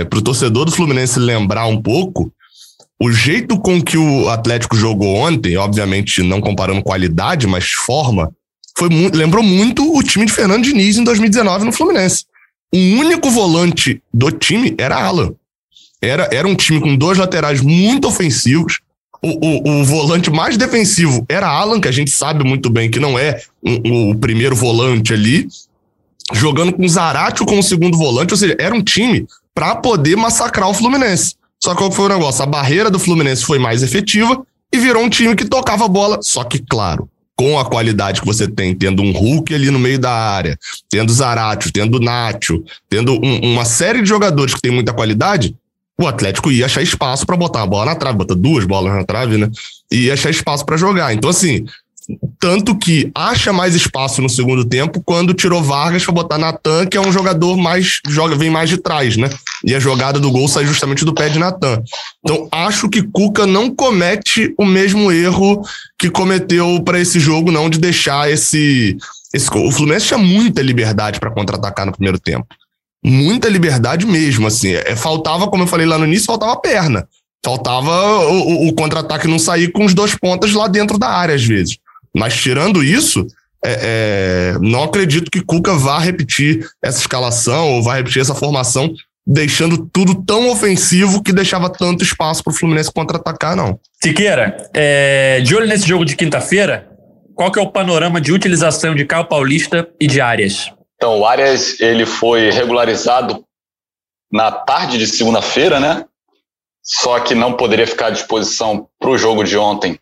é, 0.00 0.04
para 0.04 0.18
o 0.18 0.22
torcedor 0.22 0.64
do 0.64 0.72
Fluminense 0.72 1.18
lembrar 1.18 1.66
um 1.66 1.80
pouco, 1.80 2.32
o 3.00 3.12
jeito 3.12 3.58
com 3.58 3.80
que 3.82 3.98
o 3.98 4.28
Atlético 4.28 4.76
jogou 4.76 5.16
ontem, 5.16 5.56
obviamente 5.56 6.22
não 6.22 6.40
comparando 6.40 6.82
qualidade, 6.82 7.46
mas 7.46 7.70
forma, 7.70 8.32
foi 8.76 8.88
muito, 8.88 9.16
lembrou 9.16 9.42
muito 9.42 9.96
o 9.96 10.02
time 10.02 10.24
de 10.24 10.32
Fernando 10.32 10.64
Diniz 10.64 10.96
em 10.96 11.04
2019 11.04 11.64
no 11.64 11.72
Fluminense. 11.72 12.24
O 12.72 12.78
único 12.78 13.30
volante 13.30 14.02
do 14.12 14.30
time 14.30 14.74
era 14.78 14.96
Alan. 14.96 15.32
Era, 16.00 16.28
era 16.32 16.46
um 16.46 16.54
time 16.54 16.80
com 16.80 16.96
dois 16.96 17.18
laterais 17.18 17.60
muito 17.60 18.08
ofensivos, 18.08 18.80
o, 19.20 19.28
o, 19.28 19.80
o, 19.80 19.84
volante 19.84 20.30
mais 20.30 20.56
defensivo 20.56 21.26
era 21.28 21.48
Alan, 21.48 21.80
que 21.80 21.88
a 21.88 21.92
gente 21.92 22.10
sabe 22.10 22.44
muito 22.44 22.70
bem 22.70 22.88
que 22.88 23.00
não 23.00 23.18
é 23.18 23.40
o 23.64 24.14
primeiro 24.14 24.54
volante 24.54 25.12
ali, 25.12 25.48
jogando 26.32 26.72
com 26.72 26.86
Zaratio 26.86 27.46
como 27.46 27.62
segundo 27.62 27.96
volante, 27.96 28.32
ou 28.32 28.38
seja, 28.38 28.56
era 28.58 28.74
um 28.74 28.82
time 28.82 29.26
para 29.54 29.74
poder 29.76 30.16
massacrar 30.16 30.68
o 30.68 30.74
Fluminense. 30.74 31.34
Só 31.62 31.72
que 31.72 31.78
qual 31.78 31.90
foi 31.90 32.06
o 32.06 32.08
negócio? 32.08 32.42
A 32.42 32.46
barreira 32.46 32.90
do 32.90 32.98
Fluminense 32.98 33.44
foi 33.44 33.58
mais 33.58 33.82
efetiva 33.82 34.44
e 34.72 34.78
virou 34.78 35.02
um 35.02 35.08
time 35.08 35.34
que 35.34 35.44
tocava 35.44 35.86
a 35.86 35.88
bola, 35.88 36.18
só 36.22 36.44
que, 36.44 36.58
claro, 36.58 37.08
com 37.36 37.58
a 37.58 37.64
qualidade 37.64 38.20
que 38.20 38.26
você 38.26 38.46
tem, 38.48 38.74
tendo 38.74 39.02
um 39.02 39.12
Hulk 39.12 39.54
ali 39.54 39.70
no 39.70 39.78
meio 39.78 39.98
da 39.98 40.12
área, 40.12 40.58
tendo 40.90 41.12
Zaratio, 41.12 41.72
tendo 41.72 42.00
Nacho, 42.00 42.62
tendo 42.88 43.12
um, 43.12 43.52
uma 43.52 43.64
série 43.64 44.02
de 44.02 44.08
jogadores 44.08 44.54
que 44.54 44.60
tem 44.60 44.72
muita 44.72 44.92
qualidade, 44.92 45.54
o 46.00 46.06
Atlético 46.06 46.50
ia 46.52 46.66
achar 46.66 46.82
espaço 46.82 47.26
para 47.26 47.36
botar 47.36 47.62
a 47.62 47.66
bola 47.66 47.86
na 47.86 47.94
trave, 47.96 48.18
botar 48.18 48.34
duas 48.34 48.64
bolas 48.64 48.92
na 48.92 49.04
trave, 49.04 49.36
né? 49.36 49.50
E 49.90 50.06
ia 50.06 50.14
achar 50.14 50.30
espaço 50.30 50.64
para 50.64 50.76
jogar. 50.76 51.12
Então, 51.12 51.30
assim, 51.30 51.64
tanto 52.38 52.76
que 52.76 53.10
acha 53.14 53.52
mais 53.52 53.74
espaço 53.74 54.22
no 54.22 54.28
segundo 54.28 54.64
tempo 54.64 55.02
quando 55.04 55.34
tirou 55.34 55.62
Vargas 55.62 56.04
para 56.04 56.14
botar 56.14 56.38
Natan, 56.38 56.86
que 56.86 56.96
é 56.96 57.00
um 57.00 57.12
jogador 57.12 57.56
mais 57.56 58.00
joga 58.08 58.34
vem 58.34 58.48
mais 58.48 58.70
de 58.70 58.78
trás, 58.78 59.16
né? 59.16 59.28
E 59.64 59.74
a 59.74 59.80
jogada 59.80 60.18
do 60.18 60.30
gol 60.30 60.48
sai 60.48 60.64
justamente 60.64 61.04
do 61.04 61.14
pé 61.14 61.28
de 61.28 61.38
Natan. 61.38 61.82
Então 62.24 62.48
acho 62.50 62.88
que 62.88 63.02
Cuca 63.02 63.46
não 63.46 63.74
comete 63.74 64.54
o 64.58 64.64
mesmo 64.64 65.12
erro 65.12 65.62
que 65.98 66.08
cometeu 66.08 66.80
para 66.82 67.00
esse 67.00 67.20
jogo 67.20 67.50
não 67.50 67.68
de 67.68 67.78
deixar 67.78 68.30
esse 68.30 68.96
esse 69.34 69.50
o 69.50 69.70
Fluminense 69.70 70.06
tinha 70.06 70.18
muita 70.18 70.62
liberdade 70.62 71.20
para 71.20 71.30
contra-atacar 71.30 71.84
no 71.84 71.92
primeiro 71.92 72.18
tempo 72.18 72.46
muita 73.04 73.48
liberdade 73.48 74.06
mesmo, 74.06 74.46
assim. 74.46 74.72
É, 74.72 74.96
faltava, 74.96 75.48
como 75.48 75.62
eu 75.62 75.66
falei 75.66 75.86
lá 75.86 75.98
no 75.98 76.04
início, 76.04 76.26
faltava 76.26 76.56
perna. 76.56 77.08
Faltava 77.44 77.90
o, 78.26 78.66
o, 78.66 78.68
o 78.68 78.74
contra-ataque 78.74 79.28
não 79.28 79.38
sair 79.38 79.70
com 79.70 79.84
os 79.84 79.94
dois 79.94 80.14
pontas 80.14 80.52
lá 80.52 80.66
dentro 80.66 80.98
da 80.98 81.08
área, 81.08 81.34
às 81.34 81.44
vezes. 81.44 81.78
Mas 82.14 82.36
tirando 82.36 82.82
isso, 82.82 83.26
é, 83.64 84.54
é, 84.54 84.58
não 84.60 84.84
acredito 84.84 85.30
que 85.30 85.40
Cuca 85.40 85.74
vá 85.74 85.98
repetir 85.98 86.68
essa 86.82 86.98
escalação 86.98 87.72
ou 87.72 87.82
vá 87.82 87.96
repetir 87.96 88.22
essa 88.22 88.34
formação, 88.34 88.92
deixando 89.26 89.86
tudo 89.92 90.24
tão 90.24 90.50
ofensivo 90.50 91.22
que 91.22 91.32
deixava 91.32 91.68
tanto 91.68 92.04
espaço 92.04 92.42
para 92.42 92.52
o 92.52 92.54
Fluminense 92.54 92.92
contra-atacar, 92.92 93.56
não. 93.56 93.78
Siqueira, 94.02 94.70
é, 94.72 95.40
de 95.40 95.54
olho 95.54 95.66
nesse 95.66 95.86
jogo 95.86 96.04
de 96.04 96.16
quinta-feira, 96.16 96.88
qual 97.34 97.52
que 97.52 97.58
é 97.58 97.62
o 97.62 97.70
panorama 97.70 98.20
de 98.20 98.32
utilização 98.32 98.94
de 98.94 99.04
Caio 99.04 99.26
Paulista 99.26 99.88
e 100.00 100.06
de 100.06 100.20
áreas? 100.20 100.72
Então, 100.96 101.20
o 101.20 101.26
Arias 101.26 101.78
ele 101.78 102.04
foi 102.04 102.50
regularizado 102.50 103.44
na 104.32 104.50
tarde 104.50 104.98
de 104.98 105.06
segunda-feira, 105.06 105.78
né? 105.78 106.04
Só 106.82 107.20
que 107.20 107.34
não 107.34 107.52
poderia 107.52 107.86
ficar 107.86 108.06
à 108.06 108.10
disposição 108.10 108.88
para 108.98 109.10
o 109.10 109.18
jogo 109.18 109.44
de 109.44 109.56
ontem, 109.56 109.98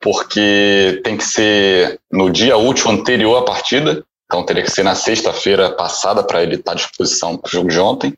porque 0.00 1.00
tem 1.04 1.16
que 1.16 1.24
ser 1.24 2.00
no 2.10 2.30
dia 2.30 2.56
útil 2.56 2.90
anterior 2.90 3.38
à 3.38 3.44
partida. 3.44 4.04
Então, 4.24 4.44
teria 4.44 4.62
que 4.62 4.70
ser 4.70 4.82
na 4.82 4.94
sexta-feira 4.94 5.70
passada 5.72 6.22
para 6.22 6.42
ele 6.42 6.54
estar 6.54 6.72
à 6.72 6.76
disposição 6.76 7.36
para 7.36 7.48
o 7.48 7.52
jogo 7.52 7.68
de 7.68 7.78
ontem. 7.80 8.14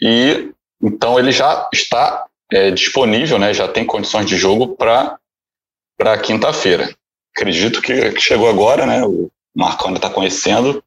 E 0.00 0.50
então 0.82 1.18
ele 1.18 1.32
já 1.32 1.68
está 1.72 2.24
é, 2.50 2.70
disponível, 2.70 3.38
né? 3.38 3.52
Já 3.52 3.68
tem 3.68 3.84
condições 3.84 4.26
de 4.26 4.36
jogo 4.36 4.76
para 4.76 6.18
quinta-feira. 6.22 6.94
Acredito 7.36 7.82
que, 7.82 8.18
chegou 8.18 8.48
agora, 8.48 8.86
né? 8.86 9.04
O 9.04 9.30
Marcão 9.54 9.88
ainda 9.88 9.98
está 9.98 10.08
conhecendo 10.08 10.82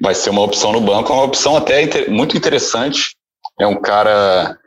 vai 0.00 0.14
ser 0.14 0.30
uma 0.30 0.42
opção 0.42 0.72
no 0.72 0.80
banco, 0.80 1.12
uma 1.12 1.22
opção 1.22 1.56
até 1.56 1.82
inter 1.82 2.10
muito 2.10 2.36
interessante. 2.36 3.16
É 3.58 3.66
um 3.66 3.80
cara 3.80 4.58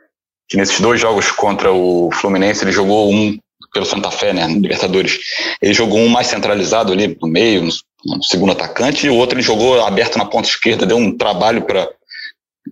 que 0.48 0.56
nesses 0.56 0.80
dois 0.80 1.00
jogos 1.00 1.30
contra 1.30 1.72
o 1.72 2.10
Fluminense, 2.12 2.64
ele 2.64 2.72
jogou 2.72 3.12
um 3.12 3.38
pelo 3.72 3.84
Santa 3.84 4.10
Fé, 4.10 4.32
né, 4.32 4.46
no 4.46 4.60
Libertadores. 4.60 5.18
Ele 5.60 5.74
jogou 5.74 5.98
um 5.98 6.08
mais 6.08 6.26
centralizado 6.26 6.92
ali 6.92 7.16
no 7.20 7.28
meio, 7.28 7.62
no, 7.62 7.72
no 8.16 8.22
segundo 8.22 8.52
atacante, 8.52 9.06
e 9.06 9.10
o 9.10 9.16
outro 9.16 9.36
ele 9.36 9.42
jogou 9.44 9.84
aberto 9.84 10.18
na 10.18 10.24
ponta 10.24 10.48
esquerda, 10.48 10.86
deu 10.86 10.96
um 10.96 11.16
trabalho 11.16 11.62
para 11.62 11.88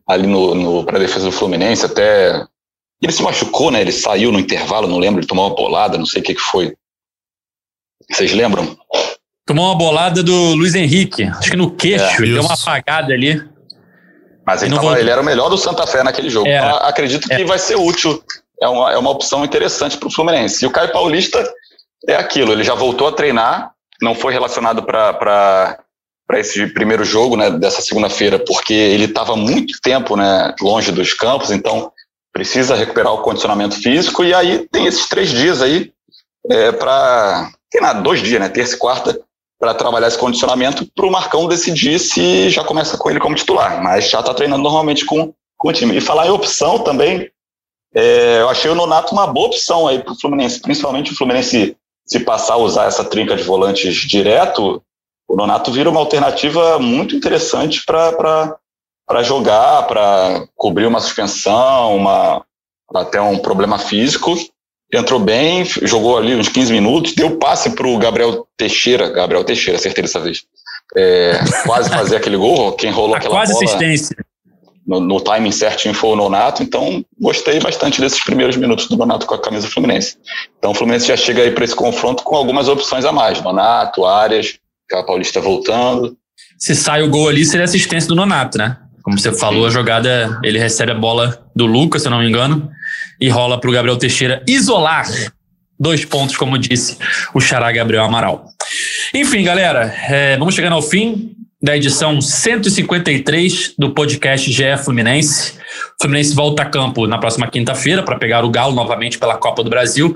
ali 0.07 0.27
no, 0.27 0.55
no 0.55 0.85
para 0.85 0.99
defesa 0.99 1.27
do 1.27 1.33
Fluminense, 1.33 1.87
até 1.87 2.45
Ele 3.03 3.13
se 3.13 3.23
machucou, 3.23 3.71
né? 3.71 3.81
Ele 3.81 3.93
saiu 3.93 4.31
no 4.31 4.39
intervalo, 4.39 4.87
não 4.87 4.99
lembro, 4.99 5.21
ele 5.21 5.27
tomou 5.27 5.47
uma 5.47 5.55
bolada, 5.55 5.99
não 5.99 6.07
sei 6.07 6.21
o 6.21 6.25
que, 6.25 6.35
que 6.35 6.41
foi. 6.41 6.75
Vocês 8.11 8.33
lembram? 8.33 8.77
Tomou 9.47 9.67
uma 9.67 9.75
bolada 9.75 10.23
do 10.23 10.55
Luiz 10.55 10.75
Henrique, 10.75 11.23
acho 11.25 11.51
que 11.51 11.57
no 11.57 11.71
queixo, 11.71 12.05
é, 12.05 12.17
ele 12.17 12.35
deu 12.35 12.43
uma 12.43 12.55
apagada 12.55 13.13
ali. 13.13 13.43
Mas 14.47 14.63
ele, 14.63 14.75
tava, 14.75 15.01
ele, 15.01 15.11
era 15.11 15.21
o 15.21 15.25
melhor 15.25 15.49
do 15.49 15.59
Santa 15.59 15.87
Fé 15.87 16.05
naquele 16.05 16.31
jogo. 16.31 16.47
É. 16.47 16.57
Então, 16.57 16.77
acredito 16.79 17.29
que 17.29 17.35
é. 17.35 17.45
vai 17.45 17.59
ser 17.59 17.75
útil. 17.75 18.23
É 18.61 18.69
uma, 18.69 18.93
é 18.93 18.97
uma 18.97 19.11
opção 19.11 19.45
interessante 19.45 19.97
para 19.97 20.09
o 20.09 20.13
Fluminense. 20.13 20.65
E 20.65 20.69
o 20.69 20.71
Caio 20.71 20.93
Paulista 20.93 21.47
é 22.09 22.17
aquilo, 22.17 22.53
ele 22.53 22.65
já 22.65 22.75
voltou 22.75 23.09
a 23.09 23.13
treinar, 23.13 23.73
não 24.01 24.15
foi 24.15 24.33
relacionado 24.33 24.83
para 24.83 25.79
esse 26.35 26.67
primeiro 26.69 27.05
jogo 27.05 27.37
né, 27.37 27.51
dessa 27.51 27.83
segunda-feira, 27.83 28.39
porque 28.39 28.75
ele 28.75 29.05
estava 29.05 29.37
muito 29.37 29.81
tempo 29.83 30.17
né, 30.17 30.55
longe 30.61 30.93
dos 30.93 31.13
campos, 31.13 31.51
então 31.51 31.93
precisa 32.33 32.75
recuperar 32.75 33.15
o 33.15 33.23
condicionamento 33.23 33.81
físico. 33.81 34.23
E 34.23 34.35
aí 34.35 34.69
tem 34.71 34.87
esses 34.87 35.09
três 35.09 35.31
dias 35.31 35.63
aí 35.63 35.91
é, 36.51 36.73
para. 36.73 37.51
Tem 37.71 37.81
dois 38.03 38.21
dias, 38.21 38.41
né? 38.41 38.49
Terça 38.49 38.75
e 38.75 38.79
quarta, 38.79 39.19
para 39.59 39.75
trabalhar 39.75 40.09
esse 40.09 40.19
condicionamento 40.19 40.87
para 40.95 41.07
o 41.07 41.11
Marcão 41.11 41.49
decidir 41.49 41.99
se 41.99 42.51
já 42.51 42.63
começa 42.63 42.97
com 42.97 43.11
ele 43.11 43.19
como 43.19 43.35
titular, 43.35 43.83
mas 43.83 44.09
já 44.09 44.21
está 44.21 44.35
treinando 44.35 44.63
normalmente 44.63 45.05
com, 45.05 45.33
com 45.57 45.69
o 45.69 45.73
time. 45.73 45.97
E 45.97 46.01
falar 46.01 46.27
em 46.27 46.31
opção 46.31 46.79
também, 46.81 47.31
é, 47.97 48.41
eu 48.41 48.49
achei 48.49 48.71
o 48.71 48.75
Nonato 48.75 49.13
uma 49.13 49.27
boa 49.27 49.47
opção 49.47 49.89
aí 49.89 49.99
para 50.03 50.13
o 50.13 50.21
Fluminense, 50.21 50.61
principalmente 50.61 51.13
o 51.13 51.17
Fluminense 51.17 51.77
se 52.05 52.21
passar 52.21 52.55
a 52.55 52.59
usar 52.59 52.87
essa 52.87 53.05
trinca 53.05 53.35
de 53.35 53.43
volantes 53.43 53.95
direto, 53.97 54.83
o 55.29 55.35
Nonato 55.35 55.73
vira 55.73 55.91
uma 55.91 56.01
alternativa 56.01 56.79
muito 56.79 57.17
interessante 57.17 57.85
para 57.85 59.23
jogar, 59.23 59.87
para 59.89 60.47
cobrir 60.55 60.87
uma 60.87 61.01
suspensão, 61.01 61.97
uma, 61.97 62.45
até 62.95 63.21
um 63.21 63.39
problema 63.39 63.79
físico 63.79 64.37
entrou 64.93 65.19
bem, 65.19 65.65
jogou 65.65 66.17
ali 66.17 66.35
uns 66.35 66.49
15 66.49 66.73
minutos, 66.73 67.15
deu 67.15 67.37
passe 67.39 67.71
para 67.71 67.87
o 67.87 67.99
Gabriel 67.99 68.47
Teixeira, 68.57 69.11
Gabriel 69.11 69.45
Teixeira, 69.45 69.79
acertei 69.79 70.03
dessa 70.03 70.21
vez. 70.21 70.45
É, 70.97 71.39
quase 71.67 71.91
fazer 71.91 72.17
aquele 72.17 72.37
gol, 72.37 72.73
quem 72.73 72.91
rolou 72.91 73.17
aquela 73.17 73.35
quase 73.35 73.53
bola 73.53 73.65
assistência. 73.65 74.17
No, 74.87 75.01
no 75.01 75.21
timing 75.21 75.51
certinho 75.51 75.93
foi 75.93 76.11
o 76.11 76.17
Nonato, 76.17 76.63
então 76.63 77.05
gostei 77.21 77.59
bastante 77.59 78.01
desses 78.01 78.23
primeiros 78.23 78.57
minutos 78.57 78.87
do 78.87 78.97
Nonato 78.97 79.27
com 79.27 79.35
a 79.35 79.41
camisa 79.41 79.69
Fluminense. 79.69 80.17
Então 80.59 80.71
o 80.71 80.75
Fluminense 80.75 81.09
já 81.09 81.17
chega 81.17 81.43
aí 81.43 81.51
para 81.51 81.65
esse 81.65 81.75
confronto 81.75 82.23
com 82.23 82.37
algumas 82.37 82.69
opções 82.69 83.05
a 83.05 83.11
mais, 83.11 83.43
Nonato, 83.43 84.05
Arias, 84.05 84.59
a 84.93 85.03
Paulista 85.03 85.41
voltando. 85.41 86.17
Se 86.59 86.75
sai 86.75 87.03
o 87.03 87.11
gol 87.11 87.29
ali, 87.29 87.45
seria 87.45 87.65
assistência 87.65 88.09
do 88.09 88.15
Nonato, 88.15 88.59
né? 88.59 88.77
Como 89.03 89.19
você 89.19 89.33
falou, 89.33 89.67
a 89.67 89.71
jogada, 89.71 90.41
ele 90.43 90.59
recebe 90.59 90.91
a 90.93 90.95
bola 90.95 91.47
do 91.55 91.65
Lucas, 91.67 92.03
se 92.03 92.09
eu 92.09 92.11
não 92.11 92.19
me 92.19 92.29
engano, 92.29 92.69
e 93.21 93.29
rola 93.29 93.61
para 93.61 93.71
o 93.71 93.73
Gabriel 93.73 93.97
Teixeira 93.97 94.43
isolar 94.49 95.07
dois 95.79 96.05
pontos, 96.05 96.37
como 96.37 96.59
disse 96.59 96.97
o 97.35 97.41
Xará 97.41 97.71
Gabriel 97.71 98.05
Amaral. 98.05 98.47
Enfim, 99.15 99.45
galera, 99.45 99.95
é, 100.09 100.37
vamos 100.37 100.55
chegando 100.55 100.73
ao 100.75 100.83
fim 100.83 101.36
da 101.63 101.75
edição 101.75 102.21
153 102.21 103.75
do 103.79 103.95
podcast 103.95 104.53
GE 104.53 104.77
Fluminense. 104.85 105.55
O 105.99 106.03
Fluminense 106.03 106.35
volta 106.35 106.63
a 106.63 106.67
campo 106.67 107.07
na 107.07 107.19
próxima 107.19 107.49
quinta-feira 107.49 108.03
para 108.03 108.19
pegar 108.19 108.45
o 108.45 108.51
Galo 108.51 108.75
novamente 108.75 109.19
pela 109.19 109.39
Copa 109.39 109.65
do 109.65 109.71
Brasil 109.71 110.15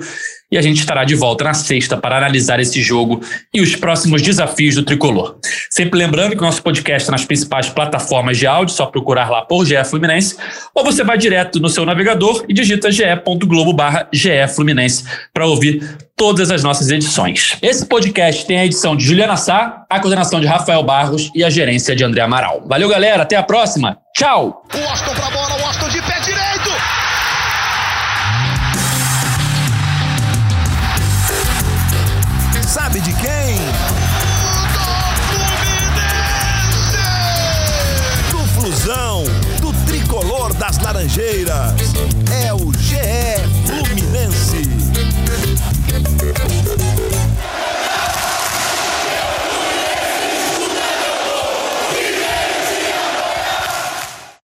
e 0.53 0.59
a 0.59 0.63
gente 0.63 0.81
estará 0.81 1.05
de 1.05 1.15
volta 1.15 1.45
na 1.45 1.55
sexta 1.55 1.97
para 1.97 2.19
analisar 2.19 2.61
esse 2.61 2.83
jogo 2.83 3.21
e 3.55 3.61
os 3.61 3.77
próximos 3.77 4.21
desafios 4.21 4.75
do 4.75 4.83
tricolor. 4.83 5.39
Sempre 5.71 5.99
lembrando 5.99 6.33
que 6.33 6.43
o 6.43 6.45
nosso 6.45 6.63
podcast 6.63 7.03
está 7.03 7.13
nas 7.13 7.25
principais 7.25 7.69
plataformas 7.69 8.37
de 8.37 8.47
áudio, 8.47 8.75
só 8.75 8.87
procurar 8.87 9.31
lá 9.31 9.43
por 9.43 9.65
GE 9.65 9.83
Fluminense, 9.85 10.37
ou 10.75 10.85
você 10.85 11.05
vai 11.05 11.17
direto 11.17 11.61
no 11.61 11.69
seu 11.69 11.87
navegador 11.87 12.45
e 12.49 12.53
digita 12.53 12.91
ge.globo 12.91 13.73
barra 13.73 14.09
Fluminense 14.55 15.05
para 15.33 15.47
ouvir 15.47 15.83
todas 16.21 16.51
as 16.51 16.63
nossas 16.63 16.91
edições. 16.91 17.57
Esse 17.63 17.87
podcast 17.87 18.45
tem 18.45 18.59
a 18.59 18.67
edição 18.67 18.95
de 18.95 19.03
Juliana 19.07 19.39
Sá, 19.39 19.87
a 19.89 19.99
coordenação 19.99 20.39
de 20.39 20.47
Rafael 20.47 20.83
Barros 20.83 21.31
e 21.35 21.43
a 21.43 21.49
gerência 21.49 21.97
de 21.97 22.05
André 22.05 22.21
Amaral. 22.21 22.63
Valeu, 22.67 22.91
galera. 22.91 23.23
Até 23.23 23.37
a 23.37 23.43
próxima. 23.43 23.97
Tchau. 24.15 24.63